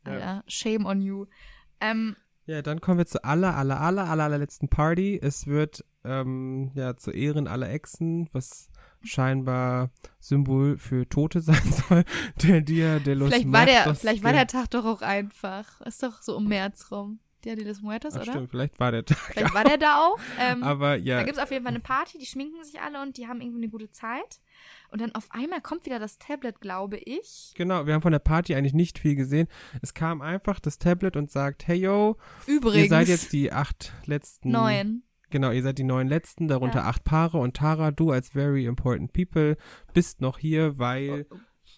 [0.06, 0.14] Ja.
[0.14, 1.26] Alter, shame on you.
[1.82, 2.16] Ähm,
[2.46, 5.20] Ja, dann kommen wir zur aller, aller, aller, aller, allerletzten Party.
[5.22, 8.70] Es wird ähm, ja zu Ehren aller Exen, was
[9.04, 12.06] scheinbar Symbol für Tote sein soll.
[12.42, 15.82] Der Dia de los vielleicht war, der, Muertos vielleicht war der Tag doch auch einfach.
[15.82, 17.20] Ist doch so um März rum.
[17.46, 18.32] Dia de los Muertos, Ach, oder?
[18.32, 19.18] stimmt, vielleicht war der Tag.
[19.18, 20.20] Vielleicht war der da auch.
[20.40, 23.02] Ähm, Aber ja, Da gibt es auf jeden Fall eine Party, die schminken sich alle
[23.02, 24.42] und die haben irgendwie eine gute Zeit.
[24.90, 27.52] Und dann auf einmal kommt wieder das Tablet, glaube ich.
[27.56, 29.48] genau, wir haben von der Party eigentlich nicht viel gesehen.
[29.82, 32.18] Es kam einfach das Tablet und sagt, hey yo,
[32.48, 32.84] Übrigens.
[32.86, 34.52] ihr seid jetzt die acht letzten.
[34.52, 35.04] neun.
[35.30, 36.86] Genau, ihr seid die neun letzten, darunter Ja.
[36.86, 39.58] acht Paare und Tara, du als very important people
[39.94, 41.26] bist noch hier, weil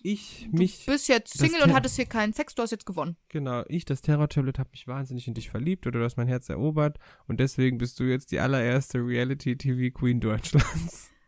[0.02, 3.18] ich mich Du bist jetzt Single und hattest hier keinen Sex, du hast jetzt gewonnen.
[3.30, 6.50] Genau, ich, das Terror-Tablet, habe mich wahnsinnig in dich verliebt oder du hast mein Herz
[6.50, 6.98] erobert
[7.28, 11.12] und deswegen bist du jetzt die allererste Reality-TV-Queen Deutschlands.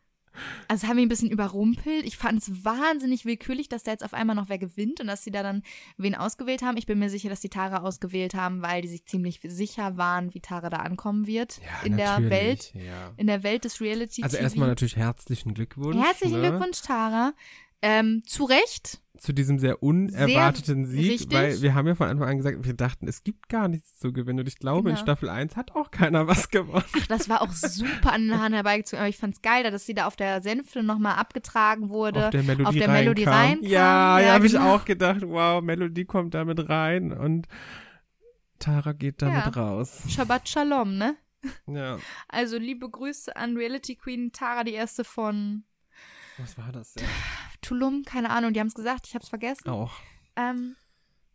[0.69, 2.05] Also es hat mich ein bisschen überrumpelt.
[2.05, 5.23] Ich fand es wahnsinnig willkürlich, dass da jetzt auf einmal noch wer gewinnt und dass
[5.25, 5.61] sie da dann
[5.97, 6.77] wen ausgewählt haben.
[6.77, 10.33] Ich bin mir sicher, dass die Tara ausgewählt haben, weil die sich ziemlich sicher waren,
[10.33, 13.11] wie Tara da ankommen wird in der Welt, Ja.
[13.17, 15.97] in der Welt des Reality Also erstmal natürlich herzlichen Glückwunsch.
[16.01, 17.33] Herzlichen ne, Glückwunsch, Tara.
[17.81, 18.99] Ähm, zu Recht.
[19.17, 21.31] Zu diesem sehr unerwarteten Sieg, richtig.
[21.37, 24.11] weil wir haben ja von Anfang an gesagt, wir dachten, es gibt gar nichts zu
[24.11, 25.03] gewinnen und ich glaube, in Genau.
[25.05, 26.83] Staffel 1 hat auch keiner was gewonnen.
[26.99, 28.99] Ach, das war auch super an den Haaren herbeigezogen.
[28.99, 32.25] Aber ich fand's geil, dass sie da auf der Sänfte nochmal abgetragen wurde.
[32.25, 32.99] auf der Melodie, auf der reinkam.
[33.03, 33.63] Melodie reinkam.
[33.63, 34.73] Ja, ja, Ja, habe ich genau.
[34.75, 37.47] auch gedacht, wow, Melodie kommt damit rein und
[38.57, 39.61] Tara geht damit Ja.
[39.61, 40.01] raus.
[40.07, 41.15] Shabbat Shalom, ne?
[41.67, 41.97] Ja.
[42.27, 45.63] Also liebe Grüße an Reality Queen Tara, die erste von
[46.37, 47.05] Was war das denn?
[47.61, 49.69] Tulum, keine Ahnung, die haben es gesagt, ich habe es vergessen.
[49.69, 49.93] Auch.
[50.35, 50.75] Ähm,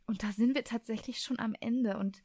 [0.06, 2.22] und da sind wir tatsächlich schon am Ende und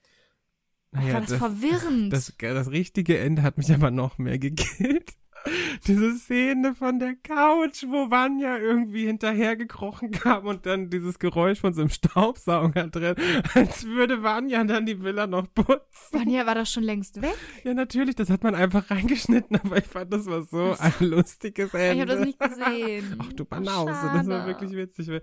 [0.91, 2.13] Naja, war das, das, verwirrend.
[2.13, 5.13] das, das richtige Ende hat mich aber noch mehr gekillt.
[5.87, 11.73] Diese Szene von der Couch, wo Vanya irgendwie hinterhergekrochen kam und dann dieses Geräusch von
[11.73, 13.15] so einem Staubsauger drin,
[13.53, 15.81] als würde Vanya dann die Villa noch putzen.
[16.11, 17.35] Vanya war doch schon längst weg.
[17.63, 21.73] Ja, natürlich, das hat man einfach reingeschnitten, aber ich fand, das war so ein lustiges
[21.73, 21.93] Ende.
[21.93, 23.15] Ich habe das nicht gesehen.
[23.19, 25.21] Ach du Banause, das war wirklich witzig.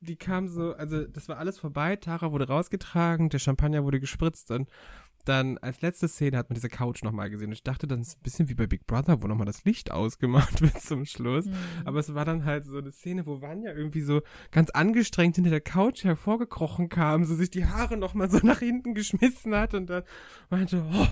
[0.00, 4.50] Die kam so, also das war alles vorbei, Tara wurde rausgetragen, der Champagner wurde gespritzt
[4.50, 4.68] und
[5.24, 7.48] dann als letzte Szene hat man diese Couch nochmal gesehen.
[7.48, 9.90] Und ich dachte, das ist ein bisschen wie bei Big Brother, wo nochmal das Licht
[9.90, 11.46] ausgemacht wird zum Schluss.
[11.46, 11.54] Hm.
[11.84, 15.50] Aber es war dann halt so eine Szene, wo Vanya irgendwie so ganz angestrengt hinter
[15.50, 19.88] der Couch hervorgekrochen kam, so sich die Haare nochmal so nach hinten geschmissen hat und
[19.88, 20.02] dann
[20.48, 21.06] meinte, oh,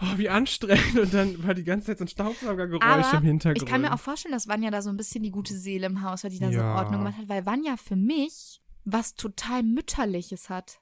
[0.00, 0.98] oh, wie anstrengend.
[0.98, 3.62] Und dann war die ganze Zeit so ein Staubsaugergeräusch Aber im Hintergrund.
[3.62, 6.02] Ich kann mir auch vorstellen, dass Vanya da so ein bisschen die gute Seele im
[6.02, 6.76] Haus war, die da so Ja.
[6.76, 10.80] Ordnung gemacht hat, weil Vanya für mich was total Mütterliches hat.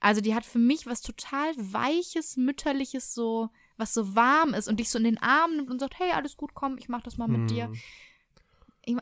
[0.00, 4.78] Also die hat für mich was total Weiches, Mütterliches, so, was so warm ist und
[4.78, 7.18] dich so in den Arm nimmt und sagt, hey, alles gut, komm, ich mach das
[7.18, 7.46] mal mit Hm.
[7.48, 7.70] dir.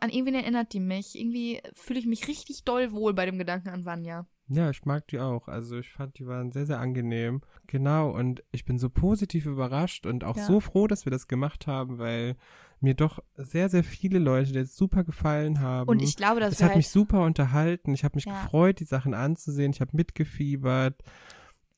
[0.00, 1.16] An irgendwen erinnert die mich.
[1.16, 4.26] Irgendwie fühle ich mich richtig doll wohl bei dem Gedanken an Vanya.
[4.48, 5.48] Ja, ich mag die auch.
[5.48, 7.40] Also ich fand, die waren sehr, sehr angenehm.
[7.66, 10.44] Genau, und ich bin so positiv überrascht und auch Ja.
[10.46, 12.36] so froh, dass wir das gemacht haben, weil
[12.80, 15.88] mir doch sehr, sehr viele Leute jetzt super gefallen haben.
[15.88, 17.92] Und ich glaube, dass es wir hat halt mich super unterhalten.
[17.94, 18.40] Ich habe mich Ja.
[18.42, 19.72] gefreut, die Sachen anzusehen.
[19.72, 21.02] Ich habe mitgefiebert.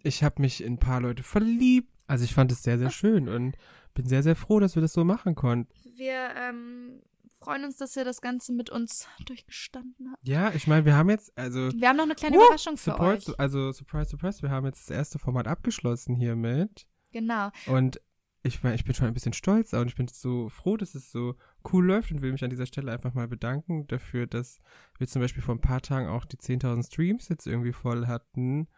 [0.03, 1.89] Ich habe mich in ein paar Leute verliebt.
[2.07, 3.57] Also ich fand es sehr, sehr schön und
[3.95, 5.73] bin sehr, sehr froh, dass wir das so machen konnten.
[5.97, 7.01] wir ähm,
[7.39, 10.27] freuen uns, dass ihr das Ganze mit uns durchgestanden habt.
[10.27, 12.91] Ja, ich meine, wir haben jetzt, also Wir haben noch eine kleine Uh, Überraschung für
[12.93, 13.39] Support, euch.
[13.41, 16.87] also surprise, surprise, wir haben jetzt das erste Format abgeschlossen hiermit.
[17.13, 17.51] Genau.
[17.67, 18.01] Und
[18.43, 21.11] ich meine, ich bin schon ein bisschen stolz und ich bin so froh, dass es
[21.11, 21.35] so
[21.73, 24.61] cool läuft und will mich an dieser Stelle einfach mal bedanken dafür, dass
[24.99, 28.69] wir zum Beispiel vor ein paar Tagen auch die 10.000 Streams jetzt irgendwie voll hatten.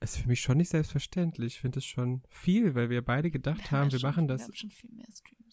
[0.00, 1.54] Ist für mich schon nicht selbstverständlich.
[1.54, 4.44] Ich finde es schon viel, weil wir beide gedacht haben, wir schon, machen Wir das.
[4.44, 5.45] haben schon viel mehr Streams.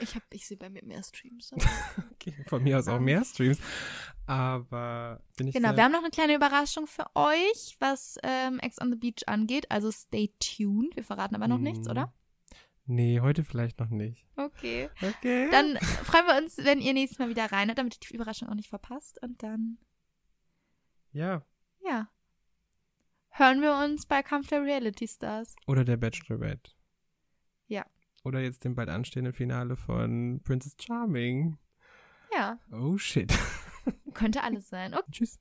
[0.00, 1.52] Ich, hab, ich sehe bei mir mehr Streams.
[2.12, 3.58] Okay, von mir aus auch mehr Streams.
[4.26, 8.80] Aber bin ich genau, wir haben noch eine kleine Überraschung für euch, was ähm, Ex
[8.80, 9.70] on the Beach angeht.
[9.70, 10.96] Also stay tuned.
[10.96, 11.90] Wir verraten aber noch nichts, Mm.
[11.90, 12.12] oder?
[12.86, 14.26] Nee, heute vielleicht noch nicht.
[14.36, 14.90] Okay.
[15.00, 15.48] Okay.
[15.50, 18.54] Dann freuen wir uns, wenn ihr nächstes Mal wieder reinhört, damit ihr die Überraschung auch
[18.54, 19.22] nicht verpasst.
[19.22, 19.78] Und dann,
[21.12, 21.44] ja.
[21.84, 22.08] ja,
[23.30, 25.54] hören wir uns bei Kampf der Reality Stars.
[25.66, 26.72] Oder der Bachelorette.
[28.28, 31.56] Oder jetzt dem bald anstehenden Finale von Princess Charming.
[32.30, 33.32] Ja, Oh shit.
[34.12, 34.92] könnte alles sein.
[34.92, 35.10] Okay.
[35.10, 35.40] Tschüss.